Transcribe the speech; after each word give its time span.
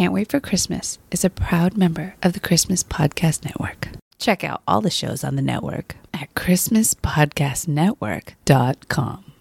Can't 0.00 0.14
Wait 0.14 0.30
for 0.30 0.40
Christmas 0.40 0.98
is 1.10 1.26
a 1.26 1.28
proud 1.28 1.76
member 1.76 2.14
of 2.22 2.32
the 2.32 2.40
Christmas 2.40 2.82
Podcast 2.82 3.44
Network. 3.44 3.88
Check 4.18 4.42
out 4.42 4.62
all 4.66 4.80
the 4.80 4.88
shows 4.88 5.22
on 5.22 5.36
the 5.36 5.42
network 5.42 5.94
at 6.14 6.32
ChristmasPodcastNetwork.com. 6.32 9.32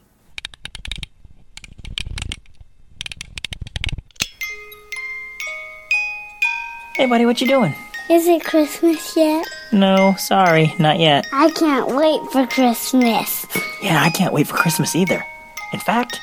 Hey, 6.97 7.05
buddy, 7.05 7.25
what 7.25 7.39
you 7.39 7.47
doing? 7.47 7.73
Is 8.09 8.27
it 8.27 8.43
Christmas 8.43 9.15
yet? 9.15 9.47
No, 9.71 10.15
sorry, 10.17 10.75
not 10.77 10.99
yet. 10.99 11.25
I 11.31 11.51
can't 11.51 11.95
wait 11.95 12.19
for 12.33 12.45
Christmas. 12.47 13.45
Yeah, 13.81 14.03
I 14.03 14.09
can't 14.09 14.33
wait 14.33 14.47
for 14.47 14.57
Christmas 14.57 14.93
either. 14.93 15.23
In 15.71 15.79
fact, 15.79 16.19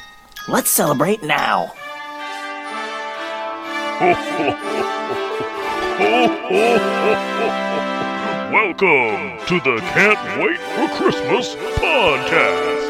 let's 0.46 0.68
celebrate 0.68 1.22
now. 1.22 1.72
Welcome 8.52 9.38
to 9.46 9.58
the 9.64 9.80
Can't 9.94 10.38
Wait 10.38 10.58
for 10.58 10.86
Christmas 10.96 11.54
podcast. 11.76 12.82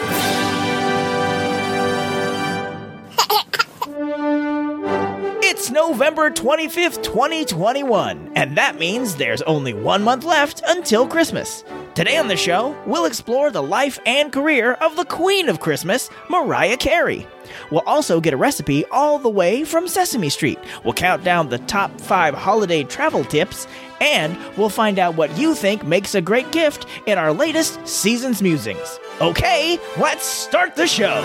It's 5.45 5.71
November 5.71 6.29
25th, 6.33 7.05
2021, 7.05 8.33
and 8.35 8.57
that 8.57 8.77
means 8.81 9.15
there's 9.15 9.43
only 9.43 9.75
one 9.75 10.03
month 10.03 10.25
left 10.25 10.61
until 10.67 11.07
Christmas. 11.07 11.63
Today 11.97 12.19
on 12.19 12.29
the 12.29 12.37
show, 12.37 12.77
we'll 12.85 13.07
explore 13.07 13.51
the 13.51 13.63
life 13.63 13.99
and 14.05 14.31
career 14.31 14.75
of 14.75 14.97
the 14.97 15.07
Queen 15.07 15.49
of 15.49 15.61
Christmas, 15.61 16.11
Mariah 16.29 16.77
Carey. 16.77 17.27
We'll 17.71 17.85
also 17.87 18.21
get 18.21 18.35
a 18.35 18.37
recipe 18.37 18.85
all 18.91 19.19
the 19.19 19.31
way 19.31 19.65
from 19.65 19.89
Sesame 19.89 20.29
Street. 20.29 20.59
We'll 20.85 20.93
count 20.93 21.25
down 21.25 21.49
the 21.49 21.57
top 21.57 21.99
five 21.99 22.35
holiday 22.35 22.85
travel 22.85 23.25
tips, 23.25 23.67
and 23.99 24.37
we'll 24.59 24.69
find 24.69 24.99
out 24.99 25.15
what 25.15 25.39
you 25.39 25.55
think 25.55 25.87
makes 25.87 26.15
a 26.15 26.21
great 26.21 26.53
gift 26.53 26.85
in 27.07 27.17
our 27.17 27.33
latest 27.33 27.89
Season's 27.89 28.43
Musings. 28.43 28.99
Okay, 29.23 29.79
let's 29.97 30.27
start 30.27 30.77
the 30.77 30.87
show. 30.87 31.23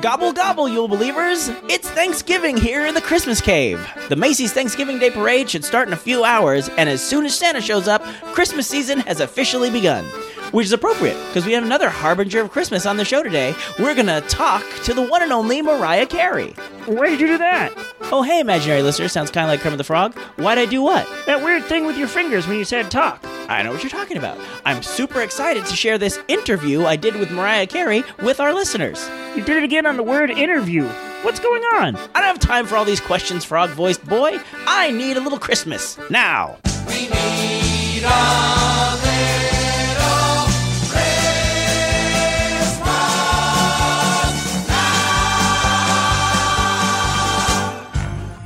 Gobble 0.06 0.34
gobble, 0.34 0.70
Yule 0.70 0.88
believers! 0.88 1.50
It's 1.68 1.90
Thanksgiving 1.90 2.58
here 2.58 2.86
in 2.86 2.94
the 2.94 3.02
Christmas 3.02 3.42
Cave. 3.42 3.84
The 4.08 4.16
Macy's 4.16 4.54
Thanksgiving 4.54 5.00
Day 5.00 5.10
Parade 5.10 5.50
should 5.50 5.66
start 5.66 5.88
in 5.88 5.96
a 5.96 5.98
few 5.98 6.24
hours, 6.24 6.70
and 6.78 6.88
as 6.88 7.02
soon 7.02 7.26
as 7.26 7.36
Santa 7.36 7.60
shows 7.60 7.88
up, 7.88 8.04
Christmas 8.36 8.68
season 8.68 9.00
has 9.00 9.20
officially 9.20 9.72
begun. 9.72 10.06
Which 10.52 10.68
is 10.68 10.74
appropriate, 10.74 11.18
because 11.30 11.48
we 11.48 11.54
have 11.54 11.64
another 11.64 11.90
harbinger 11.90 12.40
of 12.40 12.52
Christmas 12.52 12.86
on 12.86 12.98
the 12.98 13.04
show 13.04 13.24
today. 13.24 13.56
We're 13.80 13.96
gonna 13.96 14.22
talk 14.22 14.64
to 14.84 14.94
the 14.94 15.02
one 15.02 15.24
and 15.24 15.34
only 15.34 15.64
Mariah 15.64 16.06
Carey. 16.06 16.52
Why 16.86 17.10
did 17.10 17.20
you 17.20 17.26
do 17.26 17.40
that? 17.40 17.74
Oh, 18.12 18.22
hey, 18.22 18.40
imaginary 18.40 18.84
listener, 18.84 19.08
sounds 19.08 19.32
kind 19.32 19.46
of 19.46 19.50
like 19.50 19.62
Kermit 19.62 19.78
the 19.80 19.84
Frog. 19.84 20.16
Why'd 20.38 20.58
I 20.60 20.66
do 20.66 20.82
what? 20.82 21.08
That 21.26 21.44
weird 21.44 21.64
thing 21.64 21.86
with 21.86 21.98
your 21.98 22.08
fingers 22.08 22.48
when 22.48 22.58
you 22.58 22.64
said 22.64 22.92
talk. 22.92 23.20
I 23.50 23.64
know 23.64 23.72
what 23.72 23.82
you're 23.84 23.90
talking 23.90 24.18
about. 24.18 24.38
I'm 24.64 24.84
super 24.84 25.22
excited 25.22 25.66
to 25.66 25.76
share 25.76 25.98
this 25.98 26.20
interview 26.28 26.86
I 26.86 26.96
did 26.96 27.16
with 27.16 27.32
Mariah 27.32 27.66
Carey 27.68 28.04
with 28.22 28.40
our 28.40 28.54
listeners. 28.54 29.10
You 29.36 29.44
did 29.44 29.58
it 29.58 29.64
again 29.64 29.86
on 29.86 29.98
the 29.98 30.04
word 30.04 30.30
interview. 30.30 30.88
What's 31.24 31.40
going 31.40 31.64
on? 31.64 31.96
I 32.14 32.22
don't 32.22 32.24
have 32.24 32.40
time 32.40 32.68
for 32.68 32.76
all 32.76 32.86
these 32.86 33.02
questions, 33.02 33.44
frog 33.44 33.72
voiced 33.72 34.06
boy. 34.06 34.40
I 34.68 34.92
need 34.92 35.18
a 35.18 35.22
little 35.22 35.40
Christmas 35.40 35.98
now. 36.10 36.58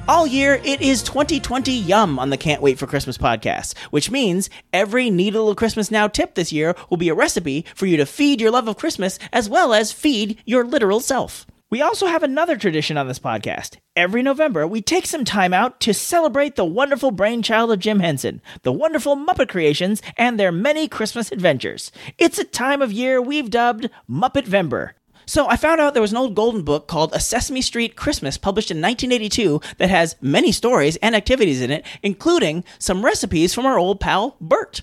All 0.09 0.25
year, 0.25 0.59
it 0.63 0.81
is 0.81 1.03
2020 1.03 1.71
Yum 1.71 2.17
on 2.17 2.31
the 2.31 2.37
Can't 2.37 2.63
Wait 2.63 2.79
for 2.79 2.87
Christmas 2.87 3.15
podcast, 3.15 3.77
which 3.91 4.09
means 4.09 4.49
every 4.73 5.11
Need 5.11 5.35
a 5.35 5.37
Little 5.37 5.53
Christmas 5.53 5.91
Now 5.91 6.07
tip 6.07 6.33
this 6.33 6.51
year 6.51 6.75
will 6.89 6.97
be 6.97 7.09
a 7.09 7.13
recipe 7.13 7.63
for 7.75 7.85
you 7.85 7.95
to 7.97 8.07
feed 8.07 8.41
your 8.41 8.49
love 8.49 8.67
of 8.67 8.75
Christmas 8.75 9.19
as 9.31 9.47
well 9.47 9.71
as 9.71 9.91
feed 9.91 10.41
your 10.47 10.65
literal 10.65 10.99
self. 10.99 11.45
We 11.69 11.83
also 11.83 12.07
have 12.07 12.23
another 12.23 12.57
tradition 12.57 12.97
on 12.97 13.07
this 13.07 13.19
podcast. 13.19 13.77
Every 13.95 14.23
November, 14.23 14.65
we 14.65 14.81
take 14.81 15.05
some 15.05 15.25
time 15.25 15.53
out 15.53 15.79
to 15.81 15.93
celebrate 15.93 16.55
the 16.55 16.65
wonderful 16.65 17.11
brainchild 17.11 17.71
of 17.71 17.77
Jim 17.77 17.99
Henson, 17.99 18.41
the 18.63 18.71
wonderful 18.71 19.15
Muppet 19.15 19.49
creations, 19.49 20.01
and 20.17 20.39
their 20.39 20.51
many 20.51 20.87
Christmas 20.87 21.31
adventures. 21.31 21.91
It's 22.17 22.39
a 22.39 22.45
time 22.45 22.81
of 22.81 22.91
year 22.91 23.21
we've 23.21 23.51
dubbed 23.51 23.91
Muppet 24.09 24.47
Vember. 24.47 24.93
So 25.29 25.47
I 25.47 25.57
found 25.57 25.79
out 25.79 25.93
there 25.93 26.01
was 26.01 26.09
an 26.09 26.17
old 26.17 26.33
golden 26.33 26.63
book 26.63 26.87
called 26.87 27.13
A 27.13 27.19
Sesame 27.19 27.61
Street 27.61 27.95
Christmas 27.95 28.35
published 28.35 28.71
in 28.71 28.81
1982 28.81 29.61
that 29.77 29.91
has 29.91 30.15
many 30.21 30.51
stories 30.51 30.95
and 31.03 31.15
activities 31.15 31.61
in 31.61 31.69
it, 31.69 31.85
including 32.01 32.63
some 32.79 33.05
recipes 33.05 33.53
from 33.53 33.67
our 33.67 33.77
old 33.77 33.99
pal 33.99 34.37
Bert. 34.41 34.81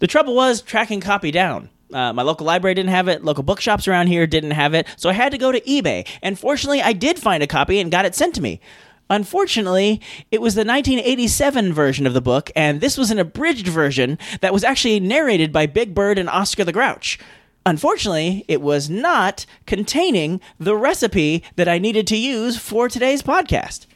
The 0.00 0.06
trouble 0.06 0.34
was 0.34 0.60
tracking 0.60 1.00
copy 1.00 1.30
down. 1.30 1.70
Uh, 1.90 2.12
my 2.12 2.20
local 2.20 2.44
library 2.44 2.74
didn't 2.74 2.90
have 2.90 3.08
it. 3.08 3.24
Local 3.24 3.42
bookshops 3.42 3.88
around 3.88 4.08
here 4.08 4.26
didn't 4.26 4.50
have 4.50 4.74
it. 4.74 4.86
So 4.98 5.08
I 5.08 5.14
had 5.14 5.32
to 5.32 5.38
go 5.38 5.50
to 5.50 5.62
eBay. 5.62 6.06
And 6.20 6.38
fortunately, 6.38 6.82
I 6.82 6.92
did 6.92 7.18
find 7.18 7.42
a 7.42 7.46
copy 7.46 7.80
and 7.80 7.90
got 7.90 8.04
it 8.04 8.14
sent 8.14 8.34
to 8.34 8.42
me. 8.42 8.60
Unfortunately, 9.08 10.02
it 10.30 10.42
was 10.42 10.56
the 10.56 10.66
1987 10.66 11.72
version 11.72 12.06
of 12.06 12.12
the 12.12 12.20
book, 12.20 12.50
and 12.54 12.82
this 12.82 12.98
was 12.98 13.10
an 13.10 13.18
abridged 13.18 13.68
version 13.68 14.18
that 14.42 14.52
was 14.52 14.62
actually 14.62 15.00
narrated 15.00 15.54
by 15.54 15.64
Big 15.64 15.94
Bird 15.94 16.18
and 16.18 16.28
Oscar 16.28 16.64
the 16.64 16.72
Grouch. 16.72 17.18
Unfortunately, 17.66 18.44
it 18.46 18.62
was 18.62 18.88
not 18.88 19.44
containing 19.66 20.40
the 20.56 20.76
recipe 20.76 21.42
that 21.56 21.68
I 21.68 21.78
needed 21.78 22.06
to 22.06 22.16
use 22.16 22.56
for 22.56 22.88
today's 22.88 23.22
podcast. 23.22 23.86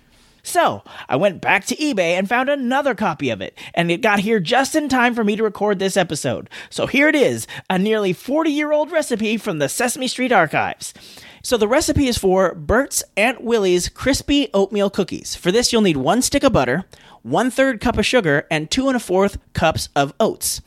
So, 0.42 0.82
I 1.08 1.14
went 1.14 1.40
back 1.40 1.66
to 1.66 1.76
eBay 1.76 2.18
and 2.18 2.28
found 2.28 2.48
another 2.48 2.96
copy 2.96 3.30
of 3.30 3.40
it, 3.40 3.56
and 3.72 3.88
it 3.88 4.00
got 4.00 4.18
here 4.18 4.40
just 4.40 4.74
in 4.74 4.88
time 4.88 5.14
for 5.14 5.22
me 5.22 5.36
to 5.36 5.44
record 5.44 5.78
this 5.78 5.96
episode. 5.96 6.50
So, 6.68 6.88
here 6.88 7.08
it 7.08 7.14
is 7.14 7.46
a 7.68 7.78
nearly 7.78 8.12
40 8.12 8.50
year 8.50 8.72
old 8.72 8.90
recipe 8.90 9.36
from 9.36 9.58
the 9.60 9.68
Sesame 9.68 10.08
Street 10.08 10.32
archives. 10.32 10.92
So, 11.44 11.56
the 11.56 11.68
recipe 11.68 12.08
is 12.08 12.18
for 12.18 12.54
Bert's 12.54 13.04
Aunt 13.16 13.44
Willie's 13.44 13.88
crispy 13.88 14.48
oatmeal 14.52 14.90
cookies. 14.90 15.36
For 15.36 15.52
this, 15.52 15.72
you'll 15.72 15.82
need 15.82 15.98
one 15.98 16.22
stick 16.22 16.42
of 16.42 16.52
butter, 16.52 16.86
one 17.22 17.52
third 17.52 17.80
cup 17.80 17.98
of 17.98 18.06
sugar, 18.06 18.48
and 18.50 18.68
two 18.68 18.88
and 18.88 18.96
a 18.96 19.00
fourth 19.00 19.38
cups 19.52 19.90
of 19.94 20.12
oats. 20.18 20.60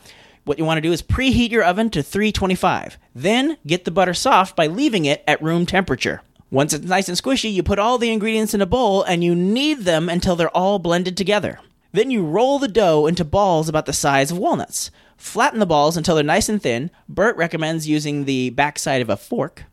What 0.46 0.60
you 0.60 0.66
want 0.66 0.78
to 0.78 0.82
do 0.82 0.92
is 0.92 1.02
preheat 1.02 1.52
your 1.52 1.64
oven 1.64 1.90
to 1.92 2.04
325. 2.04 2.98
Then 3.16 3.58
get 3.66 3.86
the 3.86 3.92
butter 3.92 4.14
soft 4.14 4.56
by 4.56 4.68
leaving 4.68 5.06
it 5.06 5.24
at 5.26 5.42
room 5.42 5.66
temperature. 5.66 6.22
Once 6.52 6.74
it's 6.74 6.86
nice 6.86 7.08
and 7.08 7.18
squishy, 7.18 7.52
you 7.52 7.64
put 7.64 7.80
all 7.80 7.98
the 7.98 8.12
ingredients 8.12 8.54
in 8.54 8.62
a 8.62 8.66
bowl 8.66 9.04
and 9.04 9.24
you 9.24 9.34
knead 9.34 9.80
them 9.80 10.10
until 10.10 10.36
they're 10.36 10.50
all 10.50 10.80
blended 10.80 11.16
together. 11.16 11.60
Then 11.94 12.12
you 12.12 12.26
roll 12.26 12.60
the 12.60 12.68
dough 12.68 13.06
into 13.06 13.24
balls 13.24 13.70
about 13.70 13.86
the 13.86 13.94
size 13.94 14.32
of 14.32 14.38
walnuts. 14.38 14.92
Flatten 15.16 15.60
the 15.60 15.66
balls 15.66 15.96
until 15.96 16.16
they're 16.16 16.24
nice 16.24 16.50
and 16.50 16.62
thin. 16.62 16.92
Bert 17.08 17.38
recommends 17.38 17.88
using 17.88 18.26
the 18.26 18.50
backside 18.50 19.02
of 19.02 19.10
a 19.10 19.16
fork. 19.16 19.64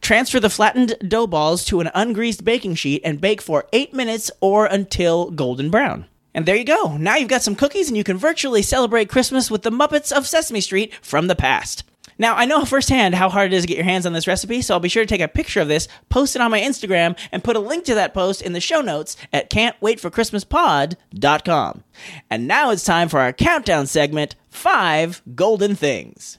Transfer 0.00 0.40
the 0.40 0.48
flattened 0.48 0.96
dough 1.06 1.26
balls 1.26 1.64
to 1.66 1.80
an 1.80 1.90
ungreased 1.94 2.44
baking 2.44 2.76
sheet 2.76 3.02
and 3.04 3.20
bake 3.20 3.42
for 3.42 3.66
8 3.72 3.92
minutes 3.92 4.30
or 4.40 4.64
until 4.64 5.30
golden 5.30 5.70
brown. 5.70 6.06
And 6.36 6.46
there 6.46 6.54
you 6.54 6.64
go. 6.64 6.96
Now 6.98 7.16
you've 7.16 7.30
got 7.30 7.42
some 7.42 7.56
cookies 7.56 7.88
and 7.88 7.96
you 7.96 8.04
can 8.04 8.18
virtually 8.18 8.60
celebrate 8.60 9.08
Christmas 9.08 9.50
with 9.50 9.62
the 9.62 9.70
Muppets 9.70 10.12
of 10.12 10.26
Sesame 10.26 10.60
Street 10.60 10.92
from 11.00 11.28
the 11.28 11.34
past. 11.34 11.82
Now, 12.18 12.34
I 12.34 12.44
know 12.44 12.64
firsthand 12.66 13.14
how 13.14 13.30
hard 13.30 13.52
it 13.52 13.56
is 13.56 13.62
to 13.62 13.68
get 13.68 13.78
your 13.78 13.84
hands 13.84 14.04
on 14.04 14.12
this 14.12 14.26
recipe, 14.26 14.60
so 14.60 14.74
I'll 14.74 14.80
be 14.80 14.90
sure 14.90 15.02
to 15.02 15.08
take 15.08 15.22
a 15.22 15.28
picture 15.28 15.62
of 15.62 15.68
this, 15.68 15.88
post 16.10 16.36
it 16.36 16.42
on 16.42 16.50
my 16.50 16.60
Instagram, 16.60 17.16
and 17.32 17.42
put 17.42 17.56
a 17.56 17.60
link 17.60 17.86
to 17.86 17.94
that 17.94 18.12
post 18.12 18.42
in 18.42 18.52
the 18.52 18.60
show 18.60 18.82
notes 18.82 19.16
at 19.32 19.48
can'twaitforchristmaspod.com. 19.48 21.84
And 22.28 22.46
now 22.46 22.70
it's 22.70 22.84
time 22.84 23.08
for 23.08 23.20
our 23.20 23.32
countdown 23.32 23.86
segment, 23.86 24.36
Five 24.50 25.22
Golden 25.34 25.74
Things. 25.74 26.36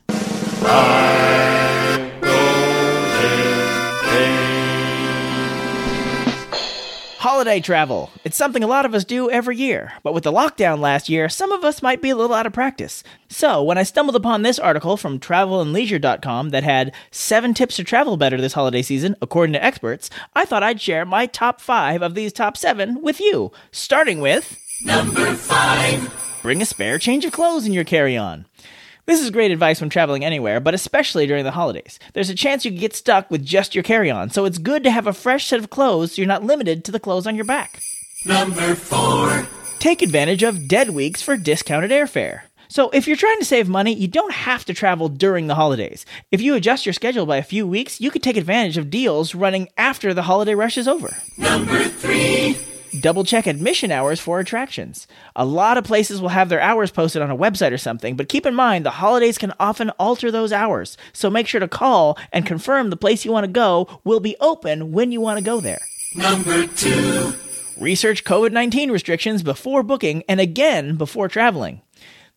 Holiday 7.20 7.60
travel. 7.60 8.12
It's 8.24 8.38
something 8.38 8.64
a 8.64 8.68
lot 8.68 8.86
of 8.86 8.94
us 8.94 9.04
do 9.04 9.28
every 9.32 9.58
year, 9.58 9.94
but 10.04 10.14
with 10.14 10.24
the 10.24 10.32
lockdown 10.32 10.80
last 10.80 11.10
year, 11.10 11.30
some 11.30 11.52
of 11.52 11.64
us 11.64 11.82
might 11.82 12.00
be 12.00 12.12
a 12.12 12.16
little 12.16 12.36
out 12.36 12.46
of 12.46 12.54
practice. 12.54 13.04
So, 13.28 13.64
when 13.64 13.76
I 13.80 13.84
stumbled 13.84 14.16
upon 14.16 14.44
this 14.44 14.60
article 14.60 14.98
from 14.98 15.20
travelandleisure.com 15.20 16.50
that 16.52 16.64
had 16.64 16.94
seven 17.10 17.56
tips 17.56 17.76
to 17.78 17.84
travel 17.84 18.18
better 18.18 18.40
this 18.40 18.54
holiday 18.54 18.84
season, 18.84 19.16
according 19.20 19.54
to 19.54 19.64
experts, 19.64 20.12
I 20.36 20.46
thought 20.46 20.62
I'd 20.62 20.80
share 20.80 21.06
my 21.06 21.26
top 21.26 21.60
five 21.60 22.04
of 22.04 22.14
these 22.14 22.32
top 22.32 22.56
seven 22.56 23.02
with 23.02 23.20
you, 23.20 23.52
starting 23.72 24.22
with 24.22 24.56
number 24.86 25.34
five. 25.34 26.40
Bring 26.44 26.62
a 26.62 26.66
spare 26.66 27.00
change 27.00 27.26
of 27.26 27.32
clothes 27.32 27.66
in 27.66 27.74
your 27.74 27.84
carry 27.84 28.16
on. 28.16 28.46
This 29.08 29.22
is 29.22 29.30
great 29.32 29.52
advice 29.52 29.80
when 29.80 29.90
traveling 29.90 30.26
anywhere, 30.26 30.60
but 30.60 30.74
especially 30.74 31.28
during 31.28 31.46
the 31.46 31.52
holidays. 31.52 31.98
There's 32.12 32.30
a 32.30 32.36
chance 32.36 32.66
you 32.66 32.72
could 32.72 32.82
get 32.82 32.94
stuck 32.94 33.32
with 33.32 33.46
just 33.46 33.74
your 33.74 33.84
carry 33.86 34.12
on, 34.12 34.32
so 34.32 34.44
it's 34.44 34.58
good 34.58 34.84
to 34.84 34.92
have 34.92 35.08
a 35.08 35.14
fresh 35.14 35.48
set 35.48 35.60
of 35.62 35.70
clothes 35.70 36.12
so 36.12 36.22
you're 36.22 36.28
not 36.28 36.44
limited 36.44 36.84
to 36.84 36.92
the 36.92 37.00
clothes 37.00 37.26
on 37.26 37.38
your 37.38 37.46
back. 37.46 37.80
Number 38.26 38.76
four. 38.76 39.48
Take 39.80 40.02
advantage 40.02 40.44
of 40.44 40.68
dead 40.68 40.90
weeks 40.90 41.22
for 41.22 41.38
discounted 41.38 41.90
airfare. 41.90 42.42
So, 42.68 42.90
if 42.90 43.08
you're 43.08 43.16
trying 43.16 43.40
to 43.40 43.46
save 43.46 43.70
money, 43.70 43.94
you 43.94 44.10
don't 44.10 44.34
have 44.34 44.66
to 44.66 44.74
travel 44.74 45.08
during 45.08 45.48
the 45.48 45.56
holidays. 45.56 46.06
If 46.30 46.42
you 46.42 46.56
adjust 46.56 46.86
your 46.86 46.92
schedule 46.92 47.26
by 47.26 47.38
a 47.38 47.44
few 47.44 47.66
weeks, 47.66 48.02
you 48.02 48.12
could 48.12 48.24
take 48.24 48.36
advantage 48.36 48.78
of 48.78 48.90
deals 48.90 49.34
running 49.34 49.70
after 49.78 50.14
the 50.14 50.24
holiday 50.24 50.54
rush 50.54 50.78
is 50.78 50.86
over. 50.86 51.16
Number 51.38 51.86
three. 51.86 52.58
Double 53.00 53.24
check 53.24 53.48
admission 53.48 53.92
hours 53.92 54.20
for 54.20 54.40
attractions. 54.40 55.08
A 55.36 55.46
lot 55.46 55.78
of 55.78 55.84
places 55.84 56.22
will 56.22 56.30
have 56.30 56.50
their 56.50 56.62
hours 56.62 56.92
posted 56.92 57.22
on 57.22 57.30
a 57.30 57.38
website 57.38 57.72
or 57.72 57.78
something, 57.78 58.16
but 58.16 58.30
keep 58.30 58.46
in 58.46 58.56
mind 58.56 58.86
the 58.86 58.92
holidays 58.92 59.38
can 59.38 59.54
often 59.60 59.90
alter 59.92 60.32
those 60.32 60.54
hours. 60.54 60.98
So 61.14 61.30
make 61.30 61.48
sure 61.48 61.60
to 61.60 61.68
call 61.68 62.18
and 62.32 62.46
confirm 62.46 62.90
the 62.90 62.98
place 62.98 63.26
you 63.26 63.32
want 63.32 63.46
to 63.46 63.52
go 63.52 64.00
will 64.04 64.20
be 64.20 64.36
open 64.40 64.92
when 64.92 65.12
you 65.12 65.22
want 65.22 65.38
to 65.38 65.44
go 65.44 65.60
there. 65.60 65.82
Number 66.16 66.68
two. 66.68 67.34
Research 67.80 68.24
COVID 68.24 68.52
19 68.52 68.92
restrictions 68.92 69.44
before 69.44 69.84
booking 69.84 70.24
and 70.28 70.40
again 70.40 70.96
before 70.96 71.28
traveling. 71.28 71.82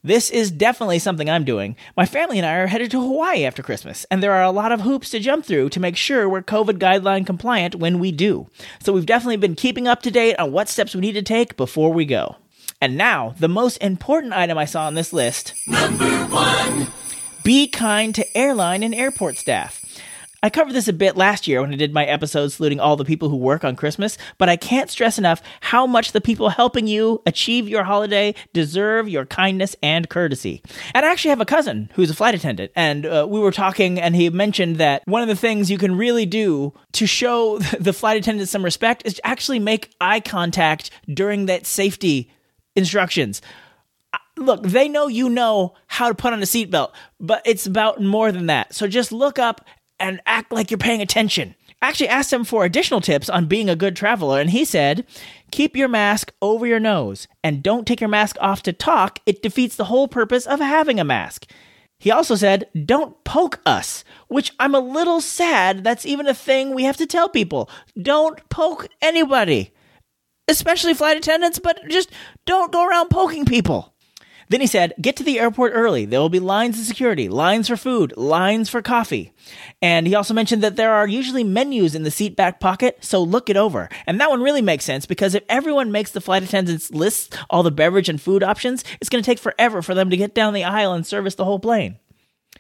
This 0.03 0.31
is 0.31 0.51
definitely 0.51 0.99
something 0.99 1.29
I'm 1.29 1.45
doing. 1.45 1.77
My 1.95 2.07
family 2.07 2.39
and 2.39 2.47
I 2.47 2.55
are 2.55 2.69
headed 2.69 2.91
to 2.93 3.01
Hawaii 3.03 3.45
after 3.45 3.63
Christmas, 3.63 4.07
and 4.11 4.23
there 4.23 4.33
are 4.33 4.43
a 4.43 4.51
lot 4.51 4.73
of 4.73 4.81
hoops 4.81 5.11
to 5.11 5.19
jump 5.19 5.45
through 5.45 5.69
to 5.71 5.81
make 5.81 5.95
sure 5.95 6.27
we're 6.27 6.41
COVID 6.41 6.79
guideline 6.79 7.27
compliant 7.27 7.75
when 7.75 7.99
we 7.99 8.11
do. 8.11 8.49
So 8.83 8.95
we've 8.95 9.05
definitely 9.05 9.37
been 9.37 9.55
keeping 9.55 9.87
up 9.87 10.01
to 10.03 10.11
date 10.11 10.39
on 10.39 10.53
what 10.53 10.71
steps 10.71 10.95
we 10.95 11.03
need 11.03 11.13
to 11.13 11.23
take 11.23 11.55
before 11.55 11.93
we 11.93 12.07
go. 12.07 12.37
And 12.81 12.97
now, 12.97 13.35
the 13.39 13.49
most 13.49 13.77
important 13.77 14.33
item 14.33 14.57
I 14.57 14.65
saw 14.65 14.87
on 14.87 14.95
this 14.95 15.13
list. 15.13 15.53
Number 15.67 16.07
one. 16.29 16.87
Be 17.45 17.69
kind 17.69 18.15
to 18.15 18.37
airline 18.37 18.83
and 18.83 18.95
airport 18.95 19.37
staff. 19.37 19.80
I 20.43 20.49
covered 20.49 20.73
this 20.73 20.89
a 20.89 20.95
bit 20.95 21.19
last 21.19 21.47
year 21.47 21.61
when 21.61 21.73
I 21.73 21.77
did 21.77 21.93
my 21.93 22.07
episode 22.07 22.49
saluting 22.49 22.81
all 22.81 22.97
the 22.97 23.05
people 23.05 23.29
who 23.29 23.37
work 23.37 23.63
on 23.63 23.77
Christmas, 23.77 24.17
but 24.39 24.49
I 24.49 24.57
can't 24.57 24.89
stress 24.89 25.19
enough 25.19 25.43
how 25.61 25.87
much 25.87 26.13
the 26.13 26.21
people 26.21 26.49
helping 26.49 26.87
you 26.87 27.21
achieve 27.27 27.69
your 27.69 27.85
holiday 27.85 28.35
deserve 28.55 29.07
your 29.07 29.27
kindness 29.27 29.77
and 29.83 30.09
courtesy. 30.09 30.63
And 30.95 31.05
I 31.05 31.11
actually 31.11 31.31
have 31.31 31.43
a 31.43 31.47
cousin 31.47 31.91
who's 31.95 32.09
a 32.09 32.15
flight 32.15 32.35
attendant, 32.35 32.73
and 32.75 33.05
uh, 33.05 33.27
we 33.29 33.39
were 33.39 33.53
talking, 33.53 34.01
and 34.01 34.17
he 34.17 34.31
mentioned 34.31 34.77
that 34.77 35.03
one 35.07 35.21
of 35.21 35.29
the 35.29 35.37
things 35.37 35.71
you 35.71 35.77
can 35.77 35.95
really 35.95 36.25
do 36.25 36.73
to 36.93 37.07
show 37.07 37.59
the 37.79 37.93
flight 37.93 38.17
attendant 38.17 38.49
some 38.49 38.65
respect 38.65 39.03
is 39.05 39.15
to 39.15 39.27
actually 39.27 39.59
make 39.59 39.93
eye 40.01 40.21
contact 40.21 40.91
during 41.13 41.47
that 41.47 41.67
safety 41.67 42.33
instructions 42.75 43.43
look, 44.37 44.63
they 44.63 44.89
know 44.89 45.07
you 45.07 45.29
know 45.29 45.75
how 45.87 46.09
to 46.09 46.15
put 46.15 46.33
on 46.33 46.41
a 46.41 46.47
seatbelt, 46.47 46.93
but 47.21 47.43
it's 47.45 47.67
about 47.67 48.01
more 48.01 48.33
than 48.33 48.47
that. 48.47 48.75
So 48.75 48.89
just 48.89 49.13
look 49.13 49.39
up 49.39 49.65
and 50.01 50.21
act 50.27 50.53
like 50.53 50.71
you're 50.71 50.79
paying 50.79 51.03
attention. 51.03 51.55
I 51.83 51.89
actually 51.89 52.09
asked 52.09 52.33
him 52.33 52.45
for 52.45 52.65
additional 52.65 53.01
tips 53.01 53.31
on 53.31 53.47
being 53.47 53.71
a 53.71 53.77
good 53.77 53.97
traveler, 53.97 54.41
and 54.41 54.51
he 54.51 54.65
said, 54.65 55.07
Keep 55.51 55.77
your 55.77 55.89
mask 55.89 56.33
over 56.43 56.67
your 56.67 56.81
nose 56.81 57.27
and 57.43 57.63
don't 57.63 57.87
take 57.87 58.01
your 58.01 58.09
mask 58.09 58.37
off 58.41 58.63
to 58.65 58.73
talk. 58.73 59.21
It 59.25 59.43
defeats 59.43 59.77
the 59.77 59.85
whole 59.85 60.07
purpose 60.07 60.47
of 60.47 60.61
having 60.61 61.01
a 61.01 61.05
mask. 61.05 61.51
He 61.99 62.11
also 62.11 62.35
said, 62.35 62.69
Don't 62.85 63.23
poke 63.25 63.61
us, 63.65 64.05
which 64.29 64.53
I'm 64.59 64.75
a 64.75 64.81
little 64.81 65.21
sad 65.21 65.83
that's 65.83 66.07
even 66.07 66.27
a 66.27 66.35
thing 66.35 66.75
we 66.75 66.85
have 66.85 66.97
to 66.99 67.07
tell 67.07 67.29
people. 67.29 67.71
Don't 68.01 68.47
poke 68.51 68.89
anybody, 69.01 69.73
especially 70.49 70.95
flight 70.95 71.17
attendants, 71.17 71.59
but 71.59 71.81
just 71.89 72.11
don't 72.47 72.73
go 72.73 72.87
around 72.87 73.09
poking 73.09 73.45
people. 73.47 73.90
Then 74.51 74.61
he 74.61 74.67
said, 74.67 74.93
Get 75.01 75.15
to 75.17 75.23
the 75.23 75.39
airport 75.39 75.73
early. 75.75 76.05
There 76.05 76.21
will 76.21 76.29
be 76.29 76.41
lines 76.41 76.79
of 76.79 76.85
security, 76.85 77.29
lines 77.29 77.69
for 77.69 77.77
food, 77.77 78.13
lines 78.17 78.69
for 78.69 78.83
coffee. 78.83 79.33
And 79.81 80.09
he 80.09 80.15
also 80.17 80.35
mentioned 80.35 80.61
that 80.63 80.75
there 80.75 80.93
are 80.93 81.07
usually 81.07 81.45
menus 81.45 81.95
in 81.95 82.03
the 82.03 82.11
seat 82.11 82.35
back 82.35 82.59
pocket, 82.59 82.99
so 83.01 83.23
look 83.23 83.49
it 83.49 83.57
over. 83.57 83.89
And 84.07 84.21
that 84.21 84.29
one 84.29 84.43
really 84.43 84.61
makes 84.61 84.85
sense 84.85 85.07
because 85.07 85.37
if 85.37 85.45
everyone 85.49 85.93
makes 85.93 86.11
the 86.11 86.21
flight 86.21 86.43
attendants 86.43 86.91
list 86.91 87.37
all 87.49 87.63
the 87.63 87.71
beverage 87.71 88.09
and 88.09 88.21
food 88.21 88.43
options, 88.43 88.83
it's 89.01 89.09
going 89.09 89.23
to 89.23 89.27
take 89.27 89.39
forever 89.39 89.83
for 89.83 89.95
them 89.95 90.11
to 90.11 90.17
get 90.17 90.35
down 90.35 90.53
the 90.53 90.65
aisle 90.65 90.93
and 90.93 91.07
service 91.07 91.37
the 91.37 91.45
whole 91.45 91.61
plane. 91.61 91.97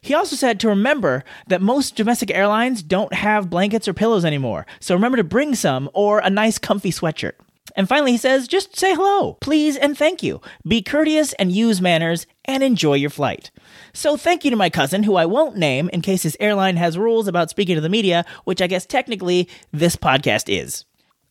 He 0.00 0.14
also 0.14 0.36
said 0.36 0.60
to 0.60 0.68
remember 0.68 1.24
that 1.48 1.60
most 1.60 1.96
domestic 1.96 2.30
airlines 2.30 2.84
don't 2.84 3.12
have 3.12 3.50
blankets 3.50 3.88
or 3.88 3.92
pillows 3.92 4.24
anymore, 4.24 4.64
so 4.78 4.94
remember 4.94 5.16
to 5.16 5.24
bring 5.24 5.56
some 5.56 5.90
or 5.92 6.20
a 6.20 6.30
nice 6.30 6.56
comfy 6.56 6.92
sweatshirt. 6.92 7.32
And 7.80 7.88
finally, 7.88 8.12
he 8.12 8.18
says, 8.18 8.46
just 8.46 8.76
say 8.76 8.94
hello, 8.94 9.38
please, 9.40 9.74
and 9.74 9.96
thank 9.96 10.22
you. 10.22 10.42
Be 10.68 10.82
courteous 10.82 11.32
and 11.32 11.50
use 11.50 11.80
manners, 11.80 12.26
and 12.44 12.62
enjoy 12.62 12.92
your 12.92 13.08
flight. 13.08 13.50
So, 13.94 14.18
thank 14.18 14.44
you 14.44 14.50
to 14.50 14.56
my 14.56 14.68
cousin, 14.68 15.04
who 15.04 15.16
I 15.16 15.24
won't 15.24 15.56
name 15.56 15.88
in 15.88 16.02
case 16.02 16.22
his 16.22 16.36
airline 16.40 16.76
has 16.76 16.98
rules 16.98 17.26
about 17.26 17.48
speaking 17.48 17.76
to 17.76 17.80
the 17.80 17.88
media, 17.88 18.26
which 18.44 18.60
I 18.60 18.66
guess 18.66 18.84
technically 18.84 19.48
this 19.72 19.96
podcast 19.96 20.54
is. 20.54 20.84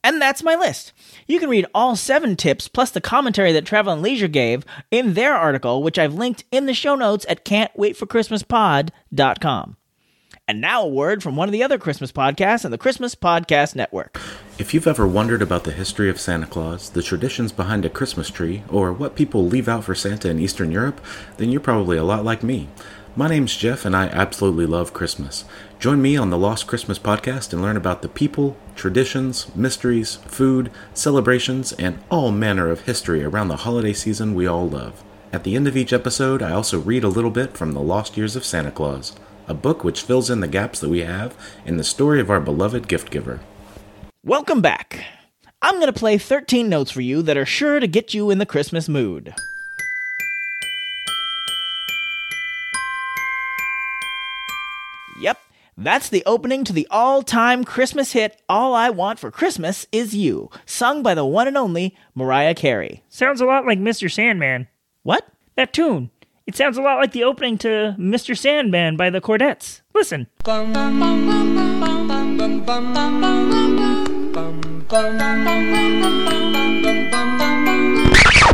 And 0.04 0.20
that's 0.20 0.42
my 0.42 0.56
list. 0.56 0.92
You 1.28 1.40
can 1.40 1.52
read 1.52 1.68
all 1.76 1.96
seven 1.96 2.36
tips 2.36 2.68
plus 2.68 2.90
the 2.90 3.00
commentary 3.00 3.52
that 3.52 3.68
Travel 3.68 3.94
and 3.94 4.02
Leisure 4.02 4.28
gave 4.28 4.66
in 4.90 5.14
their 5.14 5.36
article, 5.36 5.84
which 5.84 6.00
I've 6.00 6.16
linked 6.16 6.46
in 6.50 6.66
the 6.66 6.74
show 6.74 6.96
notes 6.96 7.28
at 7.30 7.46
can'twaitforchristmaspod.com. 7.46 9.76
And 10.50 10.62
now 10.62 10.82
a 10.82 10.88
word 10.88 11.22
from 11.22 11.36
one 11.36 11.48
of 11.48 11.52
the 11.52 11.62
other 11.62 11.78
Christmas 11.78 12.12
podcasts 12.12 12.66
on 12.66 12.72
the 12.72 12.78
Christmas 12.80 13.14
Podcast 13.14 13.76
Network. 13.76 14.20
If 14.58 14.74
you've 14.74 14.88
ever 14.88 15.06
wondered 15.06 15.44
about 15.44 15.64
the 15.64 15.72
history 15.72 16.10
of 16.10 16.20
Santa 16.20 16.48
Claus, 16.48 16.90
the 16.90 17.04
traditions 17.04 17.52
behind 17.52 17.86
a 17.86 17.90
Christmas 17.90 18.32
tree, 18.32 18.64
or 18.68 18.92
what 18.92 19.16
people 19.16 19.46
leave 19.46 19.68
out 19.68 19.84
for 19.84 19.94
Santa 19.94 20.28
in 20.28 20.40
Eastern 20.40 20.72
Europe, 20.72 21.02
then 21.38 21.52
you're 21.52 21.62
probably 21.62 21.98
a 21.98 22.04
lot 22.04 22.26
like 22.26 22.42
me. 22.42 22.68
My 23.16 23.30
name's 23.30 23.56
Jeff, 23.56 23.86
and 23.86 23.96
I 23.96 24.08
absolutely 24.08 24.66
love 24.66 24.92
Christmas. 24.92 25.46
Join 25.78 26.02
me 26.02 26.18
on 26.18 26.32
the 26.32 26.38
Lost 26.40 26.66
Christmas 26.66 26.98
podcast 26.98 27.54
and 27.54 27.62
learn 27.62 27.78
about 27.78 28.02
the 28.02 28.10
people, 28.10 28.58
traditions, 28.76 29.56
mysteries, 29.56 30.16
food, 30.26 30.72
celebrations, 30.96 31.74
and 31.74 32.00
all 32.10 32.32
manner 32.32 32.72
of 32.72 32.82
history 32.82 33.24
around 33.24 33.50
the 33.50 33.58
holiday 33.58 33.94
season 33.94 34.34
we 34.34 34.48
all 34.48 34.68
love. 34.68 35.04
At 35.32 35.44
the 35.44 35.56
end 35.56 35.68
of 35.68 35.78
each 35.78 35.94
episode, 35.94 36.42
I 36.42 36.54
also 36.54 36.80
read 36.80 37.04
a 37.04 37.08
little 37.08 37.30
bit 37.30 37.56
from 37.56 37.74
The 37.74 37.82
Lost 37.82 38.18
Years 38.18 38.36
of 38.36 38.44
Santa 38.44 38.72
Claus 38.72 39.14
a 39.50 39.54
book 39.54 39.84
which 39.84 40.04
fills 40.04 40.30
in 40.30 40.40
the 40.40 40.48
gaps 40.48 40.80
that 40.80 40.90
we 40.90 41.00
have 41.00 41.36
in 41.66 41.78
the 41.78 41.84
story 41.84 42.22
of 42.22 42.30
our 42.30 42.40
beloved 42.40 42.88
gift 42.88 43.10
giver. 43.10 43.40
Welcome 44.24 44.62
back. 44.62 45.04
I'm 45.62 45.76
going 45.76 45.92
to 45.92 46.00
play 46.00 46.18
13 46.18 46.70
notes 46.70 46.92
for 46.92 47.02
you 47.02 47.22
that 47.24 47.36
are 47.36 47.46
sure 47.46 47.80
to 47.80 47.88
get 47.88 48.14
you 48.14 48.30
in 48.30 48.38
the 48.38 48.46
Christmas 48.46 48.88
mood. 48.88 49.34
Yep, 55.20 55.38
that's 55.76 56.10
the 56.10 56.24
opening 56.26 56.64
to 56.64 56.72
the 56.72 56.88
all 56.92 57.24
time 57.24 57.66
Christmas 57.66 58.14
hit 58.14 58.40
All 58.48 58.74
I 58.74 58.90
Want 58.90 59.20
for 59.20 59.32
Christmas 59.32 59.88
Is 59.92 60.16
You, 60.16 60.50
sung 60.66 61.02
by 61.04 61.14
the 61.14 61.26
one 61.26 61.48
and 61.48 61.58
only 61.58 61.96
Mariah 62.14 62.54
Carey. 62.54 63.02
Sounds 63.10 63.42
a 63.42 63.46
lot 63.46 63.66
like 63.66 63.80
Mr. 63.80 64.10
Sandman. 64.10 64.68
What? 65.04 65.28
That 65.56 65.74
tune. 65.74 66.12
It 66.50 66.56
sounds 66.56 66.80
a 66.80 66.82
lot 66.82 66.98
like 66.98 67.12
the 67.12 67.26
opening 67.26 67.60
to 67.60 67.96
Mr. 68.00 68.36
Sandman 68.36 68.98
by 68.98 69.12
the 69.12 69.22
Chordettes. 69.22 69.82
Listen. 69.94 70.26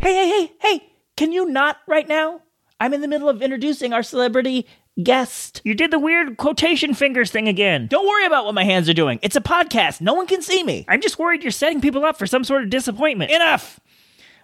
Hey, 0.03 0.13
hey, 0.13 0.27
hey, 0.27 0.51
hey! 0.59 0.91
Can 1.15 1.31
you 1.31 1.45
not 1.49 1.77
right 1.87 2.05
now? 2.05 2.41
I'm 2.81 2.93
in 2.93 2.99
the 2.99 3.07
middle 3.07 3.29
of 3.29 3.41
introducing 3.41 3.93
our 3.93 4.03
celebrity 4.03 4.67
guest. 5.01 5.61
You 5.63 5.73
did 5.73 5.89
the 5.89 5.97
weird 5.97 6.35
quotation 6.35 6.95
fingers 6.95 7.31
thing 7.31 7.47
again. 7.47 7.87
Don't 7.87 8.05
worry 8.05 8.25
about 8.25 8.43
what 8.43 8.55
my 8.55 8.65
hands 8.65 8.89
are 8.89 8.93
doing. 8.93 9.19
It's 9.21 9.37
a 9.37 9.41
podcast. 9.41 10.01
No 10.01 10.13
one 10.13 10.27
can 10.27 10.41
see 10.41 10.63
me. 10.63 10.83
I'm 10.89 10.99
just 10.99 11.17
worried 11.17 11.43
you're 11.43 11.51
setting 11.51 11.79
people 11.79 12.03
up 12.03 12.17
for 12.17 12.27
some 12.27 12.43
sort 12.43 12.63
of 12.63 12.69
disappointment. 12.69 13.31
Enough! 13.31 13.79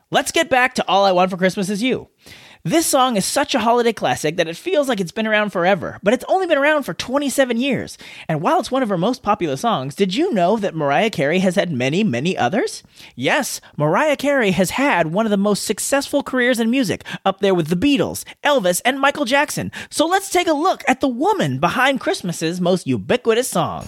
Let's 0.10 0.32
get 0.32 0.50
back 0.50 0.76
to 0.76 0.88
All 0.88 1.06
I 1.06 1.12
Want 1.12 1.32
for 1.32 1.38
Christmas 1.38 1.70
Is 1.70 1.84
You. 1.84 2.10
This 2.64 2.86
song 2.86 3.18
is 3.18 3.26
such 3.26 3.56
a 3.56 3.60
holiday 3.60 3.92
classic 3.92 4.38
that 4.38 4.48
it 4.48 4.56
feels 4.56 4.88
like 4.88 5.00
it's 5.00 5.12
been 5.12 5.26
around 5.26 5.50
forever, 5.50 5.98
but 6.04 6.14
it's 6.14 6.26
only 6.28 6.46
been 6.46 6.60
around 6.60 6.84
for 6.84 6.94
27 6.94 7.58
years. 7.58 7.98
And 8.28 8.40
while 8.40 8.60
it's 8.60 8.70
one 8.70 8.84
of 8.84 8.90
her 8.90 9.00
most 9.00 9.24
popular 9.24 9.58
songs, 9.58 9.96
did 9.96 10.14
you 10.14 10.32
know 10.32 10.58
that 10.58 10.76
Mariah 10.76 11.10
Carey 11.10 11.40
has 11.40 11.56
had 11.56 11.72
many, 11.72 12.04
many 12.04 12.38
others? 12.38 12.84
Yes, 13.16 13.62
Mariah 13.78 14.16
Carey 14.16 14.52
has 14.52 14.72
had 14.72 15.08
one 15.08 15.26
of 15.26 15.32
the 15.32 15.38
most 15.38 15.64
successful 15.64 16.22
careers 16.22 16.60
in 16.60 16.70
music, 16.70 17.04
up 17.26 17.40
there 17.40 17.56
with 17.56 17.70
the 17.70 17.76
Beatles, 17.76 18.24
Elvis, 18.44 18.80
and 18.86 19.00
Michael 19.00 19.26
Jackson. 19.26 19.72
So 19.90 20.06
let's 20.06 20.30
take 20.30 20.48
a 20.48 20.54
look 20.54 20.84
at 20.88 21.02
the 21.02 21.08
woman 21.08 21.58
behind 21.58 22.00
Christmas's 22.00 22.62
most 22.62 22.86
ubiquitous 22.86 23.48
song. 23.48 23.88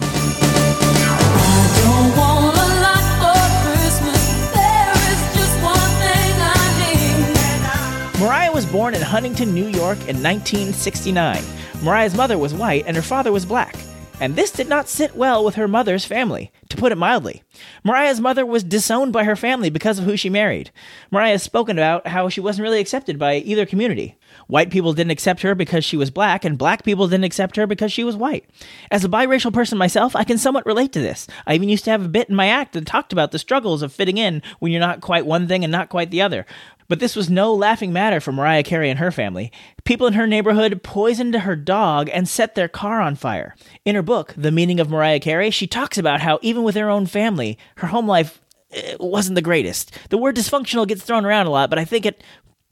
Was 8.54 8.64
born 8.64 8.94
in 8.94 9.02
Huntington, 9.02 9.52
New 9.52 9.66
York 9.66 9.98
in 10.06 10.22
1969. 10.22 11.42
Mariah's 11.82 12.14
mother 12.14 12.38
was 12.38 12.54
white 12.54 12.84
and 12.86 12.94
her 12.94 13.02
father 13.02 13.32
was 13.32 13.44
black. 13.44 13.74
And 14.20 14.36
this 14.36 14.52
did 14.52 14.68
not 14.68 14.88
sit 14.88 15.16
well 15.16 15.44
with 15.44 15.56
her 15.56 15.66
mother's 15.66 16.04
family, 16.04 16.52
to 16.68 16.76
put 16.76 16.92
it 16.92 16.96
mildly. 16.96 17.42
Mariah's 17.82 18.20
mother 18.20 18.46
was 18.46 18.62
disowned 18.62 19.12
by 19.12 19.24
her 19.24 19.34
family 19.34 19.70
because 19.70 19.98
of 19.98 20.04
who 20.04 20.16
she 20.16 20.30
married. 20.30 20.70
Mariah 21.10 21.32
has 21.32 21.42
spoken 21.42 21.78
about 21.78 22.06
how 22.06 22.28
she 22.28 22.40
wasn't 22.40 22.62
really 22.62 22.78
accepted 22.78 23.18
by 23.18 23.36
either 23.36 23.66
community. 23.66 24.16
White 24.46 24.70
people 24.70 24.92
didn't 24.92 25.10
accept 25.10 25.42
her 25.42 25.54
because 25.54 25.84
she 25.84 25.96
was 25.96 26.10
black, 26.10 26.44
and 26.44 26.56
black 26.56 26.84
people 26.84 27.08
didn't 27.08 27.24
accept 27.24 27.56
her 27.56 27.66
because 27.66 27.92
she 27.92 28.04
was 28.04 28.16
white. 28.16 28.48
As 28.90 29.04
a 29.04 29.08
biracial 29.08 29.52
person 29.52 29.78
myself, 29.78 30.14
I 30.14 30.24
can 30.24 30.38
somewhat 30.38 30.66
relate 30.66 30.92
to 30.92 31.00
this. 31.00 31.26
I 31.46 31.54
even 31.54 31.68
used 31.68 31.84
to 31.84 31.90
have 31.90 32.04
a 32.04 32.08
bit 32.08 32.28
in 32.28 32.36
my 32.36 32.46
act 32.46 32.72
that 32.74 32.86
talked 32.86 33.12
about 33.12 33.32
the 33.32 33.38
struggles 33.38 33.82
of 33.82 33.92
fitting 33.92 34.16
in 34.18 34.42
when 34.60 34.70
you're 34.70 34.80
not 34.80 35.00
quite 35.00 35.26
one 35.26 35.48
thing 35.48 35.64
and 35.64 35.72
not 35.72 35.88
quite 35.88 36.10
the 36.10 36.22
other. 36.22 36.46
But 36.88 37.00
this 37.00 37.16
was 37.16 37.30
no 37.30 37.54
laughing 37.54 37.92
matter 37.92 38.20
for 38.20 38.32
Mariah 38.32 38.62
Carey 38.62 38.90
and 38.90 38.98
her 38.98 39.10
family. 39.10 39.50
People 39.84 40.06
in 40.06 40.14
her 40.14 40.26
neighborhood 40.26 40.82
poisoned 40.82 41.34
her 41.34 41.56
dog 41.56 42.10
and 42.12 42.28
set 42.28 42.54
their 42.54 42.68
car 42.68 43.00
on 43.00 43.14
fire. 43.14 43.54
In 43.84 43.94
her 43.94 44.02
book, 44.02 44.34
The 44.36 44.52
Meaning 44.52 44.80
of 44.80 44.90
Mariah 44.90 45.20
Carey, 45.20 45.50
she 45.50 45.66
talks 45.66 45.98
about 45.98 46.20
how 46.20 46.38
even 46.42 46.62
with 46.62 46.74
her 46.74 46.90
own 46.90 47.06
family, 47.06 47.58
her 47.76 47.88
home 47.88 48.06
life 48.06 48.40
eh, 48.70 48.96
wasn't 49.00 49.34
the 49.34 49.42
greatest. 49.42 49.96
The 50.10 50.18
word 50.18 50.36
dysfunctional 50.36 50.86
gets 50.86 51.02
thrown 51.02 51.24
around 51.24 51.46
a 51.46 51.50
lot, 51.50 51.70
but 51.70 51.78
I 51.78 51.84
think 51.84 52.06
it 52.06 52.22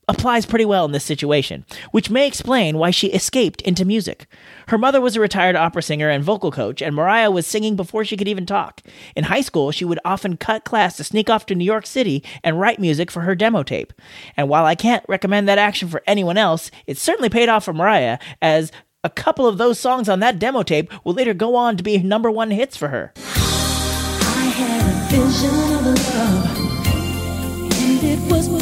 applies 0.08 0.46
pretty 0.46 0.64
well 0.64 0.84
in 0.84 0.92
this 0.92 1.04
situation, 1.04 1.64
which 1.92 2.10
may 2.10 2.26
explain 2.26 2.76
why 2.76 2.90
she 2.90 3.08
escaped 3.08 3.62
into 3.62 3.84
music. 3.84 4.26
Her 4.68 4.78
mother 4.78 5.00
was 5.00 5.16
a 5.16 5.20
retired 5.20 5.56
opera 5.56 5.82
singer 5.82 6.08
and 6.08 6.24
vocal 6.24 6.50
coach, 6.50 6.82
and 6.82 6.94
Mariah 6.94 7.30
was 7.30 7.46
singing 7.46 7.76
before 7.76 8.04
she 8.04 8.16
could 8.16 8.28
even 8.28 8.46
talk. 8.46 8.82
In 9.14 9.24
high 9.24 9.40
school, 9.40 9.70
she 9.70 9.84
would 9.84 10.00
often 10.04 10.36
cut 10.36 10.64
class 10.64 10.96
to 10.96 11.04
sneak 11.04 11.30
off 11.30 11.46
to 11.46 11.54
New 11.54 11.64
York 11.64 11.86
City 11.86 12.24
and 12.42 12.60
write 12.60 12.78
music 12.78 13.10
for 13.10 13.20
her 13.20 13.34
demo 13.34 13.62
tape. 13.62 13.92
And 14.36 14.48
while 14.48 14.64
I 14.64 14.74
can't 14.74 15.04
recommend 15.08 15.48
that 15.48 15.58
action 15.58 15.88
for 15.88 16.02
anyone 16.06 16.36
else, 16.38 16.70
it 16.86 16.98
certainly 16.98 17.28
paid 17.28 17.48
off 17.48 17.64
for 17.64 17.72
Mariah, 17.72 18.18
as 18.40 18.72
a 19.04 19.10
couple 19.10 19.46
of 19.46 19.58
those 19.58 19.78
songs 19.78 20.08
on 20.08 20.20
that 20.20 20.38
demo 20.38 20.62
tape 20.62 20.92
will 21.04 21.14
later 21.14 21.34
go 21.34 21.56
on 21.56 21.76
to 21.76 21.82
be 21.82 21.98
number 21.98 22.30
one 22.30 22.50
hits 22.50 22.76
for 22.76 22.88
her. 22.88 23.12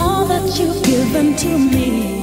All 0.00 0.24
that 0.26 0.58
you've 0.58 0.82
given 0.82 1.36
to 1.36 1.58
me. 1.58 2.20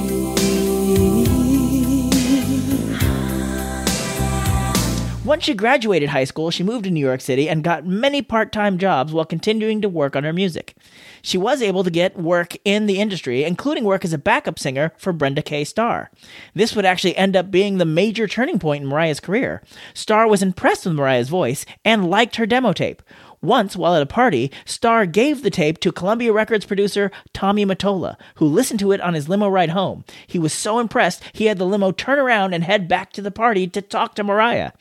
Once 5.28 5.44
she 5.44 5.52
graduated 5.52 6.08
high 6.08 6.24
school, 6.24 6.50
she 6.50 6.62
moved 6.62 6.84
to 6.84 6.90
New 6.90 7.04
York 7.04 7.20
City 7.20 7.50
and 7.50 7.62
got 7.62 7.84
many 7.84 8.22
part 8.22 8.50
time 8.50 8.78
jobs 8.78 9.12
while 9.12 9.26
continuing 9.26 9.82
to 9.82 9.88
work 9.88 10.16
on 10.16 10.24
her 10.24 10.32
music. 10.32 10.74
She 11.20 11.36
was 11.36 11.60
able 11.60 11.84
to 11.84 11.90
get 11.90 12.16
work 12.16 12.56
in 12.64 12.86
the 12.86 12.98
industry, 12.98 13.44
including 13.44 13.84
work 13.84 14.06
as 14.06 14.14
a 14.14 14.18
backup 14.18 14.58
singer 14.58 14.90
for 14.96 15.12
Brenda 15.12 15.42
K. 15.42 15.64
Starr. 15.64 16.10
This 16.54 16.74
would 16.74 16.86
actually 16.86 17.14
end 17.14 17.36
up 17.36 17.50
being 17.50 17.76
the 17.76 17.84
major 17.84 18.26
turning 18.26 18.58
point 18.58 18.84
in 18.84 18.88
Mariah's 18.88 19.20
career. 19.20 19.62
Starr 19.92 20.26
was 20.26 20.42
impressed 20.42 20.86
with 20.86 20.94
Mariah's 20.94 21.28
voice 21.28 21.66
and 21.84 22.08
liked 22.08 22.36
her 22.36 22.46
demo 22.46 22.72
tape. 22.72 23.02
Once, 23.40 23.76
while 23.76 23.94
at 23.94 24.02
a 24.02 24.06
party, 24.06 24.50
Starr 24.64 25.06
gave 25.06 25.42
the 25.42 25.50
tape 25.50 25.78
to 25.78 25.92
Columbia 25.92 26.32
Records 26.32 26.64
producer 26.64 27.10
Tommy 27.32 27.64
Mottola, 27.64 28.16
who 28.36 28.46
listened 28.46 28.80
to 28.80 28.92
it 28.92 29.00
on 29.00 29.14
his 29.14 29.28
limo 29.28 29.48
ride 29.48 29.70
home. 29.70 30.04
He 30.26 30.38
was 30.38 30.52
so 30.52 30.78
impressed, 30.78 31.22
he 31.32 31.46
had 31.46 31.58
the 31.58 31.66
limo 31.66 31.92
turn 31.92 32.18
around 32.18 32.54
and 32.54 32.64
head 32.64 32.88
back 32.88 33.12
to 33.12 33.22
the 33.22 33.30
party 33.30 33.66
to 33.68 33.82
talk 33.82 34.14
to 34.16 34.24
Mariah. 34.24 34.72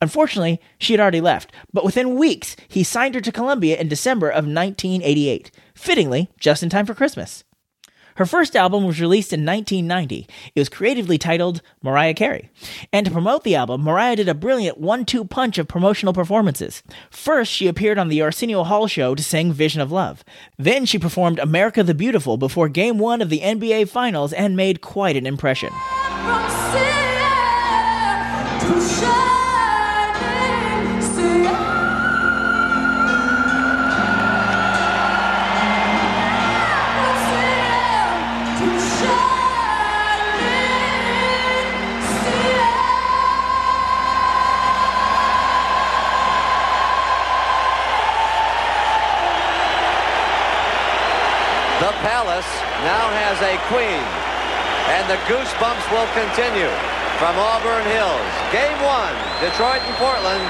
Unfortunately, 0.00 0.60
she 0.78 0.92
had 0.92 1.00
already 1.00 1.20
left, 1.20 1.52
but 1.72 1.84
within 1.84 2.16
weeks, 2.16 2.54
he 2.68 2.82
signed 2.82 3.14
her 3.14 3.20
to 3.20 3.32
Columbia 3.32 3.76
in 3.78 3.88
December 3.88 4.28
of 4.28 4.44
1988, 4.44 5.50
fittingly, 5.74 6.30
just 6.38 6.62
in 6.62 6.68
time 6.68 6.84
for 6.84 6.94
Christmas. 6.94 7.44
Her 8.16 8.26
first 8.26 8.56
album 8.56 8.84
was 8.84 9.00
released 9.00 9.32
in 9.32 9.44
1990. 9.44 10.26
It 10.54 10.60
was 10.60 10.68
creatively 10.68 11.18
titled 11.18 11.62
Mariah 11.82 12.14
Carey. 12.14 12.50
And 12.92 13.06
to 13.06 13.12
promote 13.12 13.44
the 13.44 13.54
album, 13.54 13.82
Mariah 13.82 14.16
did 14.16 14.28
a 14.28 14.34
brilliant 14.34 14.78
one 14.78 15.04
two 15.04 15.24
punch 15.24 15.58
of 15.58 15.68
promotional 15.68 16.12
performances. 16.12 16.82
First, 17.10 17.52
she 17.52 17.68
appeared 17.68 17.98
on 17.98 18.08
the 18.08 18.22
Arsenio 18.22 18.64
Hall 18.64 18.86
show 18.86 19.14
to 19.14 19.22
sing 19.22 19.52
Vision 19.52 19.80
of 19.80 19.92
Love. 19.92 20.24
Then 20.56 20.86
she 20.86 20.98
performed 20.98 21.38
America 21.38 21.82
the 21.82 21.94
Beautiful 21.94 22.36
before 22.36 22.68
Game 22.68 22.98
1 22.98 23.22
of 23.22 23.30
the 23.30 23.40
NBA 23.40 23.88
Finals 23.88 24.32
and 24.32 24.56
made 24.56 24.80
quite 24.80 25.16
an 25.16 25.26
impression. 25.26 25.72
Now 52.86 53.10
has 53.18 53.34
a 53.42 53.58
queen, 53.66 54.06
and 54.94 55.10
the 55.10 55.18
goosebumps 55.26 55.86
will 55.90 56.06
continue 56.14 56.70
from 57.18 57.34
Auburn 57.34 57.82
Hills. 57.90 58.32
Game 58.54 58.78
one, 58.86 59.16
Detroit 59.42 59.82
and 59.82 59.96
Portland. 59.98 60.46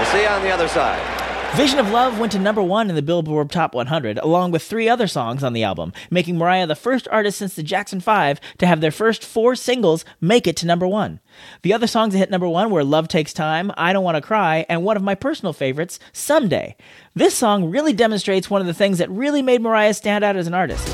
We'll 0.00 0.08
see 0.08 0.22
you 0.22 0.32
on 0.32 0.42
the 0.42 0.50
other 0.50 0.68
side. 0.68 1.11
Vision 1.54 1.78
of 1.78 1.90
Love 1.90 2.18
went 2.18 2.32
to 2.32 2.38
number 2.38 2.62
one 2.62 2.88
in 2.88 2.96
the 2.96 3.02
Billboard 3.02 3.50
Top 3.50 3.74
100, 3.74 4.16
along 4.16 4.52
with 4.52 4.62
three 4.62 4.88
other 4.88 5.06
songs 5.06 5.44
on 5.44 5.52
the 5.52 5.62
album, 5.62 5.92
making 6.10 6.38
Mariah 6.38 6.66
the 6.66 6.74
first 6.74 7.06
artist 7.08 7.36
since 7.36 7.54
the 7.54 7.62
Jackson 7.62 8.00
5 8.00 8.40
to 8.56 8.66
have 8.66 8.80
their 8.80 8.90
first 8.90 9.22
four 9.22 9.54
singles 9.54 10.02
make 10.18 10.46
it 10.46 10.56
to 10.56 10.66
number 10.66 10.88
one. 10.88 11.20
The 11.60 11.74
other 11.74 11.86
songs 11.86 12.14
that 12.14 12.20
hit 12.20 12.30
number 12.30 12.48
one 12.48 12.70
were 12.70 12.82
Love 12.82 13.06
Takes 13.06 13.34
Time, 13.34 13.70
I 13.76 13.92
Don't 13.92 14.02
Want 14.02 14.14
to 14.14 14.22
Cry, 14.22 14.64
and 14.70 14.82
one 14.82 14.96
of 14.96 15.02
my 15.02 15.14
personal 15.14 15.52
favorites, 15.52 15.98
Someday. 16.10 16.74
This 17.14 17.34
song 17.34 17.70
really 17.70 17.92
demonstrates 17.92 18.48
one 18.48 18.62
of 18.62 18.66
the 18.66 18.72
things 18.72 18.96
that 18.96 19.10
really 19.10 19.42
made 19.42 19.60
Mariah 19.60 19.92
stand 19.92 20.24
out 20.24 20.36
as 20.36 20.46
an 20.46 20.54
artist. 20.54 20.88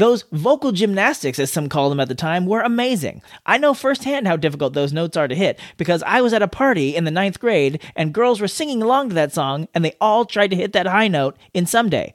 Those 0.00 0.24
vocal 0.32 0.72
gymnastics, 0.72 1.38
as 1.38 1.52
some 1.52 1.68
called 1.68 1.92
them 1.92 2.00
at 2.00 2.08
the 2.08 2.14
time, 2.14 2.46
were 2.46 2.62
amazing. 2.62 3.20
I 3.44 3.58
know 3.58 3.74
firsthand 3.74 4.26
how 4.26 4.36
difficult 4.36 4.72
those 4.72 4.94
notes 4.94 5.14
are 5.14 5.28
to 5.28 5.34
hit 5.34 5.60
because 5.76 6.02
I 6.06 6.22
was 6.22 6.32
at 6.32 6.40
a 6.40 6.48
party 6.48 6.96
in 6.96 7.04
the 7.04 7.10
ninth 7.10 7.38
grade 7.38 7.82
and 7.94 8.14
girls 8.14 8.40
were 8.40 8.48
singing 8.48 8.82
along 8.82 9.10
to 9.10 9.14
that 9.16 9.34
song 9.34 9.68
and 9.74 9.84
they 9.84 9.92
all 10.00 10.24
tried 10.24 10.52
to 10.52 10.56
hit 10.56 10.72
that 10.72 10.86
high 10.86 11.08
note 11.08 11.36
in 11.52 11.66
Someday. 11.66 12.14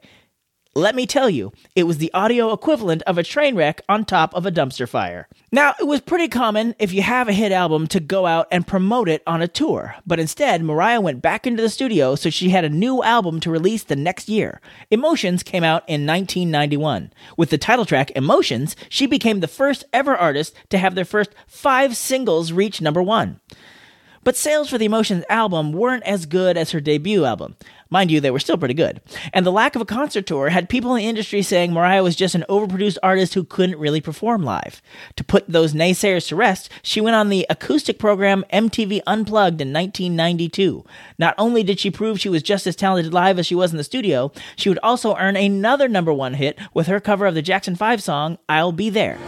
Let 0.76 0.94
me 0.94 1.06
tell 1.06 1.30
you, 1.30 1.52
it 1.74 1.84
was 1.84 1.96
the 1.96 2.12
audio 2.12 2.52
equivalent 2.52 3.00
of 3.04 3.16
a 3.16 3.22
train 3.22 3.56
wreck 3.56 3.80
on 3.88 4.04
top 4.04 4.34
of 4.34 4.44
a 4.44 4.52
dumpster 4.52 4.86
fire. 4.86 5.26
Now, 5.50 5.74
it 5.80 5.84
was 5.84 6.02
pretty 6.02 6.28
common 6.28 6.74
if 6.78 6.92
you 6.92 7.00
have 7.00 7.28
a 7.28 7.32
hit 7.32 7.50
album 7.50 7.86
to 7.86 7.98
go 7.98 8.26
out 8.26 8.46
and 8.50 8.66
promote 8.66 9.08
it 9.08 9.22
on 9.26 9.40
a 9.40 9.48
tour, 9.48 9.96
but 10.06 10.20
instead, 10.20 10.62
Mariah 10.62 11.00
went 11.00 11.22
back 11.22 11.46
into 11.46 11.62
the 11.62 11.70
studio 11.70 12.14
so 12.14 12.28
she 12.28 12.50
had 12.50 12.66
a 12.66 12.68
new 12.68 13.02
album 13.02 13.40
to 13.40 13.50
release 13.50 13.84
the 13.84 13.96
next 13.96 14.28
year. 14.28 14.60
Emotions 14.90 15.42
came 15.42 15.64
out 15.64 15.82
in 15.88 16.06
1991. 16.06 17.10
With 17.38 17.48
the 17.48 17.56
title 17.56 17.86
track 17.86 18.10
Emotions, 18.10 18.76
she 18.90 19.06
became 19.06 19.40
the 19.40 19.48
first 19.48 19.82
ever 19.94 20.14
artist 20.14 20.54
to 20.68 20.76
have 20.76 20.94
their 20.94 21.06
first 21.06 21.30
five 21.46 21.96
singles 21.96 22.52
reach 22.52 22.82
number 22.82 23.02
one. 23.02 23.40
But 24.26 24.34
sales 24.36 24.68
for 24.68 24.76
the 24.76 24.86
Emotions 24.86 25.24
album 25.28 25.70
weren't 25.72 26.02
as 26.02 26.26
good 26.26 26.56
as 26.56 26.72
her 26.72 26.80
debut 26.80 27.24
album. 27.24 27.54
Mind 27.90 28.10
you, 28.10 28.20
they 28.20 28.32
were 28.32 28.40
still 28.40 28.58
pretty 28.58 28.74
good. 28.74 29.00
And 29.32 29.46
the 29.46 29.52
lack 29.52 29.76
of 29.76 29.82
a 29.82 29.84
concert 29.84 30.26
tour 30.26 30.48
had 30.48 30.68
people 30.68 30.96
in 30.96 31.02
the 31.02 31.08
industry 31.08 31.42
saying 31.42 31.72
Mariah 31.72 32.02
was 32.02 32.16
just 32.16 32.34
an 32.34 32.44
overproduced 32.48 32.98
artist 33.04 33.34
who 33.34 33.44
couldn't 33.44 33.78
really 33.78 34.00
perform 34.00 34.42
live. 34.42 34.82
To 35.14 35.22
put 35.22 35.46
those 35.46 35.74
naysayers 35.74 36.26
to 36.26 36.34
rest, 36.34 36.72
she 36.82 37.00
went 37.00 37.14
on 37.14 37.28
the 37.28 37.46
acoustic 37.48 38.00
program 38.00 38.44
MTV 38.52 39.00
Unplugged 39.06 39.60
in 39.60 39.72
1992. 39.72 40.84
Not 41.20 41.36
only 41.38 41.62
did 41.62 41.78
she 41.78 41.92
prove 41.92 42.18
she 42.18 42.28
was 42.28 42.42
just 42.42 42.66
as 42.66 42.74
talented 42.74 43.14
live 43.14 43.38
as 43.38 43.46
she 43.46 43.54
was 43.54 43.70
in 43.70 43.76
the 43.76 43.84
studio, 43.84 44.32
she 44.56 44.68
would 44.68 44.80
also 44.82 45.14
earn 45.18 45.36
another 45.36 45.86
number 45.86 46.12
one 46.12 46.34
hit 46.34 46.58
with 46.74 46.88
her 46.88 46.98
cover 46.98 47.26
of 47.26 47.36
the 47.36 47.42
Jackson 47.42 47.76
5 47.76 48.02
song, 48.02 48.38
I'll 48.48 48.72
Be 48.72 48.90
There. 48.90 49.20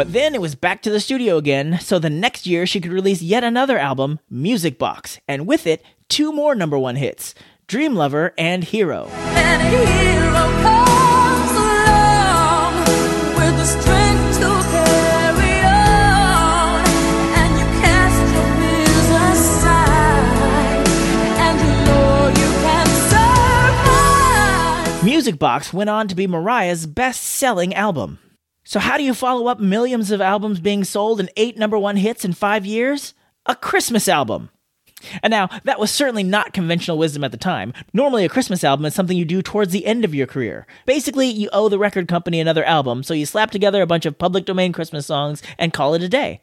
But 0.00 0.14
then 0.14 0.34
it 0.34 0.40
was 0.40 0.54
back 0.54 0.80
to 0.80 0.90
the 0.90 0.98
studio 0.98 1.36
again, 1.36 1.78
so 1.78 1.98
the 1.98 2.08
next 2.08 2.46
year 2.46 2.64
she 2.64 2.80
could 2.80 2.90
release 2.90 3.20
yet 3.20 3.44
another 3.44 3.76
album, 3.76 4.18
Music 4.30 4.78
Box, 4.78 5.20
and 5.28 5.46
with 5.46 5.66
it, 5.66 5.84
two 6.08 6.32
more 6.32 6.54
number 6.54 6.78
one 6.78 6.96
hits 6.96 7.34
Dream 7.66 7.94
Lover 7.94 8.32
and 8.38 8.64
Hero. 8.64 9.08
And 9.12 9.60
hero 9.60 10.32
comes 10.62 11.50
along 11.52 12.78
with 13.36 13.54
the 13.58 13.66
strength 13.66 14.40
to 14.40 14.48
carry 14.72 15.60
on. 15.68 16.80
And 17.36 17.58
you 17.58 17.66
cast 17.82 18.24
your 18.32 18.48
fears 18.56 19.10
aside, 19.36 20.88
and 21.44 21.60
you 21.60 21.72
know 21.84 22.28
you 22.40 22.48
can 22.64 22.86
survive. 24.94 25.04
Music 25.04 25.38
Box 25.38 25.74
went 25.74 25.90
on 25.90 26.08
to 26.08 26.14
be 26.14 26.26
Mariah's 26.26 26.86
best 26.86 27.22
selling 27.22 27.74
album. 27.74 28.18
So, 28.70 28.78
how 28.78 28.96
do 28.96 29.02
you 29.02 29.14
follow 29.14 29.48
up 29.48 29.58
millions 29.58 30.12
of 30.12 30.20
albums 30.20 30.60
being 30.60 30.84
sold 30.84 31.18
and 31.18 31.28
eight 31.36 31.58
number 31.58 31.76
one 31.76 31.96
hits 31.96 32.24
in 32.24 32.32
five 32.32 32.64
years? 32.64 33.14
a 33.46 33.56
Christmas 33.56 34.06
album. 34.06 34.50
And 35.22 35.30
now, 35.32 35.48
that 35.64 35.80
was 35.80 35.90
certainly 35.90 36.22
not 36.22 36.52
conventional 36.52 36.96
wisdom 36.98 37.24
at 37.24 37.32
the 37.32 37.36
time. 37.36 37.72
Normally, 37.92 38.24
a 38.24 38.28
Christmas 38.28 38.62
album 38.62 38.84
is 38.86 38.94
something 38.94 39.16
you 39.16 39.24
do 39.24 39.42
towards 39.42 39.72
the 39.72 39.86
end 39.86 40.04
of 40.04 40.14
your 40.14 40.26
career. 40.28 40.68
Basically, 40.86 41.26
you 41.26 41.48
owe 41.52 41.68
the 41.68 41.78
record 41.80 42.06
company 42.06 42.38
another 42.38 42.62
album, 42.64 43.02
so 43.02 43.12
you 43.12 43.26
slap 43.26 43.50
together 43.50 43.82
a 43.82 43.86
bunch 43.86 44.06
of 44.06 44.18
public 44.18 44.44
domain 44.44 44.72
Christmas 44.72 45.06
songs 45.06 45.42
and 45.58 45.72
call 45.72 45.94
it 45.94 46.02
a 46.02 46.08
day. 46.08 46.40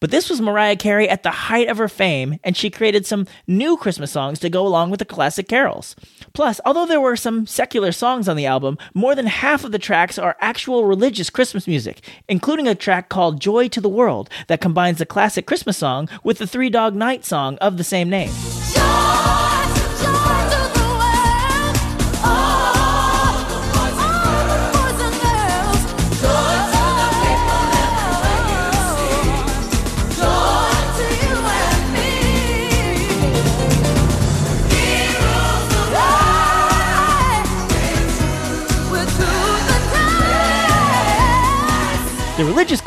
But 0.00 0.10
this 0.10 0.30
was 0.30 0.40
Mariah 0.40 0.76
Carey 0.76 1.08
at 1.08 1.22
the 1.22 1.30
height 1.30 1.68
of 1.68 1.76
her 1.76 1.88
fame, 1.88 2.38
and 2.42 2.56
she 2.56 2.70
created 2.70 3.04
some 3.04 3.26
new 3.46 3.76
Christmas 3.76 4.10
songs 4.10 4.38
to 4.40 4.48
go 4.48 4.66
along 4.66 4.90
with 4.90 4.98
the 4.98 5.04
classic 5.04 5.46
carols. 5.46 5.94
Plus, 6.32 6.58
although 6.64 6.86
there 6.86 7.02
were 7.02 7.16
some 7.16 7.46
secular 7.46 7.92
songs 7.92 8.26
on 8.26 8.36
the 8.36 8.46
album, 8.46 8.78
more 8.94 9.14
than 9.14 9.26
half 9.26 9.62
of 9.62 9.72
the 9.72 9.78
tracks 9.78 10.18
are 10.18 10.38
actual 10.40 10.86
religious 10.86 11.28
Christmas 11.28 11.66
music, 11.66 12.00
including 12.28 12.66
a 12.66 12.74
track 12.74 13.10
called 13.10 13.42
Joy 13.42 13.68
to 13.68 13.80
the 13.80 13.90
World 13.90 14.30
that 14.46 14.62
combines 14.62 14.98
the 14.98 15.06
classic 15.06 15.46
Christmas 15.46 15.76
song 15.76 16.08
with 16.24 16.38
the 16.38 16.46
Three 16.46 16.70
Dog 16.70 16.94
Night 16.94 17.26
song 17.26 17.58
of 17.58 17.76
the 17.76 17.84
same 17.84 18.08
name. 18.08 18.30
The 18.30 19.49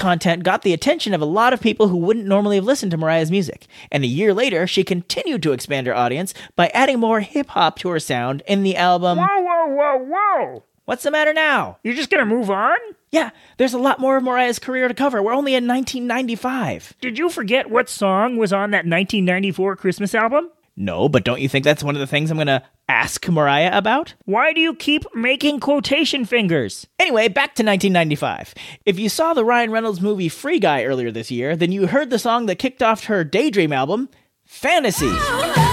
content 0.04 0.44
got 0.44 0.64
the 0.64 0.74
attention 0.74 1.14
of 1.14 1.22
a 1.22 1.26
lot 1.26 1.54
of 1.54 1.62
people 1.62 1.88
who 1.88 1.96
wouldn't 1.96 2.26
normally 2.26 2.58
have 2.58 2.66
listened 2.66 2.92
to 2.92 2.98
Mariah's 2.98 3.32
music, 3.32 3.68
and 3.90 4.04
a 4.04 4.08
year 4.08 4.34
later, 4.34 4.68
she 4.68 4.84
continued 4.84 5.42
to 5.44 5.54
expand 5.54 5.88
her 5.88 5.96
audience 5.96 6.34
by 6.58 6.68
adding 6.74 7.00
more 7.00 7.22
hip 7.22 7.48
hop 7.48 7.80
to 7.80 7.88
her 7.88 8.02
sound 8.02 8.44
in 8.46 8.64
the 8.64 8.76
album. 8.76 9.18
Whoa, 9.18 9.26
whoa, 9.26 9.68
whoa, 9.68 9.98
whoa! 9.98 10.64
What's 10.84 11.04
the 11.04 11.12
matter 11.12 11.34
now? 11.34 11.78
You're 11.84 11.94
just 11.94 12.10
gonna 12.10 12.26
move 12.26 12.52
on? 12.52 12.78
Yeah, 13.12 13.30
there's 13.56 13.74
a 13.74 13.80
lot 13.80 14.00
more 14.00 14.18
of 14.18 14.24
Mariah's 14.24 14.60
career 14.60 14.90
to 14.90 14.94
cover. 14.94 15.24
We're 15.24 15.34
only 15.34 15.56
in 15.56 15.66
1995. 15.68 16.96
Did 17.00 17.18
you 17.18 17.30
forget 17.30 17.70
what 17.70 17.88
song 17.88 18.36
was 18.36 18.52
on 18.52 18.72
that 18.72 18.86
1994 18.86 19.78
Christmas 19.78 20.14
album? 20.14 20.52
No, 20.76 21.08
but 21.08 21.24
don't 21.24 21.42
you 21.42 21.48
think 21.48 21.64
that's 21.64 21.84
one 21.84 21.96
of 21.96 22.00
the 22.00 22.08
things 22.08 22.32
I'm 22.32 22.38
gonna 22.38 22.64
ask 22.90 23.28
Mariah 23.30 23.72
about? 23.74 24.16
Why 24.26 24.54
do 24.54 24.62
you 24.62 24.74
keep 24.74 25.06
making 25.16 25.60
quotation 25.60 26.26
fingers? 26.26 26.88
Anyway, 27.00 27.28
back 27.28 27.56
to 27.56 27.64
1995. 27.64 28.56
If 28.86 29.00
you 29.00 29.10
saw 29.10 29.34
the 29.34 29.46
Ryan 29.46 29.72
Reynolds 29.72 30.02
movie 30.02 30.30
Free 30.30 30.60
Guy 30.60 30.84
earlier 30.84 31.12
this 31.12 31.30
year, 31.30 31.56
then 31.56 31.72
you 31.72 31.88
heard 31.88 32.10
the 32.10 32.20
song 32.20 32.48
that 32.48 32.60
kicked 32.60 32.82
off 32.82 33.06
her 33.06 33.24
Daydream 33.24 33.72
album, 33.72 34.10
Fantasy. 34.46 35.12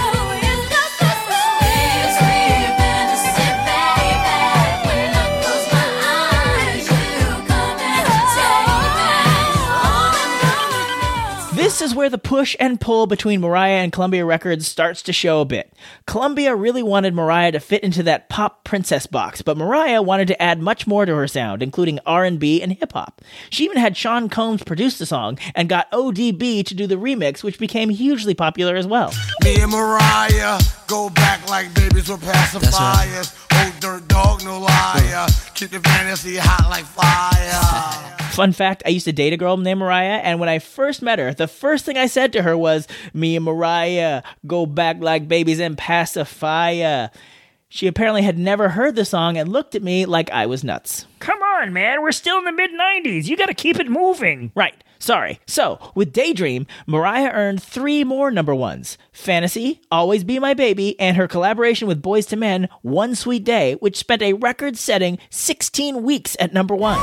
This 11.81 11.89
is 11.89 11.97
where 11.97 12.11
the 12.11 12.19
push 12.19 12.55
and 12.59 12.79
pull 12.79 13.07
between 13.07 13.41
Mariah 13.41 13.79
and 13.79 13.91
Columbia 13.91 14.23
Records 14.23 14.67
starts 14.67 15.01
to 15.01 15.11
show 15.11 15.41
a 15.41 15.45
bit. 15.45 15.73
Columbia 16.05 16.53
really 16.53 16.83
wanted 16.83 17.15
Mariah 17.15 17.53
to 17.53 17.59
fit 17.59 17.81
into 17.81 18.03
that 18.03 18.29
pop 18.29 18.63
princess 18.63 19.07
box, 19.07 19.41
but 19.41 19.57
Mariah 19.57 20.03
wanted 20.03 20.27
to 20.27 20.39
add 20.39 20.61
much 20.61 20.85
more 20.85 21.07
to 21.07 21.15
her 21.15 21.27
sound, 21.27 21.63
including 21.63 21.97
R&B 22.05 22.61
and 22.61 22.73
hip 22.73 22.93
hop. 22.93 23.23
She 23.49 23.65
even 23.65 23.77
had 23.77 23.97
Sean 23.97 24.29
Combs 24.29 24.61
produce 24.61 24.99
the 24.99 25.07
song 25.07 25.39
and 25.55 25.67
got 25.67 25.89
ODB 25.89 26.63
to 26.67 26.75
do 26.75 26.85
the 26.85 26.97
remix, 26.97 27.41
which 27.41 27.57
became 27.57 27.89
hugely 27.89 28.35
popular 28.35 28.75
as 28.75 28.85
well. 28.85 29.11
Me 29.43 29.59
and 29.59 29.71
Mariah 29.71 30.59
go 30.85 31.09
back 31.09 31.49
like 31.49 31.73
babies 31.73 32.09
with 32.09 32.21
pacifiers. 32.21 33.35
Old 33.65 33.79
dirt 33.79 34.07
dog, 34.07 34.43
no 34.43 34.59
liar. 34.59 35.27
Keep 35.55 35.71
the 35.71 35.79
fantasy 35.79 36.37
hot 36.37 36.69
like 36.69 36.85
fire. 36.85 38.20
Fun 38.31 38.51
fact, 38.53 38.83
I 38.85 38.89
used 38.89 39.05
to 39.05 39.11
date 39.11 39.33
a 39.33 39.37
girl 39.37 39.57
named 39.57 39.79
Mariah, 39.79 40.21
and 40.23 40.39
when 40.39 40.49
I 40.49 40.59
first 40.59 41.01
met 41.01 41.19
her, 41.19 41.33
the 41.33 41.47
first 41.47 41.85
thing 41.85 41.97
I 41.97 42.07
said 42.07 42.31
to 42.33 42.43
her 42.43 42.57
was, 42.57 42.87
Me 43.13 43.35
and 43.35 43.45
Mariah 43.45 44.23
go 44.47 44.65
back 44.65 44.97
like 44.99 45.27
babies 45.27 45.59
and 45.59 45.77
pacify. 45.77 47.07
She 47.69 47.87
apparently 47.87 48.21
had 48.21 48.37
never 48.37 48.69
heard 48.69 48.95
the 48.95 49.05
song 49.05 49.37
and 49.37 49.49
looked 49.49 49.75
at 49.75 49.83
me 49.83 50.05
like 50.05 50.29
I 50.31 50.45
was 50.45 50.63
nuts. 50.63 51.05
Come 51.19 51.41
on, 51.41 51.71
man, 51.71 52.01
we're 52.01 52.11
still 52.11 52.37
in 52.37 52.43
the 52.45 52.51
mid 52.51 52.71
90s. 52.71 53.25
You 53.25 53.37
gotta 53.37 53.53
keep 53.53 53.79
it 53.79 53.89
moving. 53.89 54.51
Right, 54.55 54.75
sorry. 55.01 55.39
So, 55.47 55.91
with 55.95 56.13
Daydream, 56.13 56.67
Mariah 56.87 57.31
earned 57.33 57.61
three 57.61 58.03
more 58.03 58.31
number 58.31 58.55
ones 58.55 58.97
Fantasy, 59.11 59.81
Always 59.91 60.23
Be 60.23 60.39
My 60.39 60.53
Baby, 60.53 60.97
and 60.99 61.17
her 61.17 61.27
collaboration 61.27 61.87
with 61.87 62.01
Boyz 62.01 62.31
II 62.31 62.39
Men, 62.39 62.69
One 62.81 63.15
Sweet 63.15 63.43
Day, 63.43 63.73
which 63.75 63.97
spent 63.97 64.21
a 64.21 64.33
record 64.33 64.77
setting 64.77 65.17
16 65.29 66.03
weeks 66.03 66.37
at 66.39 66.53
number 66.53 66.75
one. 66.75 66.99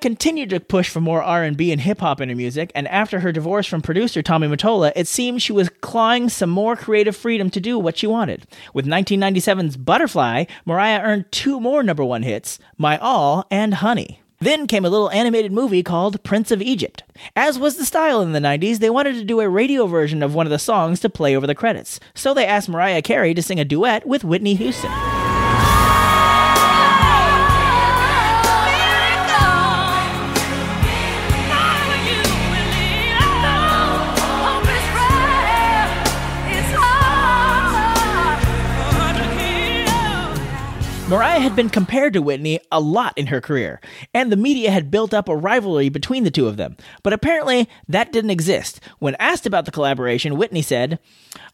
Continued 0.00 0.50
to 0.50 0.60
push 0.60 0.88
for 0.88 1.00
more 1.00 1.22
R&B 1.22 1.72
and 1.72 1.80
hip 1.80 2.00
hop 2.00 2.20
in 2.20 2.28
her 2.28 2.34
music, 2.36 2.70
and 2.74 2.86
after 2.88 3.20
her 3.20 3.32
divorce 3.32 3.66
from 3.66 3.82
producer 3.82 4.22
Tommy 4.22 4.46
Mottola, 4.46 4.92
it 4.94 5.08
seemed 5.08 5.42
she 5.42 5.52
was 5.52 5.68
clawing 5.80 6.28
some 6.28 6.50
more 6.50 6.76
creative 6.76 7.16
freedom 7.16 7.50
to 7.50 7.60
do 7.60 7.78
what 7.78 7.98
she 7.98 8.06
wanted. 8.06 8.46
With 8.72 8.86
1997's 8.86 9.76
Butterfly, 9.76 10.44
Mariah 10.64 11.00
earned 11.02 11.32
two 11.32 11.60
more 11.60 11.82
number 11.82 12.04
one 12.04 12.22
hits, 12.22 12.58
My 12.78 12.98
All 12.98 13.46
and 13.50 13.74
Honey. 13.74 14.20
Then 14.38 14.66
came 14.66 14.84
a 14.84 14.90
little 14.90 15.10
animated 15.10 15.50
movie 15.50 15.82
called 15.82 16.22
Prince 16.22 16.50
of 16.50 16.62
Egypt. 16.62 17.02
As 17.34 17.58
was 17.58 17.76
the 17.76 17.86
style 17.86 18.20
in 18.20 18.32
the 18.32 18.38
90s, 18.38 18.78
they 18.78 18.90
wanted 18.90 19.14
to 19.14 19.24
do 19.24 19.40
a 19.40 19.48
radio 19.48 19.86
version 19.86 20.22
of 20.22 20.34
one 20.34 20.46
of 20.46 20.50
the 20.50 20.58
songs 20.58 21.00
to 21.00 21.10
play 21.10 21.34
over 21.34 21.46
the 21.46 21.54
credits. 21.54 21.98
So 22.14 22.32
they 22.32 22.46
asked 22.46 22.68
Mariah 22.68 23.02
Carey 23.02 23.34
to 23.34 23.42
sing 23.42 23.58
a 23.58 23.64
duet 23.64 24.06
with 24.06 24.24
Whitney 24.24 24.54
Houston. 24.54 24.92
Mariah 41.08 41.38
had 41.38 41.54
been 41.54 41.70
compared 41.70 42.14
to 42.14 42.20
Whitney 42.20 42.58
a 42.72 42.80
lot 42.80 43.16
in 43.16 43.28
her 43.28 43.40
career, 43.40 43.80
and 44.12 44.32
the 44.32 44.36
media 44.36 44.72
had 44.72 44.90
built 44.90 45.14
up 45.14 45.28
a 45.28 45.36
rivalry 45.36 45.88
between 45.88 46.24
the 46.24 46.32
two 46.32 46.48
of 46.48 46.56
them. 46.56 46.76
But 47.04 47.12
apparently, 47.12 47.68
that 47.88 48.10
didn't 48.10 48.30
exist. 48.30 48.80
When 48.98 49.14
asked 49.20 49.46
about 49.46 49.66
the 49.66 49.70
collaboration, 49.70 50.36
Whitney 50.36 50.62
said, 50.62 50.98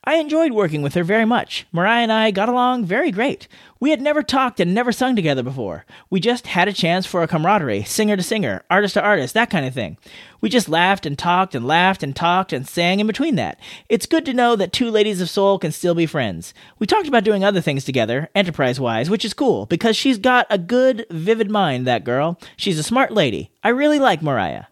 I 0.05 0.15
enjoyed 0.15 0.53
working 0.53 0.81
with 0.81 0.95
her 0.95 1.05
very 1.05 1.27
much. 1.27 1.67
Mariah 1.71 2.03
and 2.03 2.11
I 2.11 2.31
got 2.31 2.49
along 2.49 2.87
very 2.87 3.11
great. 3.11 3.47
We 3.83 3.91
had 3.91 4.01
never 4.01 4.23
talked 4.23 4.61
and 4.61 4.73
never 4.73 4.93
sung 4.93 5.17
together 5.17 5.43
before. 5.43 5.85
We 6.09 6.21
just 6.21 6.47
had 6.47 6.69
a 6.69 6.73
chance 6.73 7.05
for 7.05 7.25
a 7.25 7.27
camaraderie, 7.27 7.83
singer 7.83 8.17
to 8.17 8.23
singer, 8.23 8.63
artist 8.71 8.95
to 8.95 9.03
artist, 9.03 9.35
that 9.35 9.51
kind 9.51 9.67
of 9.67 9.75
thing. 9.75 9.99
We 10.41 10.51
just 10.51 10.69
laughed 10.69 11.05
and 11.05 11.19
talked 11.19 11.53
and 11.53 11.67
laughed 11.67 12.05
and 12.05 12.15
talked 12.15 12.53
and 12.53 12.65
sang 12.65 13.01
in 13.01 13.09
between 13.09 13.35
that. 13.35 13.59
It's 13.89 14.07
good 14.07 14.25
to 14.27 14.35
know 14.35 14.55
that 14.55 14.73
two 14.73 14.89
ladies 14.89 15.21
of 15.21 15.29
soul 15.29 15.59
can 15.59 15.73
still 15.73 15.97
be 15.97 16.07
friends. 16.07 16.55
We 16.79 16.87
talked 16.87 17.09
about 17.09 17.25
doing 17.25 17.43
other 17.43 17.61
things 17.61 17.83
together, 17.85 18.29
enterprise 18.37 18.79
wise, 18.79 19.11
which 19.11 19.25
is 19.25 19.35
cool 19.35 19.67
because 19.67 19.97
she's 19.97 20.19
got 20.19 20.47
a 20.49 20.59
good, 20.59 21.05
vivid 21.11 21.51
mind, 21.51 21.85
that 21.89 22.05
girl. 22.05 22.39
She's 22.57 22.79
a 22.79 22.85
smart 22.85 23.11
lady. 23.11 23.51
I 23.65 23.71
really 23.71 23.99
like 23.99 24.23
Mariah. 24.23 24.67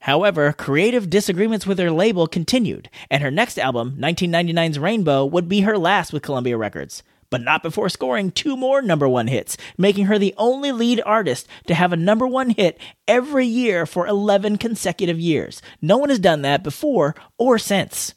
However, 0.00 0.54
creative 0.54 1.10
disagreements 1.10 1.66
with 1.66 1.78
her 1.78 1.90
label 1.90 2.26
continued, 2.26 2.88
and 3.10 3.22
her 3.22 3.30
next 3.30 3.58
album, 3.58 3.98
1999's 4.00 4.78
Rainbow, 4.78 5.26
would 5.26 5.50
be 5.50 5.60
her 5.60 5.76
last 5.76 6.14
with 6.14 6.22
Columbia 6.22 6.56
Records. 6.56 7.02
But 7.30 7.42
not 7.42 7.62
before 7.62 7.88
scoring 7.88 8.30
two 8.30 8.56
more 8.56 8.82
number 8.82 9.08
one 9.08 9.26
hits, 9.26 9.56
making 9.76 10.06
her 10.06 10.18
the 10.18 10.34
only 10.36 10.72
lead 10.72 11.00
artist 11.04 11.48
to 11.66 11.74
have 11.74 11.92
a 11.92 11.96
number 11.96 12.26
one 12.26 12.50
hit 12.50 12.78
every 13.08 13.46
year 13.46 13.86
for 13.86 14.06
11 14.06 14.58
consecutive 14.58 15.18
years. 15.18 15.62
No 15.80 15.96
one 15.96 16.10
has 16.10 16.18
done 16.18 16.42
that 16.42 16.62
before 16.62 17.14
or 17.38 17.58
since. 17.58 18.14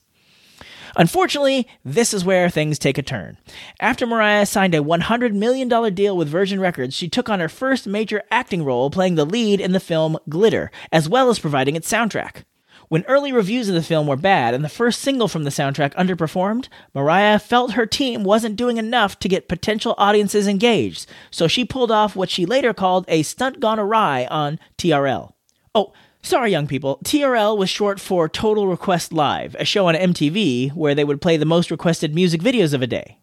Unfortunately, 0.96 1.68
this 1.86 2.12
is 2.12 2.26
where 2.26 2.50
things 2.50 2.80
take 2.80 2.98
a 2.98 3.04
turn. 3.04 3.38
After 3.80 4.08
Mariah 4.08 4.48
signed 4.48 4.74
a 4.74 4.80
$100 4.80 5.34
million 5.34 5.70
deal 5.94 6.18
with 6.18 6.28
Virgin 6.28 6.60
Records, 6.60 6.96
she 6.96 7.08
took 7.08 7.30
on 7.30 7.40
her 7.40 7.50
first 7.50 7.86
major 7.86 8.24
acting 8.32 8.64
role 8.64 8.90
playing 8.90 9.14
the 9.14 9.26
lead 9.26 9.62
in 9.62 9.74
the 9.74 9.80
film 9.80 10.18
Glitter, 10.28 10.72
as 10.92 11.08
well 11.08 11.30
as 11.30 11.38
providing 11.38 11.76
its 11.76 11.92
soundtrack. 11.92 12.44
When 12.90 13.04
early 13.04 13.34
reviews 13.34 13.68
of 13.68 13.76
the 13.76 13.84
film 13.84 14.08
were 14.08 14.16
bad 14.16 14.54
and 14.54 14.64
the 14.64 14.70
first 14.70 15.02
single 15.02 15.28
from 15.28 15.44
the 15.44 15.50
soundtrack 15.50 15.94
underperformed, 15.96 16.70
Mariah 16.94 17.38
felt 17.38 17.74
her 17.74 17.86
team 17.86 18.24
wasn't 18.24 18.56
doing 18.56 18.78
enough 18.78 19.20
to 19.20 19.28
get 19.28 19.50
potential 19.50 19.94
audiences 19.98 20.48
engaged, 20.48 21.06
so 21.30 21.48
she 21.48 21.66
pulled 21.66 21.92
off 21.92 22.16
what 22.16 22.30
she 22.30 22.46
later 22.46 22.74
called 22.74 23.04
a 23.10 23.24
stunt 23.24 23.60
gone 23.60 23.80
awry 23.80 24.26
on 24.30 24.60
TRL. 24.78 25.34
Oh, 25.76 25.94
Sorry, 26.28 26.52
young 26.52 26.68
people. 26.68 27.00
TRL 27.06 27.58
was 27.58 27.70
short 27.70 28.02
for 28.02 28.28
Total 28.28 28.68
Request 28.68 29.14
Live, 29.14 29.56
a 29.60 29.64
show 29.64 29.88
on 29.88 29.96
MTV 29.96 30.74
where 30.74 30.94
they 30.94 31.06
would 31.06 31.22
play 31.22 31.38
the 31.38 31.46
most 31.46 31.72
requested 31.72 32.14
music 32.14 32.42
videos 32.42 32.74
of 32.74 32.82
a 32.82 32.88
day. 32.88 33.20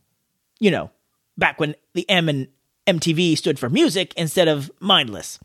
You 0.58 0.70
know, 0.70 0.90
back 1.36 1.60
when 1.60 1.74
the 1.92 2.08
M 2.08 2.30
and 2.30 2.48
MTV 2.86 3.38
stood 3.38 3.58
for 3.58 3.70
music 3.70 4.12
instead 4.14 4.46
of 4.46 4.70
mindless. 4.78 5.38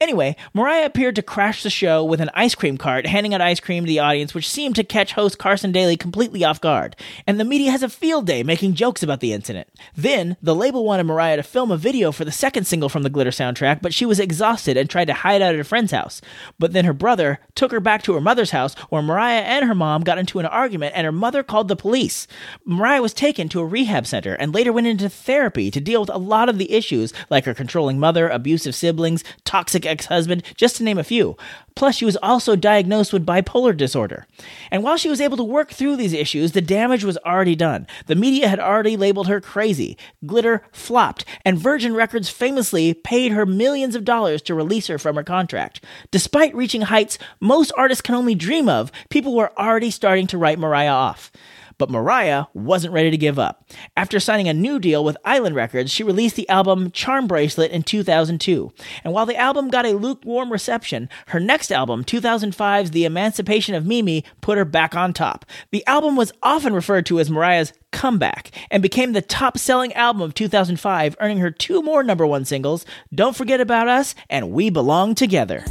Anyway, 0.00 0.34
Mariah 0.54 0.86
appeared 0.86 1.14
to 1.16 1.22
crash 1.22 1.62
the 1.62 1.68
show 1.68 2.02
with 2.02 2.22
an 2.22 2.30
ice 2.32 2.54
cream 2.54 2.78
cart, 2.78 3.06
handing 3.06 3.34
out 3.34 3.42
ice 3.42 3.60
cream 3.60 3.84
to 3.84 3.88
the 3.88 3.98
audience, 3.98 4.32
which 4.32 4.48
seemed 4.48 4.76
to 4.76 4.84
catch 4.84 5.12
host 5.12 5.38
Carson 5.38 5.72
Daly 5.72 5.98
completely 5.98 6.42
off 6.42 6.58
guard. 6.58 6.96
And 7.26 7.38
the 7.38 7.44
media 7.44 7.70
has 7.70 7.82
a 7.82 7.90
field 7.90 8.26
day 8.26 8.42
making 8.42 8.74
jokes 8.74 9.02
about 9.02 9.20
the 9.20 9.34
incident. 9.34 9.68
Then, 9.94 10.38
the 10.40 10.54
label 10.54 10.86
wanted 10.86 11.04
Mariah 11.04 11.36
to 11.36 11.42
film 11.42 11.70
a 11.70 11.76
video 11.76 12.12
for 12.12 12.24
the 12.24 12.32
second 12.32 12.64
single 12.64 12.88
from 12.88 13.02
the 13.02 13.10
Glitter 13.10 13.30
soundtrack, 13.30 13.82
but 13.82 13.92
she 13.92 14.06
was 14.06 14.18
exhausted 14.18 14.78
and 14.78 14.88
tried 14.88 15.08
to 15.08 15.14
hide 15.14 15.42
out 15.42 15.54
at 15.54 15.60
a 15.60 15.64
friend's 15.64 15.92
house. 15.92 16.22
But 16.58 16.72
then 16.72 16.86
her 16.86 16.94
brother 16.94 17.40
took 17.54 17.72
her 17.72 17.80
back 17.80 18.02
to 18.04 18.14
her 18.14 18.22
mother's 18.22 18.52
house, 18.52 18.74
where 18.88 19.02
Mariah 19.02 19.42
and 19.42 19.66
her 19.66 19.74
mom 19.74 20.02
got 20.02 20.18
into 20.18 20.38
an 20.38 20.46
argument, 20.46 20.94
and 20.96 21.04
her 21.04 21.12
mother 21.12 21.42
called 21.42 21.68
the 21.68 21.76
police. 21.76 22.26
Mariah 22.64 23.02
was 23.02 23.12
taken 23.12 23.50
to 23.50 23.60
a 23.60 23.66
rehab 23.66 24.06
center 24.06 24.32
and 24.34 24.54
later 24.54 24.72
went 24.72 24.86
into 24.86 25.10
therapy 25.10 25.70
to 25.70 25.80
deal 25.80 26.00
with 26.00 26.10
a 26.10 26.16
lot 26.16 26.48
of 26.48 26.56
the 26.56 26.72
issues 26.72 26.85
like 27.30 27.44
her 27.44 27.54
controlling 27.54 27.98
mother, 27.98 28.28
abusive 28.28 28.74
siblings, 28.74 29.24
toxic 29.44 29.86
ex 29.86 30.06
husband, 30.06 30.42
just 30.56 30.76
to 30.76 30.84
name 30.84 30.98
a 30.98 31.04
few. 31.04 31.36
Plus, 31.74 31.96
she 31.96 32.06
was 32.06 32.16
also 32.22 32.56
diagnosed 32.56 33.12
with 33.12 33.26
bipolar 33.26 33.76
disorder. 33.76 34.26
And 34.70 34.82
while 34.82 34.96
she 34.96 35.10
was 35.10 35.20
able 35.20 35.36
to 35.36 35.44
work 35.44 35.70
through 35.70 35.96
these 35.96 36.14
issues, 36.14 36.52
the 36.52 36.62
damage 36.62 37.04
was 37.04 37.18
already 37.18 37.54
done. 37.54 37.86
The 38.06 38.14
media 38.14 38.48
had 38.48 38.58
already 38.58 38.96
labeled 38.96 39.28
her 39.28 39.42
crazy. 39.42 39.98
Glitter 40.24 40.64
flopped, 40.72 41.24
and 41.44 41.58
Virgin 41.58 41.94
Records 41.94 42.30
famously 42.30 42.94
paid 42.94 43.32
her 43.32 43.44
millions 43.44 43.94
of 43.94 44.04
dollars 44.04 44.40
to 44.42 44.54
release 44.54 44.86
her 44.86 44.98
from 44.98 45.16
her 45.16 45.24
contract. 45.24 45.84
Despite 46.10 46.54
reaching 46.54 46.82
heights 46.82 47.18
most 47.40 47.72
artists 47.76 48.02
can 48.02 48.14
only 48.14 48.34
dream 48.34 48.68
of, 48.68 48.90
people 49.10 49.34
were 49.34 49.52
already 49.58 49.90
starting 49.90 50.26
to 50.28 50.38
write 50.38 50.58
Mariah 50.58 50.90
off. 50.90 51.30
But 51.78 51.90
Mariah 51.90 52.44
wasn't 52.54 52.94
ready 52.94 53.10
to 53.10 53.16
give 53.16 53.38
up. 53.38 53.68
After 53.96 54.18
signing 54.18 54.48
a 54.48 54.54
new 54.54 54.78
deal 54.78 55.04
with 55.04 55.16
Island 55.24 55.54
Records, 55.54 55.90
she 55.90 56.02
released 56.02 56.36
the 56.36 56.48
album 56.48 56.90
Charm 56.90 57.26
Bracelet 57.26 57.70
in 57.70 57.82
2002. 57.82 58.72
And 59.04 59.12
while 59.12 59.26
the 59.26 59.36
album 59.36 59.68
got 59.68 59.84
a 59.84 59.92
lukewarm 59.92 60.50
reception, 60.50 61.08
her 61.28 61.40
next 61.40 61.70
album, 61.70 62.04
2005's 62.04 62.92
The 62.92 63.04
Emancipation 63.04 63.74
of 63.74 63.86
Mimi, 63.86 64.24
put 64.40 64.56
her 64.58 64.64
back 64.64 64.94
on 64.94 65.12
top. 65.12 65.44
The 65.70 65.86
album 65.86 66.16
was 66.16 66.32
often 66.42 66.72
referred 66.72 67.06
to 67.06 67.20
as 67.20 67.30
Mariah's 67.30 67.72
comeback 67.92 68.50
and 68.70 68.82
became 68.82 69.12
the 69.12 69.22
top 69.22 69.58
selling 69.58 69.92
album 69.94 70.22
of 70.22 70.34
2005, 70.34 71.16
earning 71.20 71.38
her 71.38 71.50
two 71.50 71.82
more 71.82 72.02
number 72.02 72.26
one 72.26 72.44
singles 72.44 72.86
Don't 73.14 73.36
Forget 73.36 73.60
About 73.60 73.88
Us 73.88 74.14
and 74.30 74.50
We 74.50 74.70
Belong 74.70 75.14
Together. 75.14 75.64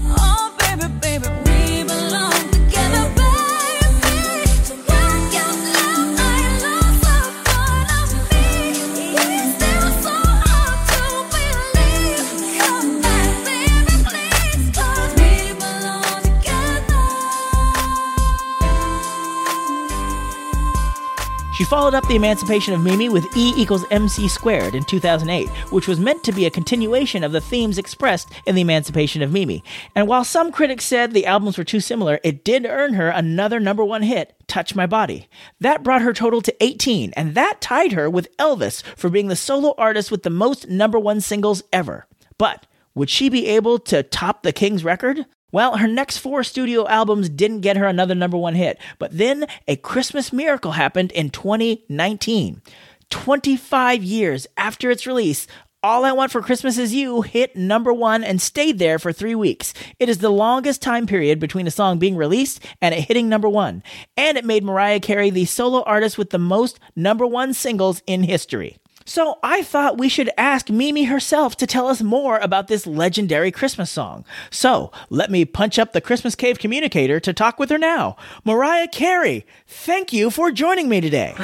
She 21.56 21.64
followed 21.64 21.94
up 21.94 22.06
the 22.10 22.18
emancipation 22.18 22.74
of 22.74 22.84
Mimi 22.84 23.08
with 23.08 23.26
E 23.38 23.54
equals 23.56 23.86
MC 23.90 24.28
squared 24.28 24.76
in 24.76 24.84
2008, 24.84 25.48
which 25.72 25.88
was 25.88 26.02
meant 26.02 26.22
to 26.26 26.34
be 26.34 26.46
a 26.46 26.52
continuation 26.52 27.24
of 27.24 27.32
the 27.32 27.40
themes 27.40 27.78
expressed 27.78 28.30
in 28.46 28.56
the 28.56 28.62
emancipation 28.62 29.22
of 29.22 29.32
Mimi. 29.32 29.64
And 29.96 30.06
while 30.06 30.26
some 30.26 30.52
critics 30.52 30.84
said 30.84 31.14
the 31.14 31.26
albums 31.26 31.58
were 31.58 31.64
too 31.64 31.80
similar, 31.80 32.20
it 32.26 32.44
did 32.44 32.66
earn 32.66 32.96
her 32.96 33.08
another 33.08 33.62
number 33.62 33.86
one 33.86 34.04
hit, 34.04 34.36
Touch 34.48 34.76
My 34.76 34.86
Body. 34.86 35.30
That 35.62 35.82
brought 35.82 36.02
her 36.02 36.12
total 36.12 36.42
to 36.42 36.54
18, 36.62 37.14
and 37.16 37.36
that 37.36 37.62
tied 37.62 37.94
her 37.94 38.10
with 38.10 38.36
Elvis 38.36 38.84
for 38.98 39.10
being 39.10 39.30
the 39.30 39.38
solo 39.38 39.74
artist 39.78 40.12
with 40.12 40.24
the 40.24 40.30
most 40.30 40.68
number 40.68 41.00
one 41.00 41.22
singles 41.22 41.64
ever. 41.72 42.06
But 42.38 42.68
would 42.96 43.10
she 43.10 43.30
be 43.30 43.48
able 43.48 43.80
to 43.80 44.04
top 44.04 44.44
the 44.44 44.52
King's 44.52 44.84
record? 44.84 45.26
Well, 45.52 45.78
her 45.78 45.88
next 45.88 46.18
four 46.18 46.44
studio 46.44 46.88
albums 46.88 47.30
didn't 47.30 47.62
get 47.62 47.78
her 47.78 47.86
another 47.86 48.16
number 48.16 48.38
one 48.38 48.56
hit, 48.56 48.78
but 49.00 49.18
then 49.18 49.46
a 49.68 49.76
Christmas 49.76 50.34
miracle 50.34 50.74
happened 50.74 51.12
in 51.12 51.30
2019. 51.30 52.62
25 53.10 54.04
years 54.04 54.48
after 54.58 54.90
its 54.90 55.06
release, 55.08 55.48
All 55.84 56.04
I 56.04 56.12
Want 56.12 56.32
for 56.32 56.42
Christmas 56.42 56.80
Is 56.80 56.94
You 56.94 57.22
hit 57.22 57.56
number 57.56 57.94
one 57.94 58.24
and 58.24 58.42
stayed 58.42 58.80
there 58.80 58.98
for 58.98 59.14
three 59.14 59.36
weeks. 59.36 59.74
It 60.00 60.10
is 60.10 60.18
the 60.18 60.32
longest 60.32 60.82
time 60.82 61.06
period 61.06 61.40
between 61.40 61.68
a 61.68 61.72
song 61.72 62.00
being 62.00 62.16
released 62.18 62.66
and 62.82 62.96
it 62.96 63.02
hitting 63.02 63.30
number 63.30 63.48
one. 63.48 63.84
And 64.18 64.38
it 64.38 64.46
made 64.46 64.64
Mariah 64.64 65.00
Carey 65.00 65.30
the 65.30 65.46
solo 65.46 65.84
artist 65.84 66.18
with 66.18 66.32
the 66.32 66.40
most 66.40 66.80
number 66.96 67.26
one 67.26 67.54
singles 67.54 68.02
in 68.08 68.24
history. 68.24 68.78
So 69.08 69.38
I 69.44 69.62
thought 69.62 70.00
we 70.00 70.10
should 70.10 70.32
ask 70.36 70.72
Mimi 70.72 71.04
herself 71.04 71.56
to 71.58 71.68
tell 71.68 71.88
us 71.88 72.02
more 72.02 72.40
about 72.40 72.68
this 72.68 72.88
legendary 72.88 73.52
Christmas 73.52 73.92
song. 73.92 74.26
So 74.50 74.92
let 75.12 75.30
me 75.30 75.46
punch 75.46 75.78
up 75.78 75.94
the 75.94 76.02
Christmas 76.02 76.34
Cave 76.34 76.58
communicator 76.58 77.20
to 77.20 77.32
talk 77.32 77.60
with 77.60 77.70
her 77.70 77.78
now. 77.78 78.16
Mariah 78.44 78.88
Carey, 78.88 79.46
thank 79.68 80.12
you 80.12 80.32
for 80.32 80.52
joining 80.52 80.90
me 80.90 81.02
today. 81.02 81.36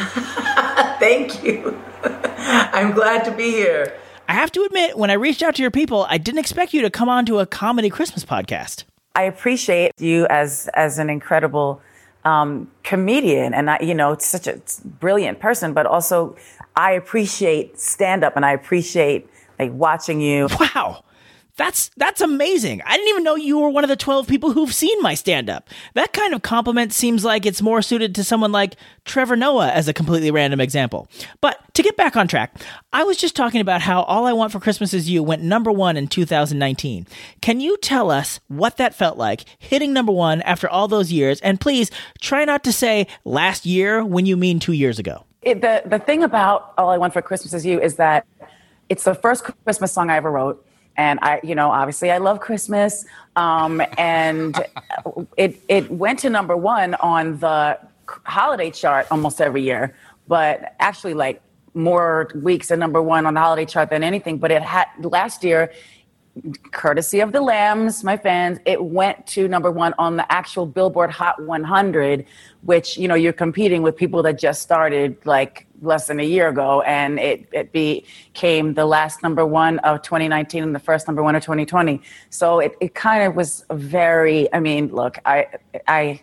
Thank 1.01 1.43
you. 1.43 1.79
I'm 2.03 2.93
glad 2.93 3.25
to 3.25 3.31
be 3.31 3.51
here. 3.51 3.95
I 4.27 4.33
have 4.33 4.51
to 4.53 4.63
admit, 4.63 4.97
when 4.97 5.09
I 5.11 5.13
reached 5.13 5.43
out 5.43 5.55
to 5.55 5.61
your 5.61 5.71
people, 5.71 6.07
I 6.09 6.17
didn't 6.17 6.39
expect 6.39 6.73
you 6.73 6.81
to 6.81 6.89
come 6.89 7.09
on 7.09 7.25
to 7.27 7.39
a 7.39 7.45
comedy 7.45 7.89
Christmas 7.89 8.23
podcast. 8.23 8.85
I 9.15 9.23
appreciate 9.23 9.91
you 9.99 10.25
as 10.29 10.69
as 10.73 10.99
an 10.99 11.09
incredible 11.09 11.81
um, 12.23 12.69
comedian, 12.83 13.53
and 13.53 13.69
I, 13.69 13.79
you 13.81 13.93
know, 13.93 14.15
such 14.17 14.47
a 14.47 14.61
brilliant 14.85 15.39
person. 15.39 15.73
But 15.73 15.85
also, 15.85 16.35
I 16.81 16.93
appreciate 16.93 17.79
stand 17.79 18.23
up, 18.23 18.35
and 18.35 18.43
I 18.43 18.53
appreciate 18.53 19.29
like 19.59 19.71
watching 19.71 20.19
you. 20.19 20.47
Wow. 20.59 21.03
That's 21.57 21.91
that's 21.95 22.21
amazing. 22.21 22.81
I 22.87 22.95
didn't 22.95 23.09
even 23.09 23.23
know 23.23 23.35
you 23.35 23.59
were 23.59 23.69
one 23.69 23.83
of 23.83 23.89
the 23.89 23.95
12 23.95 24.25
people 24.25 24.53
who've 24.53 24.73
seen 24.73 24.99
my 25.01 25.13
stand 25.13 25.47
up. 25.47 25.69
That 25.93 26.11
kind 26.11 26.33
of 26.33 26.41
compliment 26.41 26.91
seems 26.91 27.23
like 27.23 27.45
it's 27.45 27.61
more 27.61 27.83
suited 27.83 28.15
to 28.15 28.23
someone 28.23 28.51
like 28.51 28.77
Trevor 29.05 29.35
Noah 29.35 29.69
as 29.69 29.87
a 29.87 29.93
completely 29.93 30.31
random 30.31 30.59
example. 30.59 31.07
But 31.39 31.59
to 31.75 31.83
get 31.83 31.97
back 31.97 32.15
on 32.15 32.27
track, 32.27 32.55
I 32.91 33.03
was 33.03 33.17
just 33.17 33.35
talking 33.35 33.61
about 33.61 33.81
how 33.81 34.01
All 34.03 34.25
I 34.25 34.33
Want 34.33 34.51
for 34.51 34.59
Christmas 34.59 34.91
Is 34.91 35.07
You 35.07 35.21
went 35.21 35.43
number 35.43 35.71
1 35.71 35.97
in 35.97 36.07
2019. 36.07 37.05
Can 37.41 37.59
you 37.59 37.77
tell 37.77 38.09
us 38.09 38.39
what 38.47 38.77
that 38.77 38.95
felt 38.95 39.19
like 39.19 39.43
hitting 39.59 39.93
number 39.93 40.13
1 40.13 40.41
after 40.41 40.67
all 40.67 40.87
those 40.87 41.11
years 41.11 41.39
and 41.41 41.61
please 41.61 41.91
try 42.21 42.43
not 42.43 42.63
to 42.63 42.71
say 42.71 43.05
last 43.23 43.67
year 43.67 44.03
when 44.03 44.25
you 44.25 44.35
mean 44.35 44.59
2 44.59 44.71
years 44.71 44.97
ago. 44.97 45.25
It, 45.41 45.61
the 45.61 45.81
the 45.85 45.97
thing 45.97 46.23
about 46.23 46.73
All 46.77 46.89
I 46.89 46.97
Want 46.97 47.13
for 47.13 47.21
Christmas 47.21 47.53
Is 47.53 47.65
You 47.65 47.81
is 47.81 47.95
that 47.95 48.27
it's 48.89 49.03
the 49.05 49.15
first 49.15 49.43
Christmas 49.63 49.91
song 49.91 50.11
I 50.11 50.17
ever 50.17 50.29
wrote. 50.29 50.63
And 50.97 51.17
I, 51.23 51.39
you 51.43 51.55
know, 51.55 51.71
obviously 51.71 52.11
I 52.11 52.19
love 52.19 52.39
Christmas. 52.41 53.05
Um, 53.35 53.81
and 53.97 54.55
it, 55.37 55.59
it 55.67 55.89
went 55.89 56.19
to 56.19 56.29
number 56.29 56.55
one 56.55 56.93
on 56.95 57.39
the 57.39 57.79
holiday 58.05 58.69
chart 58.69 59.07
almost 59.09 59.41
every 59.41 59.63
year, 59.63 59.95
but 60.27 60.75
actually 60.79 61.15
like 61.15 61.41
more 61.73 62.29
weeks 62.35 62.69
at 62.69 62.77
number 62.77 63.01
one 63.01 63.25
on 63.25 63.33
the 63.33 63.39
holiday 63.39 63.65
chart 63.65 63.89
than 63.89 64.03
anything. 64.03 64.37
But 64.37 64.51
it 64.51 64.61
had 64.61 64.87
last 64.99 65.43
year, 65.43 65.71
courtesy 66.71 67.19
of 67.19 67.31
the 67.31 67.41
Lambs, 67.41 68.03
my 68.03 68.15
fans, 68.15 68.59
it 68.65 68.83
went 68.83 69.27
to 69.27 69.47
number 69.47 69.69
one 69.69 69.93
on 69.97 70.15
the 70.15 70.31
actual 70.31 70.65
Billboard 70.65 71.11
Hot 71.11 71.41
100, 71.43 72.25
which, 72.61 72.97
you 72.97 73.07
know, 73.07 73.15
you're 73.15 73.33
competing 73.33 73.81
with 73.81 73.95
people 73.95 74.23
that 74.23 74.39
just 74.39 74.61
started 74.61 75.17
like 75.25 75.67
less 75.81 76.07
than 76.07 76.19
a 76.19 76.23
year 76.23 76.47
ago. 76.47 76.81
And 76.81 77.19
it, 77.19 77.47
it 77.51 77.71
became 77.71 78.73
the 78.73 78.85
last 78.85 79.21
number 79.23 79.45
one 79.45 79.79
of 79.79 80.01
2019 80.01 80.63
and 80.63 80.73
the 80.73 80.79
first 80.79 81.07
number 81.07 81.21
one 81.21 81.35
of 81.35 81.43
2020. 81.43 82.01
So 82.29 82.59
it, 82.59 82.75
it 82.79 82.95
kind 82.95 83.23
of 83.23 83.35
was 83.35 83.65
very, 83.71 84.51
I 84.53 84.59
mean, 84.59 84.87
look, 84.87 85.17
I, 85.25 85.47
I, 85.87 86.21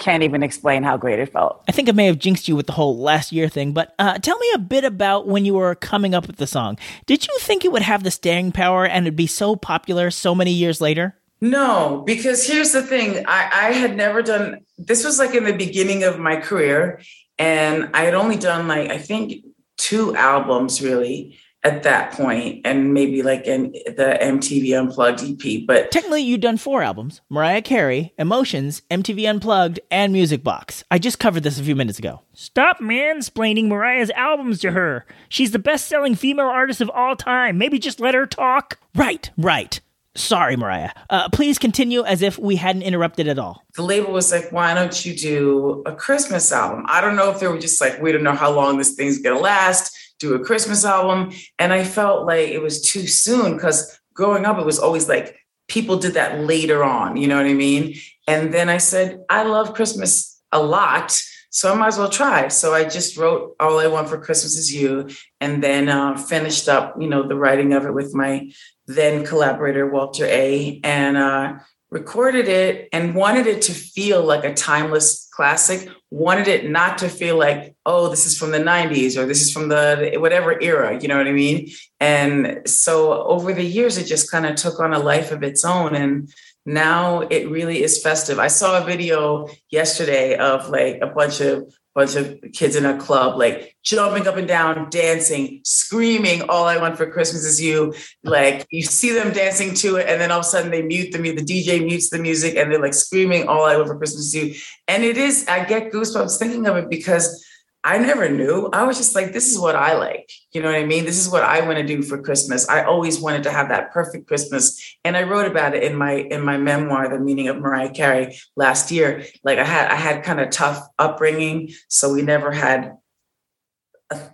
can't 0.00 0.24
even 0.24 0.42
explain 0.42 0.82
how 0.82 0.96
great 0.96 1.20
it 1.20 1.32
felt. 1.32 1.62
I 1.68 1.72
think 1.72 1.88
I 1.88 1.92
may 1.92 2.06
have 2.06 2.18
jinxed 2.18 2.48
you 2.48 2.56
with 2.56 2.66
the 2.66 2.72
whole 2.72 2.98
last 2.98 3.30
year 3.30 3.48
thing, 3.48 3.72
but 3.72 3.94
uh, 3.98 4.18
tell 4.18 4.38
me 4.38 4.50
a 4.54 4.58
bit 4.58 4.84
about 4.84 5.28
when 5.28 5.44
you 5.44 5.54
were 5.54 5.76
coming 5.76 6.14
up 6.14 6.26
with 6.26 6.36
the 6.36 6.46
song. 6.46 6.78
Did 7.06 7.26
you 7.26 7.38
think 7.38 7.64
it 7.64 7.70
would 7.70 7.82
have 7.82 8.02
the 8.02 8.10
staying 8.10 8.50
power 8.50 8.84
and 8.84 9.06
it'd 9.06 9.14
be 9.14 9.28
so 9.28 9.54
popular 9.54 10.10
so 10.10 10.34
many 10.34 10.50
years 10.50 10.80
later? 10.80 11.16
No, 11.40 12.02
because 12.04 12.46
here's 12.46 12.72
the 12.72 12.82
thing. 12.82 13.24
I, 13.26 13.68
I 13.68 13.72
had 13.72 13.96
never 13.96 14.22
done 14.22 14.58
this 14.76 15.04
was 15.04 15.18
like 15.18 15.34
in 15.34 15.44
the 15.44 15.52
beginning 15.52 16.04
of 16.04 16.18
my 16.18 16.36
career, 16.36 17.00
and 17.38 17.90
I 17.94 18.02
had 18.02 18.14
only 18.14 18.36
done 18.36 18.68
like 18.68 18.90
I 18.90 18.98
think 18.98 19.44
two 19.76 20.14
albums 20.16 20.82
really 20.82 21.38
at 21.62 21.82
that 21.82 22.12
point, 22.12 22.62
and 22.64 22.94
maybe 22.94 23.22
like 23.22 23.44
in 23.44 23.72
the 23.72 24.18
MTV 24.20 24.78
Unplugged 24.78 25.22
EP. 25.22 25.66
But 25.66 25.90
Technically, 25.90 26.22
you've 26.22 26.40
done 26.40 26.56
four 26.56 26.82
albums 26.82 27.20
Mariah 27.28 27.62
Carey, 27.62 28.14
Emotions, 28.18 28.82
MTV 28.90 29.28
Unplugged, 29.28 29.78
and 29.90 30.12
Music 30.12 30.42
Box. 30.42 30.84
I 30.90 30.98
just 30.98 31.18
covered 31.18 31.42
this 31.42 31.60
a 31.60 31.62
few 31.64 31.76
minutes 31.76 31.98
ago. 31.98 32.22
Stop 32.32 32.78
mansplaining 32.78 33.66
Mariah's 33.68 34.10
albums 34.10 34.60
to 34.60 34.70
her. 34.70 35.04
She's 35.28 35.50
the 35.50 35.58
best 35.58 35.86
selling 35.86 36.14
female 36.14 36.46
artist 36.46 36.80
of 36.80 36.90
all 36.90 37.14
time. 37.16 37.58
Maybe 37.58 37.78
just 37.78 38.00
let 38.00 38.14
her 38.14 38.26
talk. 38.26 38.78
Right, 38.94 39.30
right. 39.36 39.78
Sorry, 40.16 40.56
Mariah. 40.56 40.90
Uh, 41.08 41.28
please 41.28 41.56
continue 41.56 42.02
as 42.04 42.20
if 42.20 42.36
we 42.36 42.56
hadn't 42.56 42.82
interrupted 42.82 43.28
at 43.28 43.38
all. 43.38 43.62
the 43.76 43.82
label 43.82 44.12
was 44.12 44.32
like, 44.32 44.50
why 44.50 44.74
don't 44.74 45.06
you 45.06 45.14
do 45.16 45.84
a 45.86 45.94
Christmas 45.94 46.50
album? 46.50 46.84
I 46.88 47.00
don't 47.00 47.14
know 47.14 47.30
if 47.30 47.38
they 47.38 47.46
were 47.46 47.58
just 47.60 47.80
like, 47.80 48.02
we 48.02 48.10
don't 48.10 48.24
know 48.24 48.32
how 48.34 48.50
long 48.50 48.76
this 48.76 48.94
thing's 48.94 49.18
gonna 49.22 49.38
last, 49.38 49.96
do 50.20 50.34
a 50.34 50.44
Christmas 50.44 50.84
album. 50.84 51.32
And 51.58 51.72
I 51.72 51.82
felt 51.82 52.26
like 52.26 52.48
it 52.48 52.62
was 52.62 52.80
too 52.80 53.06
soon 53.06 53.54
because 53.54 53.98
growing 54.14 54.44
up, 54.44 54.58
it 54.58 54.66
was 54.66 54.78
always 54.78 55.08
like 55.08 55.36
people 55.66 55.96
did 55.96 56.14
that 56.14 56.40
later 56.40 56.84
on, 56.84 57.16
you 57.16 57.26
know 57.26 57.36
what 57.36 57.46
I 57.46 57.54
mean? 57.54 57.96
And 58.26 58.52
then 58.52 58.68
I 58.68 58.78
said, 58.78 59.20
I 59.28 59.44
love 59.44 59.74
Christmas 59.74 60.40
a 60.52 60.62
lot. 60.62 61.20
So 61.50 61.72
I 61.72 61.76
might 61.76 61.88
as 61.88 61.98
well 61.98 62.10
try. 62.10 62.48
So 62.48 62.74
I 62.74 62.84
just 62.84 63.16
wrote 63.16 63.56
All 63.58 63.80
I 63.80 63.86
Want 63.86 64.08
for 64.08 64.18
Christmas 64.18 64.56
Is 64.56 64.72
You 64.72 65.08
and 65.40 65.62
then 65.62 65.88
uh, 65.88 66.16
finished 66.16 66.68
up, 66.68 66.94
you 67.00 67.08
know, 67.08 67.26
the 67.26 67.34
writing 67.34 67.72
of 67.72 67.86
it 67.86 67.94
with 67.94 68.14
my 68.14 68.50
then 68.86 69.24
collaborator, 69.24 69.88
Walter 69.88 70.26
A. 70.26 70.80
And 70.84 71.16
uh, 71.16 71.54
recorded 71.90 72.48
it 72.48 72.88
and 72.92 73.14
wanted 73.14 73.46
it 73.46 73.62
to 73.62 73.72
feel 73.72 74.22
like 74.22 74.44
a 74.44 74.54
timeless 74.54 75.28
classic 75.40 75.88
wanted 76.10 76.48
it 76.48 76.68
not 76.68 76.98
to 76.98 77.08
feel 77.08 77.38
like 77.38 77.74
oh 77.86 78.08
this 78.10 78.26
is 78.26 78.36
from 78.36 78.50
the 78.50 78.58
90s 78.58 79.16
or 79.16 79.24
this 79.24 79.40
is 79.40 79.50
from 79.50 79.68
the 79.70 80.12
whatever 80.18 80.60
era 80.60 81.00
you 81.00 81.08
know 81.08 81.16
what 81.16 81.26
i 81.26 81.32
mean? 81.32 81.70
And 81.98 82.62
so 82.66 83.22
over 83.34 83.54
the 83.54 83.64
years 83.64 83.96
it 83.96 84.04
just 84.04 84.30
kind 84.30 84.44
of 84.44 84.56
took 84.56 84.80
on 84.80 84.92
a 84.92 84.98
life 84.98 85.32
of 85.32 85.42
its 85.42 85.64
own 85.64 85.94
and 85.94 86.30
now 86.66 87.20
it 87.36 87.50
really 87.50 87.82
is 87.82 88.02
festive. 88.02 88.38
I 88.38 88.48
saw 88.48 88.82
a 88.82 88.84
video 88.84 89.48
yesterday 89.70 90.36
of 90.36 90.68
like 90.68 90.98
a 91.00 91.06
bunch 91.06 91.40
of 91.40 91.72
bunch 91.94 92.14
of 92.14 92.38
kids 92.52 92.76
in 92.76 92.86
a 92.86 92.96
club 92.98 93.36
like 93.36 93.76
jumping 93.82 94.26
up 94.28 94.36
and 94.36 94.46
down 94.46 94.88
dancing 94.90 95.60
screaming 95.64 96.42
all 96.48 96.64
i 96.64 96.76
want 96.76 96.96
for 96.96 97.10
christmas 97.10 97.44
is 97.44 97.60
you. 97.60 97.92
Like 98.22 98.66
you 98.70 98.82
see 98.82 99.12
them 99.12 99.32
dancing 99.32 99.74
to 99.76 99.96
it 99.96 100.08
and 100.08 100.20
then 100.20 100.30
all 100.30 100.40
of 100.40 100.46
a 100.46 100.48
sudden 100.48 100.70
they 100.70 100.82
mute 100.82 101.12
the 101.12 101.18
music 101.18 101.46
the 101.46 101.62
dj 101.62 101.84
mutes 101.84 102.10
the 102.10 102.18
music 102.18 102.56
and 102.56 102.70
they're 102.70 102.80
like 102.80 102.94
screaming 102.94 103.48
all 103.48 103.64
i 103.64 103.76
want 103.76 103.88
for 103.88 103.96
christmas 103.96 104.26
is 104.26 104.34
you. 104.34 104.54
And 104.88 105.04
it 105.04 105.16
is 105.16 105.46
i 105.48 105.64
get 105.64 105.92
goosebumps 105.92 106.38
thinking 106.38 106.66
of 106.66 106.76
it 106.76 106.88
because 106.88 107.44
I 107.82 107.96
never 107.96 108.28
knew. 108.28 108.68
I 108.72 108.82
was 108.84 108.98
just 108.98 109.14
like, 109.14 109.32
this 109.32 109.50
is 109.50 109.58
what 109.58 109.74
I 109.74 109.94
like. 109.96 110.30
You 110.52 110.60
know 110.60 110.68
what 110.68 110.78
I 110.78 110.84
mean? 110.84 111.06
This 111.06 111.18
is 111.18 111.30
what 111.30 111.42
I 111.42 111.62
want 111.62 111.78
to 111.78 111.86
do 111.86 112.02
for 112.02 112.20
Christmas. 112.20 112.68
I 112.68 112.84
always 112.84 113.18
wanted 113.18 113.44
to 113.44 113.50
have 113.50 113.68
that 113.70 113.90
perfect 113.90 114.28
Christmas. 114.28 114.96
And 115.02 115.16
I 115.16 115.22
wrote 115.22 115.46
about 115.46 115.74
it 115.74 115.82
in 115.82 115.96
my 115.96 116.12
in 116.12 116.42
my 116.42 116.58
memoir, 116.58 117.08
The 117.08 117.18
Meaning 117.18 117.48
of 117.48 117.56
Mariah 117.56 117.90
Carey, 117.90 118.38
last 118.54 118.90
year. 118.90 119.24
Like 119.44 119.58
I 119.58 119.64
had 119.64 119.90
I 119.90 119.94
had 119.94 120.24
kind 120.24 120.40
of 120.40 120.50
tough 120.50 120.86
upbringing. 120.98 121.70
So 121.88 122.12
we 122.12 122.20
never 122.20 122.52
had 122.52 122.98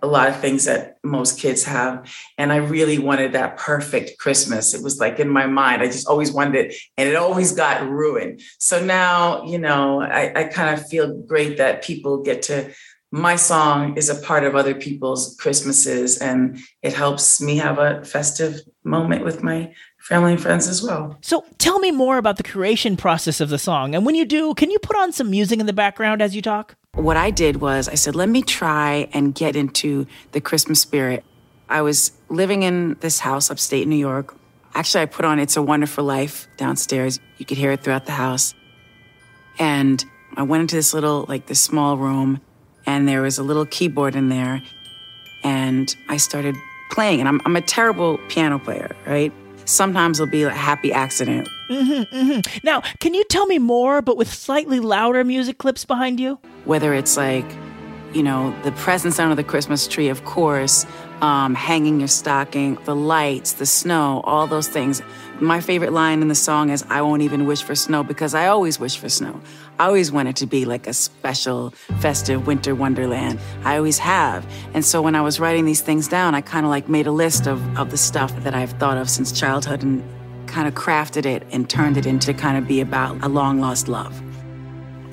a, 0.01 0.07
lot 0.07 0.29
of 0.29 0.39
things 0.39 0.65
that 0.65 0.97
most 1.03 1.39
kids 1.39 1.63
have. 1.63 2.11
And 2.37 2.51
I 2.51 2.57
really 2.57 2.97
wanted 2.97 3.33
that 3.33 3.57
perfect 3.57 4.17
Christmas. 4.17 4.73
It 4.73 4.83
was 4.83 4.99
like 4.99 5.19
in 5.19 5.29
my 5.29 5.45
mind. 5.45 5.81
I 5.81 5.85
just 5.85 6.07
always 6.07 6.31
wanted 6.31 6.65
it. 6.65 6.75
And 6.97 7.07
it 7.07 7.15
always 7.15 7.51
got 7.51 7.87
ruined. 7.87 8.41
So 8.57 8.83
now, 8.83 9.45
you 9.45 9.59
know, 9.59 10.01
I, 10.01 10.31
I 10.35 10.43
kind 10.45 10.77
of 10.77 10.87
feel 10.87 11.21
great 11.21 11.57
that 11.57 11.83
people 11.83 12.23
get 12.23 12.41
to 12.43 12.73
my 13.17 13.35
song 13.35 13.97
is 13.97 14.09
a 14.09 14.15
part 14.15 14.43
of 14.43 14.55
other 14.55 14.75
people's 14.75 15.35
Christmases, 15.39 16.17
and 16.19 16.59
it 16.81 16.93
helps 16.93 17.41
me 17.41 17.57
have 17.57 17.79
a 17.79 18.03
festive 18.05 18.61
moment 18.83 19.25
with 19.25 19.43
my 19.43 19.73
family 19.99 20.33
and 20.33 20.41
friends 20.41 20.67
as 20.67 20.81
well. 20.81 21.17
So 21.21 21.43
tell 21.57 21.79
me 21.79 21.91
more 21.91 22.17
about 22.17 22.37
the 22.37 22.43
creation 22.43 22.95
process 22.95 23.41
of 23.41 23.49
the 23.49 23.57
song. 23.57 23.95
And 23.95 24.05
when 24.05 24.15
you 24.15 24.25
do, 24.25 24.53
can 24.53 24.71
you 24.71 24.79
put 24.79 24.95
on 24.95 25.11
some 25.11 25.29
music 25.29 25.59
in 25.59 25.65
the 25.65 25.73
background 25.73 26.21
as 26.21 26.35
you 26.35 26.41
talk? 26.41 26.75
What 26.93 27.17
I 27.17 27.31
did 27.31 27.57
was 27.57 27.89
I 27.89 27.95
said, 27.95 28.15
let 28.15 28.29
me 28.29 28.41
try 28.41 29.09
and 29.13 29.35
get 29.35 29.55
into 29.55 30.07
the 30.31 30.39
Christmas 30.39 30.79
spirit. 30.79 31.25
I 31.69 31.81
was 31.81 32.11
living 32.29 32.63
in 32.63 32.95
this 33.01 33.19
house 33.19 33.51
upstate 33.51 33.87
New 33.87 33.97
York. 33.97 34.35
Actually, 34.73 35.01
I 35.01 35.05
put 35.07 35.25
on 35.25 35.39
It's 35.39 35.57
a 35.57 35.61
Wonderful 35.61 36.03
Life 36.03 36.47
downstairs. 36.55 37.19
You 37.37 37.45
could 37.45 37.57
hear 37.57 37.71
it 37.71 37.83
throughout 37.83 38.05
the 38.05 38.13
house. 38.13 38.53
And 39.59 40.03
I 40.35 40.43
went 40.43 40.61
into 40.61 40.75
this 40.75 40.93
little, 40.93 41.25
like 41.27 41.47
this 41.47 41.59
small 41.59 41.97
room, 41.97 42.41
and 42.87 43.07
there 43.07 43.21
was 43.21 43.37
a 43.37 43.43
little 43.43 43.65
keyboard 43.67 44.15
in 44.15 44.29
there. 44.29 44.63
And 45.43 45.95
I 46.09 46.17
started 46.17 46.55
playing, 46.89 47.19
and 47.19 47.29
I'm, 47.29 47.41
I'm 47.45 47.55
a 47.55 47.61
terrible 47.61 48.17
piano 48.29 48.57
player, 48.57 48.95
right? 49.05 49.31
Sometimes 49.65 50.19
it'll 50.19 50.31
be 50.31 50.43
a 50.43 50.49
happy 50.49 50.91
accident. 50.91 51.47
Mm-hmm, 51.69 52.15
mm-hmm. 52.15 52.57
Now, 52.63 52.81
can 52.99 53.13
you 53.13 53.23
tell 53.25 53.45
me 53.45 53.59
more, 53.59 54.01
but 54.01 54.17
with 54.17 54.33
slightly 54.33 54.79
louder 54.79 55.23
music 55.23 55.57
clips 55.57 55.85
behind 55.85 56.19
you? 56.19 56.39
Whether 56.63 56.93
it's 56.93 57.17
like, 57.17 57.45
you 58.13 58.23
know, 58.23 58.55
the 58.63 58.71
presents 58.71 59.19
under 59.19 59.35
the 59.35 59.43
Christmas 59.43 59.87
tree, 59.87 60.07
of 60.07 60.23
course, 60.23 60.85
um, 61.21 61.55
hanging 61.55 61.99
your 61.99 62.07
stocking, 62.07 62.77
the 62.85 62.95
lights, 62.95 63.53
the 63.53 63.65
snow, 63.65 64.21
all 64.23 64.47
those 64.47 64.67
things. 64.67 65.01
My 65.39 65.61
favorite 65.61 65.93
line 65.93 66.21
in 66.21 66.27
the 66.27 66.35
song 66.35 66.69
is, 66.69 66.83
I 66.89 67.01
won't 67.01 67.21
even 67.21 67.45
wish 67.45 67.61
for 67.61 67.75
snow 67.75 68.03
because 68.03 68.33
I 68.33 68.47
always 68.47 68.79
wish 68.79 68.97
for 68.97 69.09
snow. 69.09 69.39
I 69.79 69.85
always 69.85 70.11
want 70.11 70.29
it 70.29 70.35
to 70.37 70.47
be 70.47 70.65
like 70.65 70.87
a 70.87 70.93
special, 70.93 71.71
festive 71.99 72.47
winter 72.47 72.73
wonderland. 72.73 73.39
I 73.63 73.77
always 73.77 73.99
have. 73.99 74.45
And 74.73 74.83
so 74.83 75.01
when 75.01 75.15
I 75.15 75.21
was 75.21 75.39
writing 75.39 75.65
these 75.65 75.81
things 75.81 76.07
down, 76.07 76.33
I 76.33 76.41
kind 76.41 76.65
of 76.65 76.69
like 76.69 76.89
made 76.89 77.07
a 77.07 77.11
list 77.11 77.47
of, 77.47 77.77
of 77.77 77.91
the 77.91 77.97
stuff 77.97 78.35
that 78.43 78.55
I've 78.55 78.71
thought 78.71 78.97
of 78.97 79.09
since 79.09 79.31
childhood 79.31 79.83
and 79.83 80.03
kind 80.47 80.67
of 80.67 80.73
crafted 80.73 81.25
it 81.25 81.43
and 81.51 81.69
turned 81.69 81.97
it 81.97 82.05
into 82.05 82.33
kind 82.33 82.57
of 82.57 82.67
be 82.67 82.81
about 82.81 83.23
a 83.23 83.27
long 83.27 83.59
lost 83.59 83.87
love. 83.87 84.21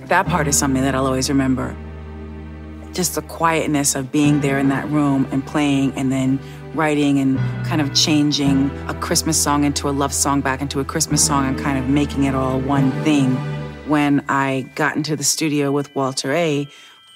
That 0.09 0.27
part 0.27 0.49
is 0.49 0.59
something 0.59 0.83
that 0.83 0.95
I'll 0.95 1.07
always 1.07 1.29
remember. 1.29 1.77
Just 2.94 3.16
the 3.16 3.22
quietness 3.22 3.94
of 3.94 4.11
being 4.11 4.40
there 4.40 4.59
in 4.59 4.68
that 4.68 4.88
room 4.88 5.26
and 5.33 5.44
playing 5.44 5.92
and 5.96 6.11
then 6.11 6.38
writing 6.74 7.18
and 7.18 7.38
kind 7.66 7.80
of 7.80 7.92
changing 7.92 8.70
a 8.88 8.94
Christmas 8.94 9.40
song 9.40 9.64
into 9.64 9.88
a 9.88 9.90
love 9.90 10.12
song 10.12 10.40
back 10.40 10.62
into 10.62 10.78
a 10.80 10.85
Christmas 10.85 11.24
song 11.24 11.46
and 11.46 11.59
kind 11.59 11.76
of 11.76 11.88
making 11.88 12.24
it 12.24 12.35
all 12.35 12.61
one 12.61 12.92
thing. 13.02 13.35
When 13.88 14.24
I 14.28 14.70
got 14.76 14.96
into 14.96 15.16
the 15.16 15.24
studio 15.24 15.72
with 15.72 15.94
Walter 15.94 16.33
A., 16.33 16.68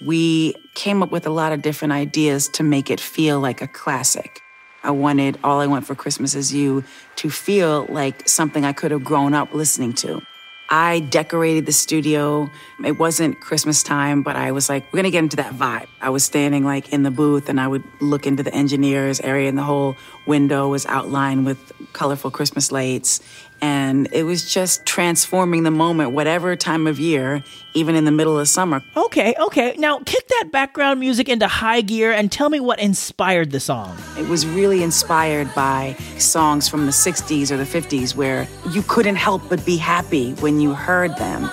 we 0.04 0.54
came 0.74 1.02
up 1.02 1.12
with 1.12 1.26
a 1.26 1.30
lot 1.30 1.52
of 1.52 1.62
different 1.62 1.92
ideas 1.92 2.48
to 2.50 2.62
make 2.62 2.90
it 2.90 3.00
feel 3.00 3.40
like 3.40 3.62
a 3.62 3.68
classic. 3.68 4.42
I 4.82 4.90
wanted 4.90 5.38
All 5.42 5.60
I 5.60 5.66
Want 5.66 5.86
for 5.86 5.94
Christmas 5.94 6.34
Is 6.34 6.52
You 6.52 6.84
to 7.16 7.30
feel 7.30 7.86
like 7.88 8.28
something 8.28 8.64
I 8.64 8.72
could 8.72 8.90
have 8.90 9.04
grown 9.04 9.34
up 9.34 9.54
listening 9.54 9.92
to. 9.94 10.22
I 10.70 11.00
decorated 11.00 11.64
the 11.64 11.72
studio. 11.72 12.50
It 12.84 12.98
wasn't 12.98 13.40
Christmas 13.40 13.82
time, 13.82 14.22
but 14.22 14.36
I 14.36 14.52
was 14.52 14.68
like, 14.68 14.92
we're 14.92 14.98
gonna 14.98 15.10
get 15.10 15.24
into 15.24 15.36
that 15.36 15.54
vibe. 15.54 15.86
I 16.00 16.10
was 16.10 16.24
standing 16.24 16.64
like 16.64 16.92
in 16.92 17.04
the 17.04 17.10
booth 17.10 17.48
and 17.48 17.58
I 17.58 17.66
would 17.66 17.84
look 18.00 18.26
into 18.26 18.42
the 18.42 18.52
engineers 18.52 19.18
area 19.20 19.48
and 19.48 19.56
the 19.56 19.62
whole 19.62 19.96
window 20.26 20.68
was 20.68 20.84
outlined 20.84 21.46
with 21.46 21.72
colorful 21.94 22.30
Christmas 22.30 22.70
lights. 22.70 23.20
And 23.60 24.08
it 24.12 24.22
was 24.22 24.52
just 24.52 24.86
transforming 24.86 25.64
the 25.64 25.70
moment, 25.70 26.12
whatever 26.12 26.54
time 26.54 26.86
of 26.86 27.00
year, 27.00 27.42
even 27.74 27.96
in 27.96 28.04
the 28.04 28.12
middle 28.12 28.38
of 28.38 28.48
summer. 28.48 28.82
Okay, 28.96 29.34
okay. 29.40 29.74
Now 29.78 29.98
kick 30.00 30.28
that 30.28 30.50
background 30.52 31.00
music 31.00 31.28
into 31.28 31.48
high 31.48 31.80
gear 31.80 32.12
and 32.12 32.30
tell 32.30 32.50
me 32.50 32.60
what 32.60 32.78
inspired 32.78 33.50
the 33.50 33.60
song. 33.60 33.96
It 34.16 34.28
was 34.28 34.46
really 34.46 34.82
inspired 34.82 35.52
by 35.54 35.96
songs 36.18 36.68
from 36.68 36.86
the 36.86 36.92
60s 36.92 37.50
or 37.50 37.56
the 37.56 37.64
50s 37.64 38.14
where 38.14 38.46
you 38.70 38.82
couldn't 38.82 39.16
help 39.16 39.42
but 39.48 39.64
be 39.66 39.76
happy 39.76 40.34
when 40.34 40.60
you 40.60 40.74
heard 40.74 41.16
them. 41.16 41.50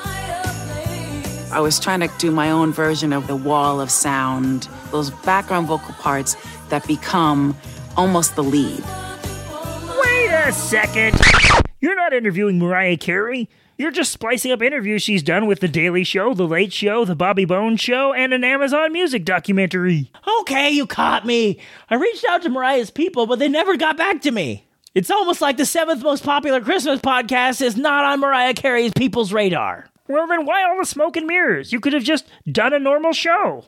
I 1.51 1.61
was 1.61 1.79
trying 1.79 2.01
to 2.01 2.09
do 2.17 2.31
my 2.31 2.51
own 2.51 2.73
version 2.73 3.13
of 3.13 3.27
the 3.27 3.35
wall 3.35 3.79
of 3.79 3.89
sound, 3.89 4.67
those 4.91 5.09
background 5.09 5.67
vocal 5.67 5.93
parts 5.93 6.35
that 6.69 6.85
become 6.85 7.55
almost 7.95 8.35
the 8.35 8.43
lead. 8.43 8.83
Wait 9.97 10.27
a 10.31 10.51
second. 10.51 11.15
You're 11.79 11.95
not 11.95 12.13
interviewing 12.13 12.59
Mariah 12.59 12.97
Carey. 12.97 13.49
You're 13.77 13.91
just 13.91 14.11
splicing 14.11 14.51
up 14.53 14.61
interviews 14.61 15.03
she's 15.03 15.21
done 15.21 15.47
with 15.47 15.59
The 15.59 15.67
Daily 15.67 16.05
Show, 16.05 16.33
The 16.33 16.47
Late 16.47 16.71
Show, 16.71 17.03
The 17.03 17.15
Bobby 17.15 17.43
Bones 17.43 17.81
Show, 17.81 18.13
and 18.13 18.33
an 18.33 18.43
Amazon 18.45 18.93
Music 18.93 19.25
documentary. 19.25 20.11
Okay, 20.41 20.71
you 20.71 20.87
caught 20.87 21.25
me. 21.25 21.59
I 21.89 21.95
reached 21.95 22.23
out 22.29 22.41
to 22.43 22.49
Mariah's 22.49 22.89
people, 22.89 23.27
but 23.27 23.39
they 23.39 23.49
never 23.49 23.75
got 23.75 23.97
back 23.97 24.21
to 24.21 24.31
me. 24.31 24.65
It's 24.93 25.11
almost 25.11 25.41
like 25.41 25.57
the 25.57 25.65
seventh 25.65 26.01
most 26.03 26.23
popular 26.23 26.61
Christmas 26.61 27.01
podcast 27.01 27.61
is 27.61 27.75
not 27.75 28.05
on 28.05 28.21
Mariah 28.21 28.53
Carey's 28.53 28.93
people's 28.93 29.33
radar. 29.33 29.89
Well, 30.07 30.25
then 30.27 30.45
why 30.45 30.63
all 30.63 30.77
the 30.79 30.85
smoke 30.85 31.17
and 31.17 31.27
mirrors? 31.27 31.73
You 31.73 31.81
could 31.81 31.91
have 31.91 32.03
just 32.03 32.25
done 32.49 32.71
a 32.73 32.79
normal 32.79 33.11
show. 33.11 33.65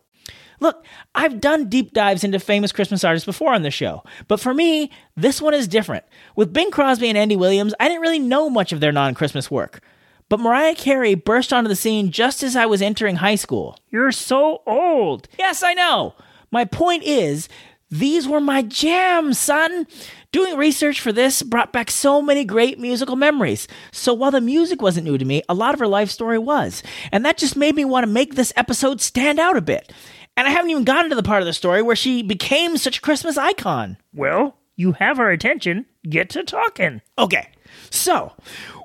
Look, 0.60 0.84
I've 1.14 1.40
done 1.40 1.70
deep 1.70 1.94
dives 1.94 2.24
into 2.24 2.40
famous 2.40 2.72
Christmas 2.72 3.04
artists 3.04 3.26
before 3.26 3.54
on 3.54 3.62
the 3.62 3.72
show, 3.72 4.04
but 4.28 4.40
for 4.40 4.54
me, 4.54 4.92
this 5.16 5.42
one 5.42 5.54
is 5.54 5.68
different. 5.68 6.04
With 6.36 6.54
Bing 6.54 6.72
Crosby 6.72 7.10
and 7.10 7.18
Andy 7.18 7.36
Williams, 7.36 7.74
I 7.80 7.88
didn't 7.88 8.02
really 8.02 8.20
know 8.20 8.50
much 8.50 8.72
of 8.72 8.80
their 8.80 8.92
non 8.92 9.14
Christmas 9.14 9.52
work. 9.52 9.82
But 10.30 10.40
Mariah 10.40 10.76
Carey 10.76 11.16
burst 11.16 11.54
onto 11.54 11.70
the 11.70 11.76
scene 11.76 12.12
just 12.12 12.44
as 12.44 12.56
I 12.56 12.66
was 12.66 12.82
entering 12.82 13.18
high 13.18 13.36
school. 13.36 13.78
You're 13.90 14.12
so 14.12 14.62
old. 14.66 15.30
Yes, 15.40 15.64
I 15.64 15.74
know. 15.74 16.16
My 16.52 16.66
point 16.66 17.04
is, 17.04 17.48
these 17.90 18.28
were 18.28 18.42
my 18.42 18.62
jams, 18.62 19.40
son. 19.40 19.88
Doing 20.34 20.58
research 20.58 21.00
for 21.00 21.14
this 21.14 21.42
brought 21.42 21.72
back 21.72 21.90
so 21.90 22.22
many 22.22 22.44
great 22.44 22.78
musical 22.78 23.16
memories. 23.16 23.68
So 23.94 24.14
while 24.14 24.32
the 24.32 24.42
music 24.42 24.82
wasn't 24.82 25.06
new 25.06 25.18
to 25.18 25.24
me, 25.24 25.42
a 25.48 25.54
lot 25.54 25.74
of 25.74 25.80
her 25.80 25.88
life 25.88 26.10
story 26.10 26.38
was. 26.38 26.84
And 27.14 27.26
that 27.26 27.38
just 27.38 27.56
made 27.56 27.76
me 27.76 27.86
want 27.86 28.06
to 28.06 28.12
make 28.12 28.36
this 28.36 28.52
episode 28.58 29.00
stand 29.00 29.40
out 29.40 29.56
a 29.56 29.62
bit. 29.62 29.94
And 30.38 30.48
I 30.48 30.52
haven't 30.52 30.70
even 30.70 30.84
gotten 30.84 31.10
to 31.10 31.16
the 31.16 31.24
part 31.24 31.42
of 31.42 31.48
the 31.48 31.54
story 31.54 31.82
where 31.82 31.96
she 31.96 32.22
became 32.22 32.78
such 32.78 33.00
a 33.00 33.02
Christmas 33.02 33.38
icon. 33.38 33.98
Well, 34.14 34.56
you 34.76 34.92
have 34.94 35.20
our 35.20 35.32
attention. 35.32 35.88
Get 36.08 36.30
to 36.30 36.44
talking. 36.44 37.02
Okay. 37.18 37.50
So, 37.90 38.34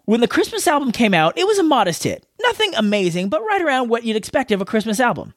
when 0.07 0.21
the 0.21 0.29
Christmas 0.29 0.67
album 0.67 0.91
came 0.93 1.12
out, 1.12 1.37
it 1.37 1.47
was 1.47 1.59
a 1.59 1.62
modest 1.62 2.05
hit. 2.05 2.27
Nothing 2.41 2.75
amazing, 2.75 3.29
but 3.29 3.43
right 3.43 3.61
around 3.61 3.91
what 3.91 4.03
you'd 4.03 4.17
expect 4.17 4.51
of 4.51 4.62
a 4.62 4.65
Christmas 4.65 4.99
album. 4.99 5.35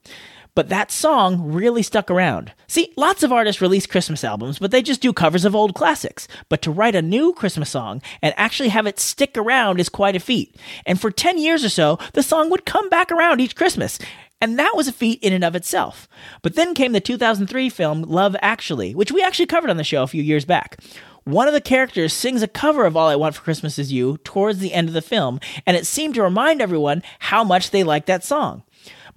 But 0.55 0.69
that 0.69 0.89
song 0.89 1.51
really 1.51 1.83
stuck 1.83 2.09
around. 2.09 2.53
See, 2.67 2.93
lots 2.95 3.23
of 3.23 3.33
artists 3.33 3.61
release 3.61 3.85
Christmas 3.85 4.23
albums, 4.23 4.57
but 4.57 4.71
they 4.71 4.81
just 4.81 5.01
do 5.01 5.11
covers 5.11 5.43
of 5.43 5.53
old 5.53 5.75
classics. 5.75 6.29
But 6.47 6.61
to 6.61 6.71
write 6.71 6.95
a 6.95 7.01
new 7.01 7.33
Christmas 7.33 7.69
song 7.69 8.01
and 8.21 8.33
actually 8.37 8.69
have 8.69 8.87
it 8.87 8.97
stick 8.97 9.37
around 9.37 9.81
is 9.81 9.89
quite 9.89 10.15
a 10.15 10.19
feat. 10.21 10.55
And 10.85 10.99
for 10.99 11.11
10 11.11 11.37
years 11.37 11.65
or 11.65 11.69
so, 11.69 11.99
the 12.13 12.23
song 12.23 12.49
would 12.49 12.65
come 12.65 12.87
back 12.87 13.11
around 13.11 13.41
each 13.41 13.57
Christmas. 13.57 13.99
And 14.45 14.59
that 14.59 14.75
was 14.75 14.87
a 14.87 14.91
feat 14.91 15.23
in 15.23 15.33
and 15.33 15.43
of 15.43 15.55
itself. 15.55 16.07
But 16.43 16.53
then 16.53 16.75
came 16.75 16.91
the 16.91 16.99
2003 16.99 17.67
film 17.67 18.03
Love 18.03 18.35
Actually, 18.43 18.93
which 18.93 19.11
we 19.11 19.23
actually 19.23 19.47
covered 19.47 19.71
on 19.71 19.77
the 19.77 19.83
show 19.83 20.03
a 20.03 20.07
few 20.07 20.21
years 20.21 20.45
back. 20.45 20.79
One 21.23 21.47
of 21.47 21.55
the 21.55 21.59
characters 21.59 22.13
sings 22.13 22.43
a 22.43 22.47
cover 22.47 22.85
of 22.85 22.95
All 22.95 23.07
I 23.07 23.15
Want 23.15 23.33
for 23.33 23.41
Christmas 23.41 23.79
Is 23.79 23.91
You 23.91 24.17
towards 24.17 24.59
the 24.59 24.71
end 24.71 24.87
of 24.87 24.93
the 24.93 25.01
film, 25.01 25.39
and 25.65 25.75
it 25.75 25.87
seemed 25.87 26.13
to 26.13 26.21
remind 26.21 26.61
everyone 26.61 27.01
how 27.17 27.43
much 27.43 27.71
they 27.71 27.83
liked 27.83 28.05
that 28.05 28.23
song. 28.23 28.61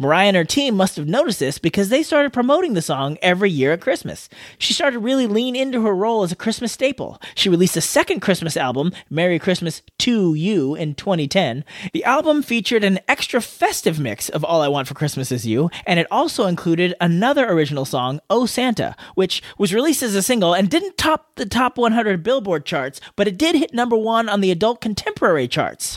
Mariah 0.00 0.28
and 0.28 0.36
her 0.36 0.44
team 0.44 0.76
must 0.76 0.94
have 0.94 1.08
noticed 1.08 1.40
this 1.40 1.58
because 1.58 1.88
they 1.88 2.04
started 2.04 2.32
promoting 2.32 2.74
the 2.74 2.82
song 2.82 3.18
every 3.20 3.50
year 3.50 3.72
at 3.72 3.80
Christmas. 3.80 4.28
She 4.56 4.72
started 4.72 5.00
really 5.00 5.26
lean 5.26 5.56
into 5.56 5.82
her 5.82 5.92
role 5.92 6.22
as 6.22 6.30
a 6.30 6.36
Christmas 6.36 6.70
staple. 6.70 7.20
She 7.34 7.48
released 7.48 7.76
a 7.76 7.80
second 7.80 8.20
Christmas 8.20 8.56
album, 8.56 8.92
Merry 9.10 9.40
Christmas 9.40 9.82
II 10.06 10.38
You, 10.38 10.76
in 10.76 10.94
2010. 10.94 11.64
The 11.92 12.04
album 12.04 12.42
featured 12.42 12.84
an 12.84 13.00
extra 13.08 13.40
festive 13.40 13.98
mix 13.98 14.28
of 14.28 14.44
All 14.44 14.62
I 14.62 14.68
Want 14.68 14.86
for 14.86 14.94
Christmas 14.94 15.32
Is 15.32 15.44
You, 15.44 15.68
and 15.84 15.98
it 15.98 16.06
also 16.12 16.46
included 16.46 16.94
another 17.00 17.50
original 17.50 17.84
song, 17.84 18.20
Oh 18.30 18.46
Santa, 18.46 18.94
which 19.16 19.42
was 19.58 19.74
released 19.74 20.04
as 20.04 20.14
a 20.14 20.22
single 20.22 20.54
and 20.54 20.70
didn't 20.70 20.96
top 20.96 21.34
the 21.34 21.44
top 21.44 21.76
100 21.76 22.22
Billboard 22.22 22.64
charts, 22.64 23.00
but 23.16 23.26
it 23.26 23.36
did 23.36 23.56
hit 23.56 23.74
number 23.74 23.96
one 23.96 24.28
on 24.28 24.42
the 24.42 24.52
adult 24.52 24.80
contemporary 24.80 25.48
charts. 25.48 25.96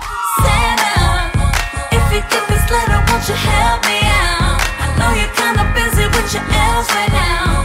If 2.13 2.27
you 2.27 2.41
this 2.51 2.69
letter, 2.69 2.99
won't 3.07 3.23
you 3.29 3.35
help 3.35 3.85
me 3.87 4.03
out? 4.03 4.59
I 4.83 4.87
know 4.99 5.11
you're 5.15 5.31
kinda 5.31 5.63
busy 5.73 6.05
with 6.11 6.27
your 6.35 6.43
elves 6.43 6.91
right 6.91 7.07
now, 7.07 7.60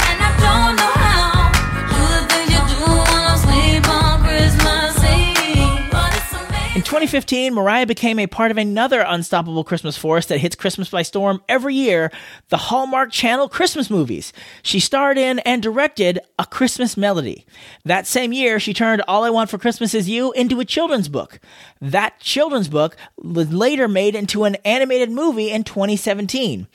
In 6.77 6.83
2015, 6.83 7.55
Mariah 7.55 7.87
became 7.87 8.19
a 8.19 8.27
part 8.27 8.51
of 8.51 8.59
another 8.59 9.01
unstoppable 9.01 9.65
Christmas 9.65 9.97
force 9.97 10.27
that 10.27 10.41
hits 10.41 10.55
Christmas 10.55 10.91
by 10.91 11.01
storm 11.01 11.41
every 11.49 11.75
year 11.75 12.13
the 12.51 12.59
Hallmark 12.59 13.11
Channel 13.11 13.49
Christmas 13.49 13.89
movies. 13.89 14.31
She 14.63 14.79
starred 14.79 15.17
in 15.17 15.39
and 15.39 15.63
directed 15.63 16.19
A 16.39 16.45
Christmas 16.45 16.95
Melody. 16.95 17.47
That 17.87 18.07
same 18.07 18.35
year, 18.35 18.61
she 18.61 18.75
turned 18.75 19.01
All 19.09 19.25
I 19.25 19.31
Want 19.31 19.49
for 19.49 19.57
Christmas 19.57 19.95
Is 19.95 20.07
You 20.07 20.33
into 20.33 20.61
a 20.61 20.67
children's 20.67 21.09
book. 21.09 21.41
That 21.81 22.21
children's 22.21 22.69
book 22.69 22.99
was 23.17 23.51
later 23.51 23.89
made 23.89 24.15
into 24.15 24.45
an 24.45 24.57
animated 24.57 25.11
movie 25.11 25.51
in 25.51 25.65
2017. 25.65 26.67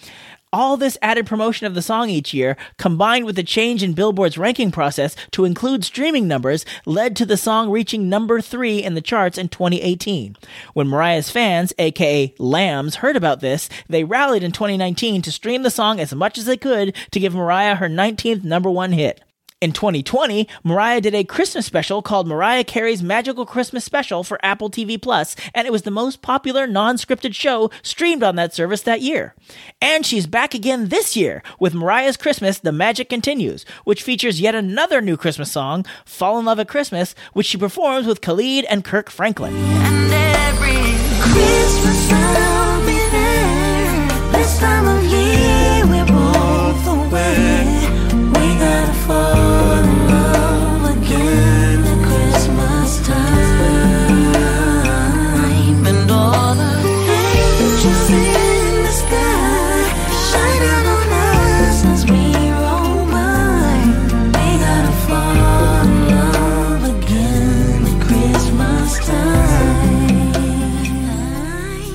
All 0.53 0.75
this 0.75 0.97
added 1.01 1.27
promotion 1.27 1.65
of 1.65 1.75
the 1.75 1.81
song 1.81 2.09
each 2.09 2.33
year, 2.33 2.57
combined 2.77 3.23
with 3.23 3.37
the 3.37 3.43
change 3.43 3.81
in 3.83 3.93
Billboard's 3.93 4.37
ranking 4.37 4.69
process 4.69 5.15
to 5.31 5.45
include 5.45 5.85
streaming 5.85 6.27
numbers, 6.27 6.65
led 6.85 7.15
to 7.15 7.25
the 7.25 7.37
song 7.37 7.69
reaching 7.69 8.09
number 8.09 8.41
three 8.41 8.83
in 8.83 8.93
the 8.93 8.99
charts 8.99 9.37
in 9.37 9.47
2018. 9.47 10.35
When 10.73 10.89
Mariah's 10.89 11.31
fans, 11.31 11.71
aka 11.79 12.33
Lambs, 12.37 12.95
heard 12.95 13.15
about 13.15 13.39
this, 13.39 13.69
they 13.87 14.03
rallied 14.03 14.43
in 14.43 14.51
2019 14.51 15.21
to 15.21 15.31
stream 15.31 15.63
the 15.63 15.69
song 15.69 16.01
as 16.01 16.13
much 16.13 16.37
as 16.37 16.43
they 16.43 16.57
could 16.57 16.97
to 17.11 17.19
give 17.21 17.33
Mariah 17.33 17.75
her 17.75 17.87
19th 17.87 18.43
number 18.43 18.69
one 18.69 18.91
hit. 18.91 19.21
In 19.62 19.71
2020, 19.74 20.47
Mariah 20.63 21.02
did 21.02 21.13
a 21.13 21.24
Christmas 21.24 21.67
special 21.67 22.02
called 22.02 22.28
Mariah 22.28 22.63
Carey's 22.63 23.04
Magical 23.04 23.45
Christmas 23.45 23.86
Special 23.86 24.24
for 24.24 24.43
Apple 24.43 24.71
TV 24.71 25.00
Plus, 25.00 25.36
and 25.54 25.67
it 25.67 25.71
was 25.71 25.84
the 25.84 25.91
most 25.91 26.24
popular 26.24 26.65
non-scripted 26.65 27.36
show 27.36 27.69
streamed 27.84 28.24
on 28.24 28.36
that 28.38 28.56
service 28.56 28.82
that 28.82 29.02
year. 29.02 29.36
And 29.80 30.04
she's 30.04 30.26
back 30.26 30.56
again 30.56 30.89
this 30.89 31.15
year 31.15 31.43
with 31.60 31.76
Mariah's 31.76 32.17
Christmas 32.17 32.58
The 32.58 32.71
Magic 32.71 33.08
Continues, 33.08 33.63
which 33.84 34.02
features 34.02 34.41
yet 34.41 34.56
another 34.56 35.00
new 35.00 35.15
Christmas 35.15 35.52
song, 35.52 35.86
Fall 36.06 36.39
in 36.39 36.45
Love 36.45 36.60
at 36.60 36.67
Christmas, 36.67 37.13
which 37.34 37.45
she 37.45 37.60
performs 37.60 38.08
with 38.08 38.21
Khalid 38.21 38.65
and 38.65 38.84
Kirk 38.84 39.12
Franklin. 39.12 39.54
And 39.54 40.12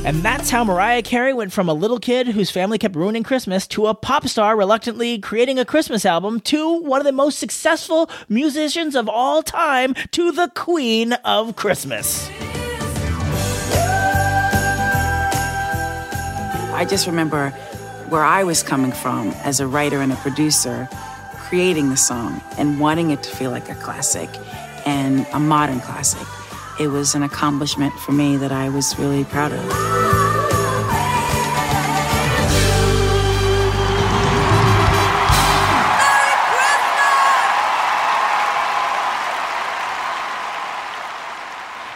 And 0.07 0.23
that's 0.23 0.51
how 0.51 0.63
Mariah 0.63 1.03
Carey 1.03 1.35
went 1.35 1.53
from 1.53 1.69
a 1.69 1.75
little 1.75 1.99
kid 1.99 2.29
whose 2.29 2.49
family 2.49 2.79
kept 2.79 2.95
ruining 2.95 3.25
Christmas 3.25 3.67
to 3.67 3.89
a 3.89 3.95
pop 3.95 4.29
star 4.29 4.57
reluctantly 4.57 5.19
creating 5.19 5.59
a 5.59 5.65
Christmas 5.65 6.07
album 6.07 6.39
to 6.43 6.75
one 6.75 7.01
of 7.01 7.05
the 7.05 7.11
most 7.11 7.41
successful 7.41 8.09
musicians 8.29 8.95
of 8.95 9.09
all 9.09 9.43
time 9.43 9.95
to 10.13 10.31
the 10.31 10.49
Queen 10.55 11.15
of 11.25 11.57
Christmas. 11.57 12.31
I 16.73 16.87
just 16.89 17.09
remember 17.09 17.51
where 18.09 18.23
I 18.23 18.45
was 18.45 18.63
coming 18.63 18.93
from 18.93 19.31
as 19.43 19.59
a 19.59 19.67
writer 19.67 20.01
and 20.01 20.13
a 20.13 20.17
producer, 20.17 20.89
creating 21.49 21.91
the 21.91 21.97
song 21.97 22.41
and 22.59 22.79
wanting 22.79 23.11
it 23.11 23.25
to 23.25 23.31
feel 23.35 23.51
like 23.51 23.69
a 23.69 23.75
classic 23.75 24.31
and 24.87 25.27
a 25.33 25.41
modern 25.41 25.81
classic. 25.81 26.29
It 26.79 26.89
was 26.89 27.15
an 27.15 27.23
accomplishment 27.23 27.95
for 27.95 28.13
me 28.13 28.37
that 28.37 28.53
I 28.53 28.69
was 28.69 28.99
really 28.99 29.25
proud 29.25 29.51
of. 29.51 29.97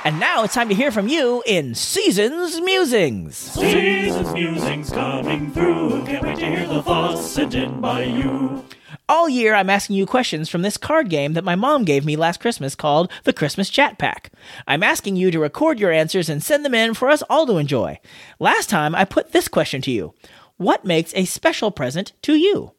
And 0.03 0.19
now 0.19 0.45
it's 0.45 0.55
time 0.55 0.71
to 0.71 0.75
hear 0.75 0.91
from 0.91 1.09
you 1.09 1.43
in 1.47 1.75
Seasons 1.75 2.59
Musings. 2.63 3.37
Seasons 3.37 4.33
musings 4.33 4.89
coming 4.89 5.53
through. 5.53 6.07
Can't 6.07 6.25
wait 6.25 6.39
to 6.39 6.47
hear 6.47 6.67
the 6.67 6.83
thoughts 6.83 7.27
sent 7.27 7.55
in 7.55 7.83
by 7.83 8.05
you. 8.05 8.65
All 9.11 9.29
year, 9.29 9.57
I'm 9.57 9.71
asking 9.71 9.97
you 9.97 10.07
questions 10.07 10.49
from 10.49 10.63
this 10.63 10.77
card 10.77 11.11
game 11.11 11.33
that 11.33 11.43
my 11.43 11.57
mom 11.57 11.83
gave 11.83 12.05
me 12.05 12.15
last 12.15 12.39
Christmas 12.39 12.77
called 12.77 13.11
the 13.25 13.33
Christmas 13.33 13.69
Chat 13.69 13.99
Pack. 13.99 14.31
I'm 14.69 14.85
asking 14.85 15.17
you 15.17 15.33
to 15.33 15.41
record 15.41 15.81
your 15.81 15.91
answers 15.91 16.29
and 16.29 16.41
send 16.41 16.65
them 16.65 16.75
in 16.75 16.95
for 16.95 17.09
us 17.09 17.21
all 17.29 17.45
to 17.49 17.57
enjoy. 17.57 17.99
Last 18.39 18.71
time, 18.71 18.95
I 18.95 19.05
put 19.05 19.33
this 19.33 19.49
question 19.49 19.83
to 19.83 19.91
you 19.91 20.15
What 20.59 20.85
makes 20.85 21.13
a 21.17 21.25
special 21.25 21.73
present 21.73 22.13
to 22.23 22.35
you? 22.35 22.71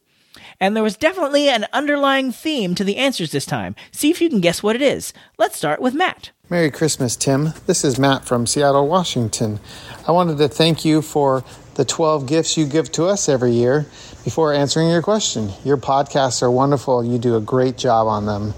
And 0.58 0.74
there 0.74 0.84
was 0.84 0.96
definitely 0.96 1.50
an 1.50 1.66
underlying 1.74 2.32
theme 2.32 2.76
to 2.76 2.86
the 2.86 2.96
answers 2.96 3.34
this 3.34 3.46
time. 3.46 3.76
See 3.92 4.10
if 4.10 4.22
you 4.22 4.30
can 4.30 4.40
guess 4.40 4.64
what 4.64 4.78
it 4.78 4.82
is. 4.82 5.12
Let's 5.38 5.58
start 5.58 5.82
with 5.82 5.94
Matt. 5.94 6.32
Merry 6.50 6.72
Christmas, 6.72 7.18
Tim. 7.18 7.54
This 7.66 7.84
is 7.84 8.00
Matt 8.00 8.24
from 8.24 8.48
Seattle, 8.48 8.88
Washington. 8.88 9.60
I 10.08 10.12
wanted 10.12 10.38
to 10.38 10.48
thank 10.48 10.86
you 10.86 11.02
for 11.02 11.44
the 11.76 11.86
12 11.86 12.26
gifts 12.28 12.58
you 12.58 12.66
give 12.66 12.92
to 12.94 13.06
us 13.06 13.30
every 13.30 13.52
year 13.52 13.86
before 14.24 14.54
answering 14.54 14.90
your 14.90 15.02
question. 15.02 15.52
Your 15.64 15.78
podcasts 15.78 16.42
are 16.42 16.52
wonderful. 16.52 17.04
You 17.04 17.18
do 17.18 17.36
a 17.36 17.42
great 17.42 17.78
job 17.78 18.08
on 18.08 18.26
them. 18.26 18.54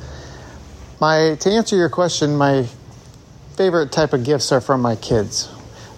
My 0.99 1.35
to 1.41 1.49
answer 1.49 1.75
your 1.75 1.89
question, 1.89 2.35
my 2.35 2.67
favorite 3.55 3.91
type 3.91 4.13
of 4.13 4.23
gifts 4.23 4.51
are 4.51 4.61
from 4.61 4.81
my 4.81 4.95
kids. 4.95 5.47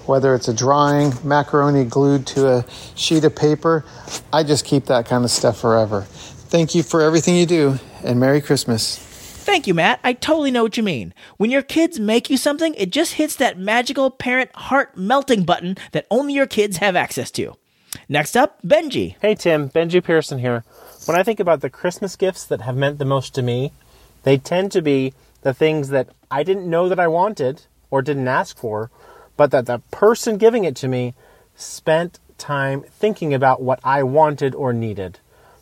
Whether 0.06 0.36
it's 0.36 0.48
a 0.48 0.54
drawing, 0.54 1.14
macaroni 1.24 1.84
glued 1.84 2.28
to 2.28 2.48
a 2.48 2.66
sheet 2.96 3.24
of 3.24 3.36
paper, 3.36 3.86
I 4.32 4.44
just 4.44 4.66
keep 4.66 4.86
that 4.86 5.08
kind 5.08 5.24
of 5.24 5.32
stuff 5.32 5.60
forever. 5.60 6.02
Thank 6.02 6.76
you 6.76 6.84
for 6.84 7.02
everything 7.02 7.36
you 7.36 7.46
do, 7.46 7.80
and 8.04 8.20
Merry 8.20 8.42
Christmas. 8.42 9.05
Thank 9.46 9.68
you, 9.68 9.76
Matt. 9.76 10.00
I 10.04 10.14
totally 10.14 10.50
know 10.50 10.64
what 10.64 10.76
you 10.76 10.82
mean. 10.82 11.14
When 11.38 11.52
your 11.52 11.62
kids 11.62 12.00
make 12.00 12.32
you 12.32 12.36
something, 12.36 12.74
it 12.74 12.90
just 12.90 13.14
hits 13.14 13.36
that 13.36 13.60
magical 13.60 14.10
parent 14.10 14.50
heart 14.56 14.98
melting 14.98 15.44
button 15.44 15.78
that 15.92 16.08
only 16.10 16.34
your 16.34 16.48
kids 16.48 16.78
have 16.78 16.96
access 16.96 17.30
to. 17.32 17.56
Next 18.10 18.36
up, 18.36 18.60
Benji. 18.64 19.18
Hey 19.22 19.36
Tim, 19.36 19.70
Benji 19.70 20.04
Pearson 20.04 20.40
here. 20.40 20.64
When 21.06 21.16
I 21.16 21.22
think 21.22 21.40
about 21.40 21.62
the 21.62 21.70
Christmas 21.70 22.16
gifts 22.16 22.44
that 22.46 22.62
have 22.62 22.76
meant 22.76 22.98
the 22.98 23.06
most 23.06 23.36
to 23.36 23.44
me, 23.44 23.72
they 24.24 24.40
tend 24.40 24.72
to 24.72 24.82
be 24.82 25.14
the 25.44 25.54
things 25.54 25.90
that 25.90 26.10
I 26.32 26.42
didn't 26.42 26.68
know 26.68 26.90
that 26.90 27.00
I 27.00 27.08
wanted 27.08 27.68
or 27.92 28.02
didn't 28.02 28.28
ask 28.28 28.58
for, 28.58 28.90
but 29.38 29.52
that 29.52 29.68
the 29.68 29.78
person 29.92 30.40
giving 30.40 30.64
it 30.64 30.76
to 30.78 30.88
me 30.88 31.14
spent 31.56 32.18
time 32.40 32.82
thinking 32.82 33.32
about 33.32 33.62
what 33.62 33.80
I 33.84 34.02
wanted 34.02 34.56
or 34.56 34.74
needed. 34.74 35.20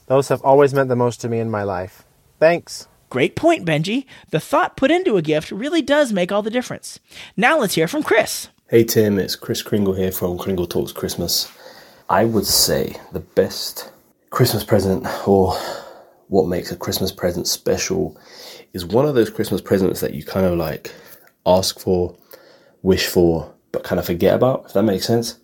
Those 0.08 0.30
have 0.30 0.42
always 0.42 0.74
meant 0.74 0.88
the 0.88 0.96
most 0.96 1.20
to 1.20 1.28
me 1.28 1.40
in 1.40 1.52
my 1.52 1.64
life. 1.64 2.06
Thanks. 2.40 2.88
Great 3.14 3.36
point, 3.36 3.64
Benji. 3.64 4.08
The 4.32 4.40
thought 4.40 4.76
put 4.76 4.90
into 4.90 5.18
a 5.18 5.22
gift 5.22 5.52
really 5.52 5.84
does 5.84 6.12
make 6.12 6.32
all 6.32 6.42
the 6.42 6.50
difference. 6.50 7.00
Now 7.38 7.60
let's 7.60 7.76
hear 7.76 7.88
from 7.88 8.02
Chris. 8.02 8.50
Hey 8.72 8.84
Tim, 8.84 9.20
it's 9.20 9.36
Chris 9.36 9.62
Kringle 9.62 9.94
here 9.94 10.12
from 10.12 10.36
Kringle 10.40 10.66
Talks 10.66 10.92
Christmas. 10.92 11.48
I 12.10 12.26
would 12.26 12.48
say 12.48 12.96
the 13.12 13.20
best 13.20 13.92
Christmas 14.32 14.64
present 14.64 15.06
or 15.28 15.54
what 16.30 16.48
makes 16.48 16.72
a 16.72 16.76
Christmas 16.76 17.12
present 17.12 17.48
special 17.48 18.20
is 18.74 18.84
one 18.84 19.06
of 19.06 19.14
those 19.14 19.30
Christmas 19.30 19.62
presents 19.62 20.00
that 20.00 20.16
you 20.16 20.24
kind 20.24 20.48
of 20.48 20.58
like 20.58 20.92
ask 21.46 21.80
for, 21.80 22.18
wish 22.82 23.06
for, 23.06 23.54
but 23.72 23.84
kind 23.84 24.00
of 24.00 24.08
forget 24.08 24.34
about, 24.34 24.66
if 24.66 24.74
that 24.74 24.82
makes 24.82 25.06
sense. 25.06 25.38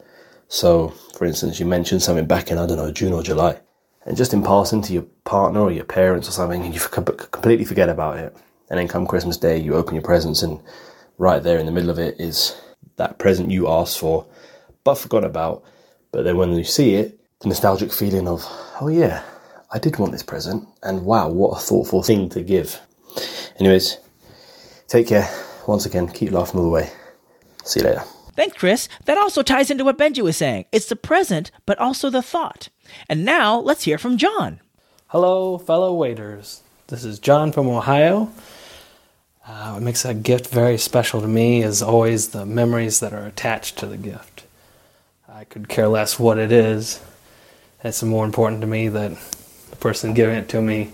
So, 0.47 0.87
for 1.15 1.25
instance, 1.25 1.59
you 1.59 1.67
mentioned 1.67 2.01
something 2.01 2.25
back 2.25 2.49
in, 2.49 2.57
I 2.57 2.65
don't 2.65 2.77
know, 2.77 2.91
June 2.91 3.13
or 3.13 3.21
July, 3.21 3.59
and 4.09 4.17
just 4.17 4.33
in 4.33 4.41
passing 4.41 4.81
to 4.81 4.91
your 4.91 5.05
partner 5.23 5.61
or 5.61 5.71
your 5.71 5.85
parents 5.85 6.27
or 6.27 6.31
something, 6.31 6.65
and 6.65 6.73
you 6.73 6.81
completely 6.81 7.63
forget 7.63 7.89
about 7.89 8.17
it. 8.17 8.35
And 8.69 8.79
then 8.79 8.87
come 8.87 9.05
Christmas 9.05 9.37
Day, 9.37 9.59
you 9.59 9.75
open 9.75 9.93
your 9.93 10.03
presents, 10.03 10.41
and 10.41 10.59
right 11.19 11.41
there 11.41 11.59
in 11.59 11.67
the 11.67 11.71
middle 11.71 11.91
of 11.91 11.99
it 11.99 12.19
is 12.19 12.59
that 12.95 13.19
present 13.19 13.51
you 13.51 13.69
asked 13.69 13.99
for, 13.99 14.25
but 14.83 14.95
forgot 14.95 15.23
about. 15.23 15.63
But 16.11 16.23
then 16.23 16.37
when 16.37 16.53
you 16.53 16.63
see 16.63 16.95
it, 16.95 17.19
the 17.39 17.49
nostalgic 17.49 17.93
feeling 17.93 18.27
of, 18.27 18.43
oh 18.81 18.87
yeah, 18.87 19.23
I 19.71 19.77
did 19.77 19.99
want 19.99 20.11
this 20.11 20.23
present, 20.23 20.67
and 20.81 21.05
wow, 21.05 21.29
what 21.29 21.57
a 21.57 21.61
thoughtful 21.61 22.01
thing 22.01 22.29
to 22.29 22.41
give. 22.41 22.81
Anyways, 23.59 23.99
take 24.87 25.07
care. 25.07 25.29
Once 25.67 25.85
again, 25.85 26.07
keep 26.07 26.31
laughing 26.31 26.59
all 26.59 26.65
the 26.65 26.71
way. 26.71 26.89
See 27.63 27.79
you 27.79 27.85
later. 27.85 28.03
Thanks, 28.35 28.57
Chris. 28.57 28.87
That 29.05 29.17
also 29.17 29.41
ties 29.43 29.69
into 29.69 29.83
what 29.83 29.97
Benji 29.97 30.23
was 30.23 30.37
saying. 30.37 30.65
It's 30.71 30.87
the 30.87 30.95
present, 30.95 31.51
but 31.65 31.77
also 31.77 32.09
the 32.09 32.21
thought. 32.21 32.69
And 33.07 33.25
now 33.25 33.59
let's 33.59 33.83
hear 33.83 33.97
from 33.97 34.17
John. 34.17 34.61
Hello, 35.07 35.57
fellow 35.57 35.93
waiters. 35.93 36.61
This 36.87 37.03
is 37.03 37.19
John 37.19 37.51
from 37.51 37.67
Ohio. 37.67 38.31
Uh, 39.45 39.71
what 39.71 39.81
makes 39.81 40.05
a 40.05 40.13
gift 40.13 40.47
very 40.47 40.77
special 40.77 41.21
to 41.21 41.27
me 41.27 41.63
is 41.63 41.81
always 41.81 42.29
the 42.29 42.45
memories 42.45 42.99
that 42.99 43.13
are 43.13 43.25
attached 43.25 43.77
to 43.77 43.87
the 43.87 43.97
gift. 43.97 44.43
I 45.27 45.43
could 45.43 45.67
care 45.67 45.87
less 45.87 46.19
what 46.19 46.37
it 46.37 46.51
is. 46.51 47.01
It's 47.83 48.03
more 48.03 48.25
important 48.25 48.61
to 48.61 48.67
me 48.67 48.89
that 48.89 49.11
the 49.69 49.75
person 49.75 50.13
giving 50.13 50.35
it 50.35 50.49
to 50.49 50.61
me 50.61 50.91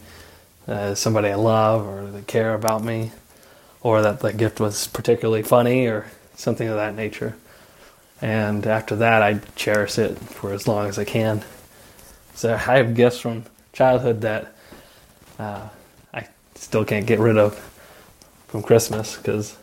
uh, 0.67 0.91
is 0.93 0.99
somebody 0.99 1.29
I 1.29 1.35
love 1.35 1.85
or 1.85 2.09
they 2.09 2.21
care 2.21 2.53
about 2.53 2.83
me, 2.83 3.11
or 3.81 4.01
that 4.01 4.19
the 4.21 4.33
gift 4.33 4.59
was 4.59 4.87
particularly 4.87 5.43
funny 5.43 5.87
or 5.87 6.05
something 6.35 6.67
of 6.67 6.75
that 6.75 6.95
nature. 6.95 7.35
And 8.21 8.65
after 8.65 8.95
that, 8.97 9.21
I 9.21 9.39
cherish 9.55 9.97
it 9.97 10.17
for 10.17 10.53
as 10.53 10.67
long 10.67 10.87
as 10.87 10.97
I 10.97 11.03
can. 11.03 11.43
So 12.33 12.53
I 12.53 12.57
have 12.57 12.95
gifts 12.95 13.19
from 13.19 13.45
childhood 13.73 14.21
that 14.21 14.53
uh, 15.37 15.67
I 16.13 16.27
still 16.55 16.85
can't 16.85 17.05
get 17.05 17.19
rid 17.19 17.37
of 17.37 17.55
from 18.47 18.63
Christmas 18.63 19.17
because, 19.17 19.57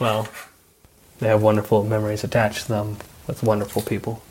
well, 0.00 0.28
they 1.18 1.28
have 1.28 1.42
wonderful 1.42 1.84
memories 1.84 2.24
attached 2.24 2.62
to 2.62 2.68
them 2.68 2.96
with 3.26 3.42
wonderful 3.42 3.82
people. 3.82 4.22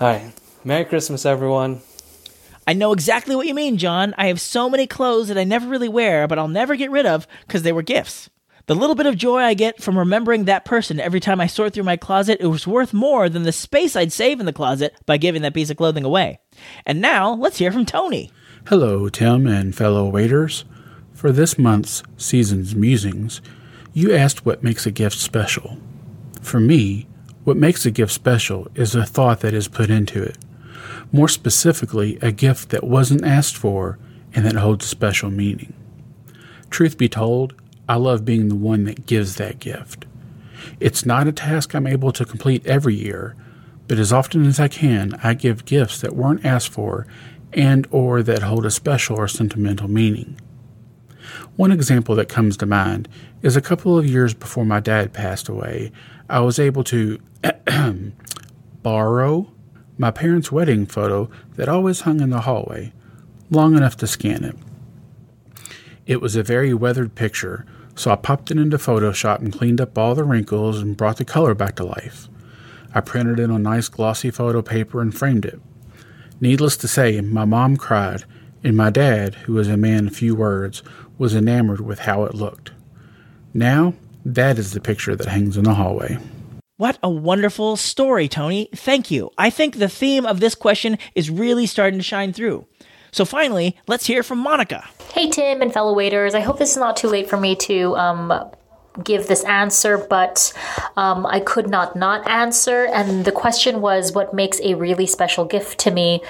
All 0.00 0.08
right. 0.08 0.32
Merry 0.64 0.84
Christmas, 0.84 1.24
everyone. 1.24 1.82
I 2.66 2.72
know 2.72 2.92
exactly 2.92 3.36
what 3.36 3.46
you 3.46 3.54
mean, 3.54 3.76
John. 3.76 4.14
I 4.16 4.26
have 4.28 4.40
so 4.40 4.70
many 4.70 4.86
clothes 4.86 5.28
that 5.28 5.38
I 5.38 5.44
never 5.44 5.68
really 5.68 5.88
wear, 5.88 6.26
but 6.26 6.38
I'll 6.38 6.48
never 6.48 6.76
get 6.76 6.90
rid 6.90 7.06
of 7.06 7.28
because 7.46 7.62
they 7.62 7.72
were 7.72 7.82
gifts. 7.82 8.30
The 8.66 8.74
little 8.74 8.96
bit 8.96 9.04
of 9.04 9.18
joy 9.18 9.40
I 9.40 9.52
get 9.52 9.82
from 9.82 9.98
remembering 9.98 10.46
that 10.46 10.64
person 10.64 10.98
every 10.98 11.20
time 11.20 11.38
I 11.38 11.46
sort 11.46 11.74
through 11.74 11.84
my 11.84 11.98
closet 11.98 12.38
it 12.40 12.46
was 12.46 12.66
worth 12.66 12.94
more 12.94 13.28
than 13.28 13.42
the 13.42 13.52
space 13.52 13.94
I'd 13.94 14.10
save 14.10 14.40
in 14.40 14.46
the 14.46 14.54
closet 14.54 14.96
by 15.04 15.18
giving 15.18 15.42
that 15.42 15.52
piece 15.52 15.68
of 15.68 15.76
clothing 15.76 16.02
away. 16.02 16.38
And 16.86 16.98
now, 16.98 17.34
let's 17.34 17.58
hear 17.58 17.70
from 17.70 17.84
Tony. 17.84 18.30
Hello, 18.66 19.10
Tim 19.10 19.46
and 19.46 19.76
fellow 19.76 20.08
waiters. 20.08 20.64
For 21.12 21.30
this 21.30 21.58
month's 21.58 22.02
Season's 22.16 22.74
Musings, 22.74 23.42
you 23.92 24.14
asked 24.14 24.46
what 24.46 24.62
makes 24.62 24.86
a 24.86 24.90
gift 24.90 25.18
special. 25.18 25.76
For 26.40 26.58
me, 26.58 27.06
what 27.44 27.58
makes 27.58 27.84
a 27.84 27.90
gift 27.90 28.12
special 28.12 28.68
is 28.74 28.92
the 28.92 29.04
thought 29.04 29.40
that 29.40 29.52
is 29.52 29.68
put 29.68 29.90
into 29.90 30.22
it. 30.22 30.38
More 31.12 31.28
specifically, 31.28 32.18
a 32.22 32.32
gift 32.32 32.70
that 32.70 32.84
wasn't 32.84 33.26
asked 33.26 33.58
for 33.58 33.98
and 34.34 34.46
that 34.46 34.54
holds 34.56 34.86
special 34.86 35.30
meaning. 35.30 35.74
Truth 36.70 36.96
be 36.96 37.10
told, 37.10 37.54
I 37.88 37.96
love 37.96 38.24
being 38.24 38.48
the 38.48 38.54
one 38.54 38.84
that 38.84 39.06
gives 39.06 39.36
that 39.36 39.58
gift. 39.58 40.06
It's 40.80 41.04
not 41.04 41.28
a 41.28 41.32
task 41.32 41.74
I'm 41.74 41.86
able 41.86 42.12
to 42.12 42.24
complete 42.24 42.66
every 42.66 42.94
year, 42.94 43.36
but 43.86 43.98
as 43.98 44.12
often 44.12 44.46
as 44.46 44.58
I 44.58 44.68
can, 44.68 45.18
I 45.22 45.34
give 45.34 45.66
gifts 45.66 46.00
that 46.00 46.16
weren't 46.16 46.44
asked 46.44 46.70
for 46.70 47.06
and 47.52 47.86
or 47.90 48.22
that 48.22 48.42
hold 48.42 48.66
a 48.66 48.70
special 48.70 49.16
or 49.16 49.28
sentimental 49.28 49.88
meaning. 49.88 50.40
One 51.56 51.72
example 51.72 52.14
that 52.16 52.28
comes 52.28 52.56
to 52.58 52.66
mind 52.66 53.08
is 53.42 53.56
a 53.56 53.60
couple 53.60 53.98
of 53.98 54.06
years 54.06 54.34
before 54.34 54.64
my 54.64 54.80
dad 54.80 55.12
passed 55.12 55.48
away, 55.48 55.92
I 56.28 56.40
was 56.40 56.58
able 56.58 56.84
to 56.84 57.20
borrow 58.82 59.50
my 59.96 60.10
parents' 60.10 60.50
wedding 60.50 60.86
photo 60.86 61.30
that 61.54 61.68
always 61.68 62.00
hung 62.00 62.20
in 62.20 62.30
the 62.30 62.40
hallway, 62.40 62.92
long 63.50 63.76
enough 63.76 63.96
to 63.98 64.06
scan 64.06 64.42
it. 64.44 64.56
It 66.06 66.20
was 66.20 66.36
a 66.36 66.42
very 66.42 66.74
weathered 66.74 67.14
picture, 67.14 67.64
so 67.94 68.10
I 68.10 68.16
popped 68.16 68.50
it 68.50 68.58
into 68.58 68.76
Photoshop 68.76 69.38
and 69.38 69.52
cleaned 69.52 69.80
up 69.80 69.96
all 69.96 70.14
the 70.14 70.24
wrinkles 70.24 70.80
and 70.80 70.96
brought 70.96 71.16
the 71.16 71.24
color 71.24 71.54
back 71.54 71.76
to 71.76 71.84
life. 71.84 72.28
I 72.94 73.00
printed 73.00 73.40
it 73.40 73.50
on 73.50 73.62
nice 73.62 73.88
glossy 73.88 74.30
photo 74.30 74.60
paper 74.60 75.00
and 75.00 75.16
framed 75.16 75.44
it. 75.46 75.60
Needless 76.40 76.76
to 76.78 76.88
say, 76.88 77.20
my 77.20 77.44
mom 77.44 77.76
cried, 77.76 78.24
and 78.62 78.76
my 78.76 78.90
dad, 78.90 79.34
who 79.34 79.54
was 79.54 79.68
a 79.68 79.76
man 79.76 80.08
of 80.08 80.16
few 80.16 80.34
words, 80.34 80.82
was 81.16 81.34
enamored 81.34 81.80
with 81.80 82.00
how 82.00 82.24
it 82.24 82.34
looked. 82.34 82.72
Now, 83.54 83.94
that 84.24 84.58
is 84.58 84.72
the 84.72 84.80
picture 84.80 85.16
that 85.16 85.28
hangs 85.28 85.56
in 85.56 85.64
the 85.64 85.74
hallway. 85.74 86.18
What 86.76 86.98
a 87.02 87.08
wonderful 87.08 87.76
story, 87.76 88.28
Tony. 88.28 88.68
Thank 88.74 89.10
you. 89.10 89.30
I 89.38 89.48
think 89.48 89.78
the 89.78 89.88
theme 89.88 90.26
of 90.26 90.40
this 90.40 90.54
question 90.54 90.98
is 91.14 91.30
really 91.30 91.66
starting 91.66 92.00
to 92.00 92.04
shine 92.04 92.32
through. 92.32 92.66
So 93.14 93.24
finally, 93.24 93.76
let's 93.86 94.06
hear 94.06 94.24
from 94.24 94.38
Monica. 94.38 94.88
Hey, 95.12 95.30
Tim 95.30 95.62
and 95.62 95.72
fellow 95.72 95.94
waiters. 95.94 96.34
I 96.34 96.40
hope 96.40 96.58
this 96.58 96.72
is 96.72 96.76
not 96.76 96.96
too 96.96 97.06
late 97.06 97.30
for 97.30 97.36
me 97.36 97.54
to 97.54 97.94
um, 97.94 98.50
give 99.04 99.28
this 99.28 99.44
answer, 99.44 99.98
but 99.98 100.52
um, 100.96 101.24
I 101.24 101.38
could 101.38 101.70
not 101.70 101.94
not 101.94 102.26
answer. 102.28 102.86
And 102.86 103.24
the 103.24 103.30
question 103.30 103.80
was, 103.80 104.12
what 104.12 104.34
makes 104.34 104.60
a 104.62 104.74
really 104.74 105.06
special 105.06 105.44
gift 105.44 105.78
to 105.78 105.92
me? 105.92 106.24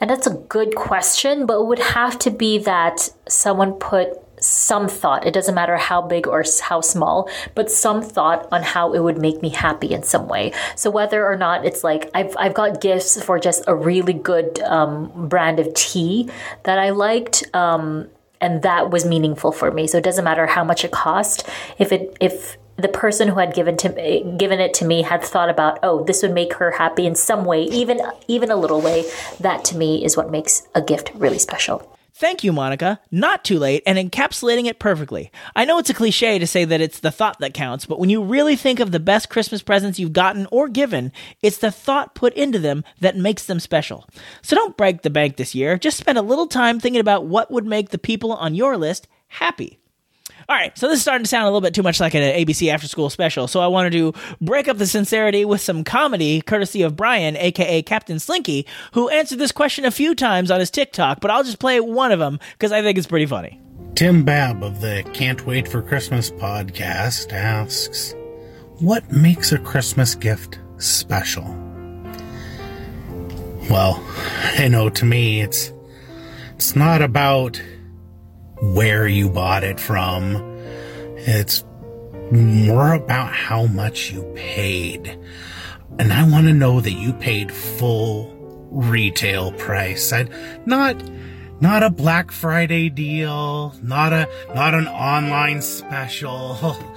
And 0.00 0.08
that's 0.08 0.28
a 0.28 0.34
good 0.34 0.76
question, 0.76 1.44
but 1.44 1.58
it 1.58 1.66
would 1.66 1.80
have 1.80 2.20
to 2.20 2.30
be 2.30 2.58
that 2.58 3.10
someone 3.28 3.72
put 3.72 4.10
some 4.40 4.88
thought. 4.88 5.26
It 5.26 5.34
doesn't 5.34 5.54
matter 5.54 5.76
how 5.76 6.02
big 6.02 6.26
or 6.26 6.44
how 6.62 6.80
small, 6.80 7.28
but 7.54 7.70
some 7.70 8.02
thought 8.02 8.48
on 8.52 8.62
how 8.62 8.92
it 8.92 9.00
would 9.00 9.18
make 9.18 9.42
me 9.42 9.48
happy 9.48 9.92
in 9.92 10.02
some 10.02 10.28
way. 10.28 10.52
So 10.76 10.90
whether 10.90 11.26
or 11.26 11.36
not 11.36 11.64
it's 11.64 11.84
like 11.84 12.10
I've 12.14 12.34
I've 12.38 12.54
got 12.54 12.80
gifts 12.80 13.22
for 13.22 13.38
just 13.38 13.64
a 13.66 13.74
really 13.74 14.12
good 14.12 14.60
um, 14.60 15.28
brand 15.28 15.60
of 15.60 15.72
tea 15.74 16.30
that 16.64 16.78
I 16.78 16.90
liked. 16.90 17.44
Um, 17.54 18.08
and 18.40 18.62
that 18.62 18.90
was 18.90 19.04
meaningful 19.04 19.52
for 19.52 19.70
me. 19.70 19.86
So 19.86 19.98
it 19.98 20.04
doesn't 20.04 20.24
matter 20.24 20.46
how 20.46 20.62
much 20.64 20.84
it 20.84 20.92
cost. 20.92 21.48
If 21.78 21.92
it 21.92 22.16
if 22.20 22.56
the 22.76 22.88
person 22.88 23.26
who 23.28 23.40
had 23.40 23.54
given 23.54 23.76
to 23.76 24.34
given 24.38 24.60
it 24.60 24.72
to 24.74 24.84
me 24.84 25.02
had 25.02 25.22
thought 25.22 25.50
about, 25.50 25.80
oh, 25.82 26.04
this 26.04 26.22
would 26.22 26.32
make 26.32 26.54
her 26.54 26.70
happy 26.70 27.06
in 27.06 27.14
some 27.14 27.44
way, 27.44 27.64
even 27.64 28.00
even 28.28 28.50
a 28.50 28.56
little 28.56 28.80
way. 28.80 29.04
That 29.40 29.64
to 29.66 29.76
me 29.76 30.04
is 30.04 30.16
what 30.16 30.30
makes 30.30 30.66
a 30.74 30.80
gift 30.80 31.10
really 31.14 31.38
special. 31.38 31.97
Thank 32.18 32.42
you, 32.42 32.52
Monica. 32.52 32.98
Not 33.12 33.44
too 33.44 33.60
late 33.60 33.84
and 33.86 33.96
encapsulating 33.96 34.66
it 34.66 34.80
perfectly. 34.80 35.30
I 35.54 35.64
know 35.64 35.78
it's 35.78 35.88
a 35.88 35.94
cliche 35.94 36.40
to 36.40 36.48
say 36.48 36.64
that 36.64 36.80
it's 36.80 36.98
the 36.98 37.12
thought 37.12 37.38
that 37.38 37.54
counts, 37.54 37.86
but 37.86 38.00
when 38.00 38.10
you 38.10 38.24
really 38.24 38.56
think 38.56 38.80
of 38.80 38.90
the 38.90 38.98
best 38.98 39.28
Christmas 39.28 39.62
presents 39.62 40.00
you've 40.00 40.12
gotten 40.12 40.48
or 40.50 40.66
given, 40.66 41.12
it's 41.42 41.58
the 41.58 41.70
thought 41.70 42.16
put 42.16 42.34
into 42.34 42.58
them 42.58 42.82
that 42.98 43.16
makes 43.16 43.44
them 43.44 43.60
special. 43.60 44.04
So 44.42 44.56
don't 44.56 44.76
break 44.76 45.02
the 45.02 45.10
bank 45.10 45.36
this 45.36 45.54
year. 45.54 45.78
Just 45.78 45.96
spend 45.96 46.18
a 46.18 46.22
little 46.22 46.48
time 46.48 46.80
thinking 46.80 47.00
about 47.00 47.26
what 47.26 47.52
would 47.52 47.66
make 47.66 47.90
the 47.90 47.98
people 47.98 48.32
on 48.32 48.56
your 48.56 48.76
list 48.76 49.06
happy. 49.28 49.78
All 50.50 50.56
right, 50.56 50.76
so 50.78 50.88
this 50.88 50.96
is 50.96 51.02
starting 51.02 51.24
to 51.24 51.28
sound 51.28 51.42
a 51.42 51.48
little 51.48 51.60
bit 51.60 51.74
too 51.74 51.82
much 51.82 52.00
like 52.00 52.14
an 52.14 52.22
ABC 52.22 52.72
after 52.72 52.88
school 52.88 53.10
special, 53.10 53.48
so 53.48 53.60
I 53.60 53.66
wanted 53.66 53.92
to 53.92 54.14
break 54.40 54.66
up 54.66 54.78
the 54.78 54.86
sincerity 54.86 55.44
with 55.44 55.60
some 55.60 55.84
comedy, 55.84 56.40
courtesy 56.40 56.80
of 56.80 56.96
Brian, 56.96 57.36
aka 57.36 57.82
Captain 57.82 58.18
Slinky, 58.18 58.66
who 58.92 59.10
answered 59.10 59.38
this 59.38 59.52
question 59.52 59.84
a 59.84 59.90
few 59.90 60.14
times 60.14 60.50
on 60.50 60.58
his 60.58 60.70
TikTok, 60.70 61.20
but 61.20 61.30
I'll 61.30 61.44
just 61.44 61.58
play 61.58 61.80
one 61.80 62.12
of 62.12 62.18
them 62.18 62.40
because 62.52 62.72
I 62.72 62.80
think 62.80 62.96
it's 62.96 63.06
pretty 63.06 63.26
funny. 63.26 63.60
Tim 63.94 64.24
Babb 64.24 64.62
of 64.62 64.80
the 64.80 65.04
Can't 65.12 65.44
Wait 65.44 65.68
for 65.68 65.82
Christmas 65.82 66.30
podcast 66.30 67.30
asks, 67.30 68.14
What 68.78 69.12
makes 69.12 69.52
a 69.52 69.58
Christmas 69.58 70.14
gift 70.14 70.60
special? 70.78 71.44
Well, 73.68 74.02
I 74.56 74.68
know 74.68 74.88
to 74.88 75.04
me 75.04 75.42
it's 75.42 75.74
it's 76.54 76.74
not 76.74 77.02
about 77.02 77.60
where 78.60 79.06
you 79.06 79.28
bought 79.30 79.64
it 79.64 79.78
from. 79.80 80.36
It's 81.16 81.64
more 82.30 82.92
about 82.92 83.32
how 83.32 83.66
much 83.66 84.10
you 84.10 84.22
paid. 84.34 85.18
And 85.98 86.12
I 86.12 86.28
want 86.28 86.46
to 86.46 86.52
know 86.52 86.80
that 86.80 86.92
you 86.92 87.12
paid 87.12 87.50
full 87.50 88.34
retail 88.70 89.52
price. 89.52 90.12
I'd 90.12 90.30
not 90.66 91.02
not 91.60 91.82
a 91.82 91.90
Black 91.90 92.30
Friday 92.30 92.88
deal, 92.88 93.74
not 93.82 94.12
a 94.12 94.28
not 94.54 94.74
an 94.74 94.86
online 94.88 95.62
special. 95.62 96.76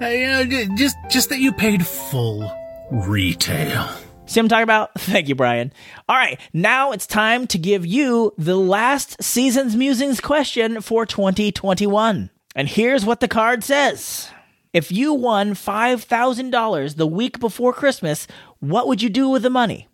You 0.00 0.26
know, 0.26 0.44
just 0.76 0.96
just 1.08 1.28
that 1.28 1.38
you 1.38 1.52
paid 1.52 1.86
full 1.86 2.50
retail. 2.90 3.88
See 4.26 4.40
what 4.40 4.44
I'm 4.44 4.48
talking 4.48 4.62
about? 4.62 4.94
Thank 4.98 5.28
you, 5.28 5.34
Brian. 5.34 5.72
All 6.08 6.16
right, 6.16 6.40
now 6.52 6.92
it's 6.92 7.06
time 7.06 7.46
to 7.48 7.58
give 7.58 7.84
you 7.84 8.32
the 8.38 8.56
last 8.56 9.22
season's 9.22 9.76
musings 9.76 10.20
question 10.20 10.80
for 10.80 11.04
2021. 11.04 12.30
And 12.56 12.68
here's 12.68 13.04
what 13.04 13.20
the 13.20 13.28
card 13.28 13.62
says. 13.62 14.30
If 14.72 14.90
you 14.90 15.12
won 15.12 15.54
$5,000 15.54 16.96
the 16.96 17.06
week 17.06 17.38
before 17.38 17.72
Christmas, 17.72 18.26
what 18.60 18.88
would 18.88 19.02
you 19.02 19.10
do 19.10 19.28
with 19.28 19.42
the 19.42 19.50
money? 19.50 19.88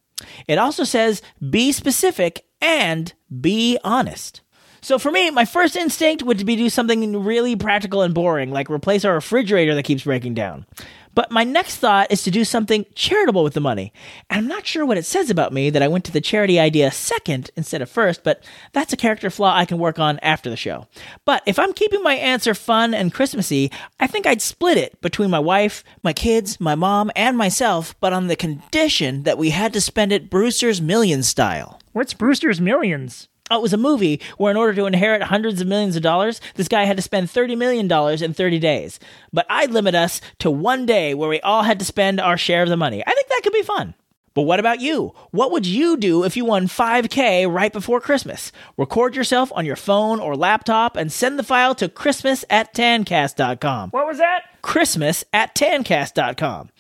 It 0.47 0.59
also 0.59 0.85
says 0.85 1.23
be 1.51 1.73
specific 1.73 2.45
and 2.61 3.13
be 3.41 3.79
honest. 3.83 4.43
So 4.81 4.99
for 4.99 5.11
me, 5.11 5.31
my 5.31 5.45
first 5.45 5.77
instinct 5.77 6.23
would 6.23 6.45
be 6.47 6.57
to 6.57 6.63
do 6.63 6.71
something 6.71 7.23
really 7.23 7.57
practical 7.57 8.03
and 8.03 8.15
boring, 8.15 8.51
like 8.51 8.71
replace 8.71 9.05
our 9.05 9.15
refrigerator 9.15 9.75
that 9.75 9.83
keeps 9.83 10.05
breaking 10.05 10.35
down. 10.35 10.67
But 11.15 11.31
my 11.31 11.45
next 11.45 11.77
thought 11.77 12.11
is 12.11 12.23
to 12.23 12.31
do 12.31 12.45
something 12.45 12.87
charitable 12.95 13.43
with 13.43 13.55
the 13.55 13.61
money. 13.61 13.93
And 14.29 14.39
I'm 14.39 14.47
not 14.47 14.67
sure 14.67 14.87
what 14.87 14.97
it 14.97 15.05
says 15.05 15.31
about 15.31 15.53
me 15.53 15.71
that 15.71 15.83
I 15.83 15.89
went 15.89 16.05
to 16.07 16.13
the 16.13 16.21
charity 16.21 16.61
idea 16.61 16.91
second 16.91 17.51
instead 17.57 17.83
of 17.83 17.91
first, 17.91 18.23
but 18.23 18.45
that's 18.73 18.93
a 18.93 18.97
character 18.97 19.31
flaw 19.31 19.57
I 19.57 19.65
can 19.65 19.79
work 19.79 19.99
on 19.99 20.19
after 20.21 20.49
the 20.49 20.57
show. 20.57 20.87
But 21.25 21.43
if 21.47 21.59
I'm 21.59 21.73
keeping 21.73 22.03
my 22.03 22.15
answer 22.15 22.55
fun 22.55 22.95
and 22.95 23.13
Christmassy, 23.13 23.71
I 23.99 24.07
think 24.07 24.27
I'd 24.27 24.43
split 24.43 24.79
it 24.79 25.01
between 25.01 25.31
my 25.31 25.41
wife, 25.41 25.83
my 26.03 26.13
kids, 26.13 26.61
my 26.61 26.75
mom, 26.75 27.11
and 27.17 27.37
myself, 27.37 27.95
but 28.01 28.13
on 28.13 28.29
the 28.29 28.37
condition 28.37 29.25
that 29.25 29.39
we 29.39 29.51
had 29.51 29.73
to 29.73 29.81
spend 29.81 30.13
it 30.13 30.31
Brewster's 30.31 30.81
Millions 30.81 31.29
style. 31.29 31.81
What's 31.93 32.15
Brewster's 32.15 32.61
Millions? 32.61 33.29
Oh, 33.51 33.59
it 33.59 33.63
was 33.63 33.73
a 33.73 33.77
movie 33.77 34.21
where, 34.39 34.51
in 34.51 34.57
order 34.57 34.75
to 34.75 34.87
inherit 34.87 35.25
hundreds 35.25 35.61
of 35.61 35.67
millions 35.67 35.97
of 35.97 36.03
dollars, 36.03 36.41
this 36.55 36.69
guy 36.69 36.85
had 36.85 36.97
to 36.97 37.03
spend 37.03 37.29
$30 37.29 37.59
million 37.59 37.91
in 38.23 38.35
30 38.35 38.59
days. 38.61 39.01
But 39.33 39.47
I'd 39.51 39.73
limit 39.73 39.95
us 39.95 40.21
to 40.39 40.51
one 40.51 40.87
day 40.87 41.15
where 41.15 41.29
we 41.29 41.41
all 41.41 41.65
had 41.65 41.79
to 41.81 41.85
spend 41.85 42.21
our 42.21 42.39
share 42.39 42.63
of 42.63 42.69
the 42.69 42.77
money. 42.77 43.03
I 43.05 43.13
think 43.13 43.29
that 43.29 43.41
could 43.43 43.53
be 43.53 43.63
fun. 43.63 43.95
But 44.33 44.43
what 44.43 44.61
about 44.61 44.81
you? 44.81 45.13
What 45.33 45.51
would 45.51 45.67
you 45.67 45.97
do 45.97 46.25
if 46.25 46.37
you 46.37 46.45
won 46.45 46.69
5K 46.69 47.53
right 47.53 47.73
before 47.73 48.01
Christmas? 48.01 48.53
Record 48.77 49.17
yourself 49.17 49.51
on 49.55 49.67
your 49.67 49.77
phone 49.77 50.21
or 50.21 50.37
laptop 50.37 50.97
and 50.97 51.11
send 51.11 51.39
the 51.39 51.43
file 51.43 51.75
to 51.75 51.89
Christmas 51.89 52.45
at 52.49 52.73
tancast.com. 52.73 53.91
What 53.91 54.07
was 54.07 54.19
that? 54.19 54.43
Christmas 54.63 55.25
at 55.33 55.55
tancast.com. 55.55 56.71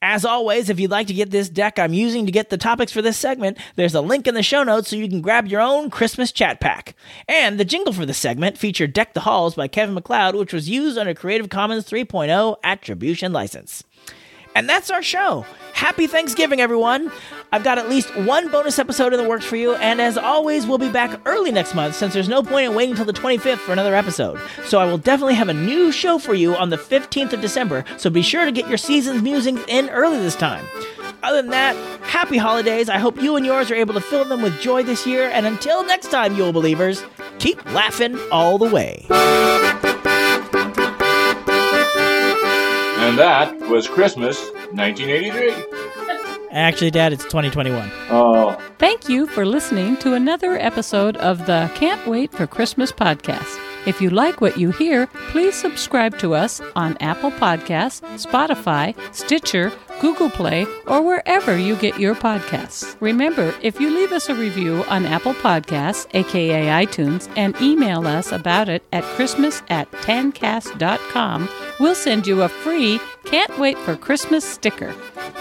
As 0.00 0.24
always, 0.24 0.68
if 0.68 0.78
you'd 0.78 0.90
like 0.90 1.06
to 1.08 1.14
get 1.14 1.30
this 1.30 1.48
deck 1.48 1.78
I'm 1.78 1.92
using 1.92 2.26
to 2.26 2.32
get 2.32 2.50
the 2.50 2.58
topics 2.58 2.92
for 2.92 3.02
this 3.02 3.16
segment, 3.16 3.58
there's 3.74 3.94
a 3.94 4.00
link 4.00 4.26
in 4.28 4.34
the 4.34 4.42
show 4.42 4.62
notes 4.62 4.90
so 4.90 4.96
you 4.96 5.08
can 5.08 5.22
grab 5.22 5.48
your 5.48 5.60
own 5.60 5.90
Christmas 5.90 6.30
chat 6.30 6.60
pack. 6.60 6.94
And 7.28 7.58
the 7.58 7.64
jingle 7.64 7.92
for 7.92 8.06
this 8.06 8.18
segment 8.18 8.58
featured 8.58 8.92
Deck 8.92 9.14
the 9.14 9.20
Halls 9.20 9.54
by 9.54 9.66
Kevin 9.66 9.94
MacLeod, 9.94 10.34
which 10.34 10.52
was 10.52 10.68
used 10.68 10.98
under 10.98 11.14
Creative 11.14 11.48
Commons 11.48 11.84
3.0 11.88 12.56
Attribution 12.62 13.32
License. 13.32 13.82
And 14.54 14.68
that's 14.68 14.90
our 14.90 15.02
show. 15.02 15.46
Happy 15.72 16.06
Thanksgiving, 16.06 16.60
everyone. 16.60 17.10
I've 17.50 17.64
got 17.64 17.78
at 17.78 17.88
least 17.88 18.14
one 18.16 18.48
bonus 18.50 18.78
episode 18.78 19.12
in 19.12 19.20
the 19.22 19.28
works 19.28 19.44
for 19.44 19.56
you, 19.56 19.74
and 19.74 20.00
as 20.00 20.16
always, 20.16 20.66
we'll 20.66 20.78
be 20.78 20.90
back 20.90 21.20
early 21.26 21.50
next 21.50 21.74
month 21.74 21.96
since 21.96 22.14
there's 22.14 22.28
no 22.28 22.42
point 22.42 22.66
in 22.66 22.74
waiting 22.74 22.92
until 22.92 23.04
the 23.04 23.12
25th 23.12 23.58
for 23.58 23.72
another 23.72 23.94
episode. 23.94 24.40
So 24.64 24.78
I 24.78 24.86
will 24.86 24.98
definitely 24.98 25.34
have 25.34 25.48
a 25.48 25.54
new 25.54 25.92
show 25.92 26.18
for 26.18 26.34
you 26.34 26.54
on 26.54 26.70
the 26.70 26.76
15th 26.76 27.32
of 27.32 27.40
December, 27.40 27.84
so 27.96 28.10
be 28.10 28.22
sure 28.22 28.44
to 28.44 28.52
get 28.52 28.68
your 28.68 28.78
season's 28.78 29.22
musings 29.22 29.60
in 29.68 29.90
early 29.90 30.18
this 30.18 30.36
time. 30.36 30.64
Other 31.22 31.42
than 31.42 31.50
that, 31.50 31.76
happy 32.02 32.36
holidays. 32.36 32.88
I 32.88 32.98
hope 32.98 33.20
you 33.20 33.36
and 33.36 33.44
yours 33.46 33.70
are 33.70 33.76
able 33.76 33.94
to 33.94 34.00
fill 34.00 34.24
them 34.24 34.42
with 34.42 34.60
joy 34.60 34.82
this 34.82 35.06
year, 35.06 35.28
and 35.30 35.46
until 35.46 35.84
next 35.84 36.10
time, 36.10 36.34
Yule 36.36 36.52
Believers, 36.52 37.04
keep 37.38 37.64
laughing 37.66 38.18
all 38.30 38.56
the 38.58 38.68
way. 38.68 39.06
And 43.02 43.18
that 43.18 43.58
was 43.68 43.88
Christmas 43.88 44.38
1983. 44.70 45.52
Actually, 46.52 46.92
Dad, 46.92 47.12
it's 47.12 47.24
2021. 47.24 47.90
Oh. 48.10 48.56
Thank 48.78 49.08
you 49.08 49.26
for 49.26 49.44
listening 49.44 49.96
to 49.98 50.14
another 50.14 50.56
episode 50.56 51.16
of 51.16 51.46
the 51.46 51.68
Can't 51.74 52.06
Wait 52.06 52.30
for 52.30 52.46
Christmas 52.46 52.92
podcast. 52.92 53.58
If 53.84 54.00
you 54.00 54.10
like 54.10 54.40
what 54.40 54.56
you 54.56 54.70
hear, 54.70 55.08
please 55.30 55.56
subscribe 55.56 56.16
to 56.18 56.34
us 56.34 56.60
on 56.76 56.96
Apple 56.98 57.32
Podcasts, 57.32 58.02
Spotify, 58.24 58.94
Stitcher, 59.12 59.72
Google 60.00 60.30
Play, 60.30 60.66
or 60.86 61.02
wherever 61.02 61.56
you 61.56 61.74
get 61.76 61.98
your 61.98 62.14
podcasts. 62.14 62.96
Remember, 63.00 63.52
if 63.62 63.80
you 63.80 63.90
leave 63.90 64.12
us 64.12 64.28
a 64.28 64.34
review 64.34 64.84
on 64.84 65.06
Apple 65.06 65.34
Podcasts, 65.34 66.06
aka 66.14 66.86
iTunes, 66.86 67.28
and 67.36 67.60
email 67.60 68.06
us 68.06 68.30
about 68.30 68.68
it 68.68 68.84
at 68.92 69.02
Christmas 69.16 69.62
at 69.68 69.90
tancast.com, 69.90 71.48
we'll 71.82 71.94
send 71.96 72.28
you 72.28 72.42
a 72.42 72.48
free 72.48 73.00
Can't 73.24 73.58
Wait 73.58 73.76
for 73.78 73.96
Christmas 73.96 74.44
sticker. 74.44 74.94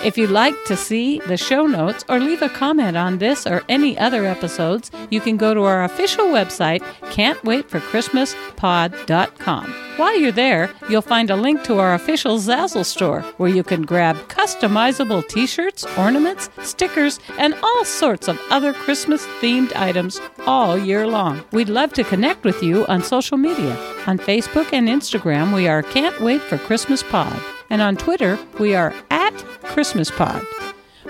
If 0.03 0.17
you'd 0.17 0.31
like 0.31 0.55
to 0.65 0.75
see 0.75 1.19
the 1.19 1.37
show 1.37 1.67
notes 1.67 2.03
or 2.09 2.19
leave 2.19 2.41
a 2.41 2.49
comment 2.49 2.97
on 2.97 3.19
this 3.19 3.45
or 3.45 3.61
any 3.69 3.95
other 3.97 4.25
episodes, 4.25 4.89
you 5.11 5.21
can 5.21 5.37
go 5.37 5.53
to 5.53 5.61
our 5.61 5.83
official 5.83 6.25
website, 6.25 6.81
can'twaitforchristmaspod.com. 7.13 9.75
While 9.97 10.17
you're 10.17 10.31
there, 10.31 10.71
you'll 10.89 11.03
find 11.03 11.29
a 11.29 11.35
link 11.35 11.61
to 11.63 11.79
our 11.79 11.93
official 11.93 12.39
Zazzle 12.39 12.85
store 12.85 13.21
where 13.37 13.51
you 13.51 13.61
can 13.61 13.83
grab 13.83 14.15
customizable 14.29 15.27
t 15.27 15.45
shirts, 15.45 15.85
ornaments, 15.97 16.49
stickers, 16.63 17.19
and 17.37 17.53
all 17.61 17.85
sorts 17.85 18.27
of 18.27 18.41
other 18.49 18.73
Christmas 18.73 19.23
themed 19.41 19.75
items 19.75 20.19
all 20.47 20.75
year 20.77 21.05
long. 21.05 21.43
We'd 21.51 21.69
love 21.69 21.93
to 21.93 22.03
connect 22.03 22.43
with 22.45 22.63
you 22.63 22.87
on 22.87 23.03
social 23.03 23.37
media. 23.37 23.77
On 24.07 24.17
Facebook 24.17 24.73
and 24.73 24.87
Instagram, 24.87 25.53
we 25.53 25.67
are 25.67 25.83
Can't 25.83 26.19
Wait 26.21 26.30
for 26.39 26.57
Christmas 26.57 27.03
Pod. 27.03 27.39
And 27.69 27.81
on 27.81 27.97
Twitter, 27.97 28.37
we 28.59 28.75
are 28.75 28.93
at 29.09 29.35
Christmas 29.63 30.11
Pod. 30.11 30.43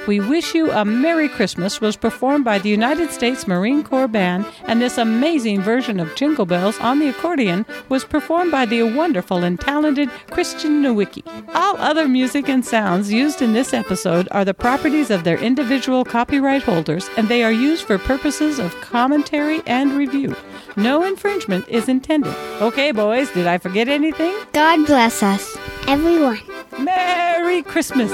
We 0.08 0.20
Wish 0.20 0.56
You 0.56 0.72
a 0.72 0.84
Merry 0.84 1.30
Christmas 1.30 1.80
was 1.80 1.96
performed 1.96 2.44
by 2.44 2.58
the 2.58 2.70
United 2.70 3.12
States 3.12 3.48
Marine 3.48 3.84
Corps 3.84 4.08
Band, 4.08 4.48
and 4.64 4.82
this 4.82 4.98
amazing 4.98 5.62
version 5.62 6.00
of 6.00 6.16
Jingle 6.16 6.48
Bells 6.48 6.80
on 6.80 6.98
the 6.98 7.10
accordion 7.10 7.68
was 7.88 8.04
performed 8.04 8.52
by 8.52 8.66
the 8.66 8.82
wonderful 8.82 9.44
and 9.44 9.60
talented 9.60 10.10
Christian 10.32 10.82
Nowicki. 10.82 11.24
All 11.54 11.78
other 11.78 12.08
music 12.08 12.50
and 12.50 12.66
sounds 12.66 13.14
used 13.14 13.44
in 13.44 13.54
this 13.54 13.76
episode 13.76 14.28
are 14.32 14.44
the 14.44 14.56
properties 14.56 15.12
of 15.12 15.24
their 15.24 15.38
individual 15.38 16.04
copyright 16.04 16.64
holders, 16.64 17.08
and 17.16 17.28
they 17.28 17.44
are 17.44 17.52
used 17.52 17.86
for 17.86 18.00
purposes 18.00 18.58
of 18.58 18.74
commentary 18.82 19.62
and 19.68 19.94
review. 19.94 20.36
No 20.78 21.04
infringement 21.04 21.68
is 21.68 21.90
intended. 21.90 22.34
Okay, 22.62 22.92
boys, 22.92 23.30
did 23.32 23.46
I 23.46 23.58
forget 23.58 23.88
anything? 23.90 24.34
God 24.54 24.86
bless 24.86 25.22
us, 25.22 25.58
everyone. 25.88 26.40
Merry 26.80 27.62
Christmas! 27.62 28.10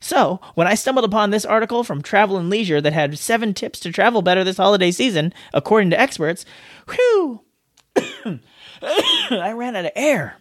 So, 0.00 0.40
when 0.54 0.66
I 0.66 0.74
stumbled 0.74 1.04
upon 1.04 1.30
this 1.30 1.44
article 1.44 1.84
from 1.84 2.02
Travel 2.02 2.38
and 2.38 2.50
Leisure 2.50 2.80
that 2.80 2.92
had 2.92 3.18
seven 3.18 3.54
tips 3.54 3.78
to 3.80 3.92
travel 3.92 4.22
better 4.22 4.42
this 4.42 4.56
holiday 4.56 4.90
season, 4.90 5.32
according 5.54 5.90
to 5.90 6.00
experts, 6.00 6.44
whew, 6.88 7.44
I 7.96 9.52
ran 9.54 9.76
out 9.76 9.84
of 9.84 9.92
air. 9.94 10.38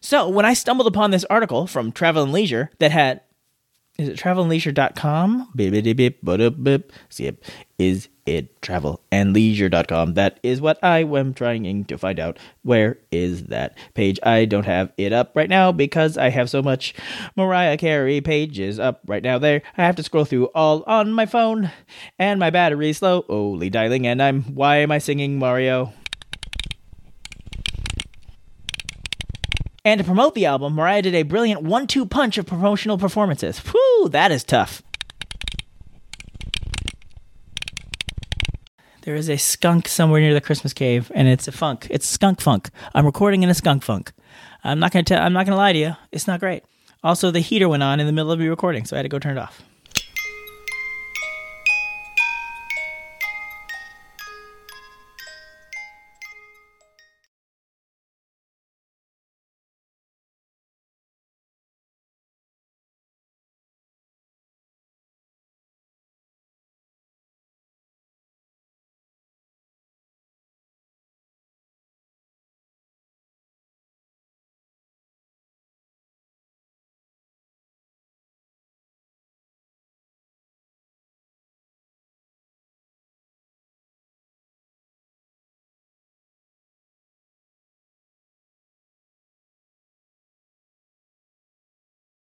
So, 0.00 0.28
when 0.28 0.44
I 0.44 0.52
stumbled 0.52 0.86
upon 0.86 1.10
this 1.10 1.24
article 1.24 1.66
from 1.66 1.90
Travel 1.90 2.22
and 2.22 2.30
Leisure 2.30 2.70
that 2.78 2.92
had, 2.92 3.22
is 3.96 4.08
it 4.08 4.18
travelandleisure.com? 4.18 5.52
Beep, 5.54 5.72
beep, 5.72 5.96
beep, 5.96 6.24
beep, 6.24 6.62
beep, 6.62 6.92
Zip. 7.12 7.44
Is 7.78 8.08
it 8.26 8.60
travelandleisure.com? 8.60 10.14
That 10.14 10.40
is 10.42 10.60
what 10.60 10.82
I 10.82 11.00
am 11.00 11.32
trying 11.32 11.84
to 11.84 11.98
find 11.98 12.18
out. 12.18 12.38
Where 12.62 12.98
is 13.12 13.44
that 13.46 13.78
page? 13.94 14.18
I 14.22 14.46
don't 14.46 14.66
have 14.66 14.92
it 14.96 15.12
up 15.12 15.32
right 15.36 15.48
now 15.48 15.70
because 15.70 16.18
I 16.18 16.30
have 16.30 16.50
so 16.50 16.60
much 16.60 16.94
Mariah 17.36 17.76
Carey 17.76 18.20
pages 18.20 18.80
up 18.80 19.00
right 19.06 19.22
now 19.22 19.38
there. 19.38 19.62
I 19.76 19.84
have 19.84 19.96
to 19.96 20.02
scroll 20.02 20.24
through 20.24 20.46
all 20.54 20.82
on 20.86 21.12
my 21.12 21.26
phone 21.26 21.70
and 22.18 22.40
my 22.40 22.50
battery's 22.50 22.98
slow. 22.98 23.24
Only 23.28 23.70
dialing 23.70 24.06
and 24.06 24.20
I'm 24.20 24.42
why 24.54 24.78
am 24.78 24.90
I 24.90 24.98
singing 24.98 25.38
Mario? 25.38 25.92
And 29.84 29.98
to 29.98 30.04
promote 30.04 30.34
the 30.34 30.46
album, 30.46 30.74
Mariah 30.74 31.02
did 31.02 31.14
a 31.14 31.24
brilliant 31.24 31.62
one 31.62 31.86
two 31.86 32.06
punch 32.06 32.38
of 32.38 32.46
promotional 32.46 32.96
performances. 32.96 33.58
Whew, 33.58 34.08
that 34.12 34.32
is 34.32 34.42
tough. 34.42 34.82
There 39.02 39.14
is 39.14 39.28
a 39.28 39.36
skunk 39.36 39.86
somewhere 39.86 40.22
near 40.22 40.32
the 40.32 40.40
Christmas 40.40 40.72
cave, 40.72 41.12
and 41.14 41.28
it's 41.28 41.46
a 41.46 41.52
funk. 41.52 41.86
It's 41.90 42.06
skunk 42.06 42.40
funk. 42.40 42.70
I'm 42.94 43.04
recording 43.04 43.42
in 43.42 43.50
a 43.50 43.54
skunk 43.54 43.82
funk. 43.82 44.12
I'm 44.64 44.78
not 44.78 44.92
gonna 44.92 45.02
tell. 45.02 45.22
I'm 45.22 45.34
not 45.34 45.44
gonna 45.44 45.58
lie 45.58 45.74
to 45.74 45.78
you. 45.78 45.96
It's 46.10 46.26
not 46.26 46.40
great. 46.40 46.64
Also, 47.02 47.30
the 47.30 47.40
heater 47.40 47.68
went 47.68 47.82
on 47.82 48.00
in 48.00 48.06
the 48.06 48.12
middle 48.12 48.32
of 48.32 48.38
me 48.38 48.48
recording, 48.48 48.86
so 48.86 48.96
I 48.96 49.00
had 49.00 49.02
to 49.02 49.10
go 49.10 49.18
turn 49.18 49.36
it 49.36 49.40
off. 49.40 49.62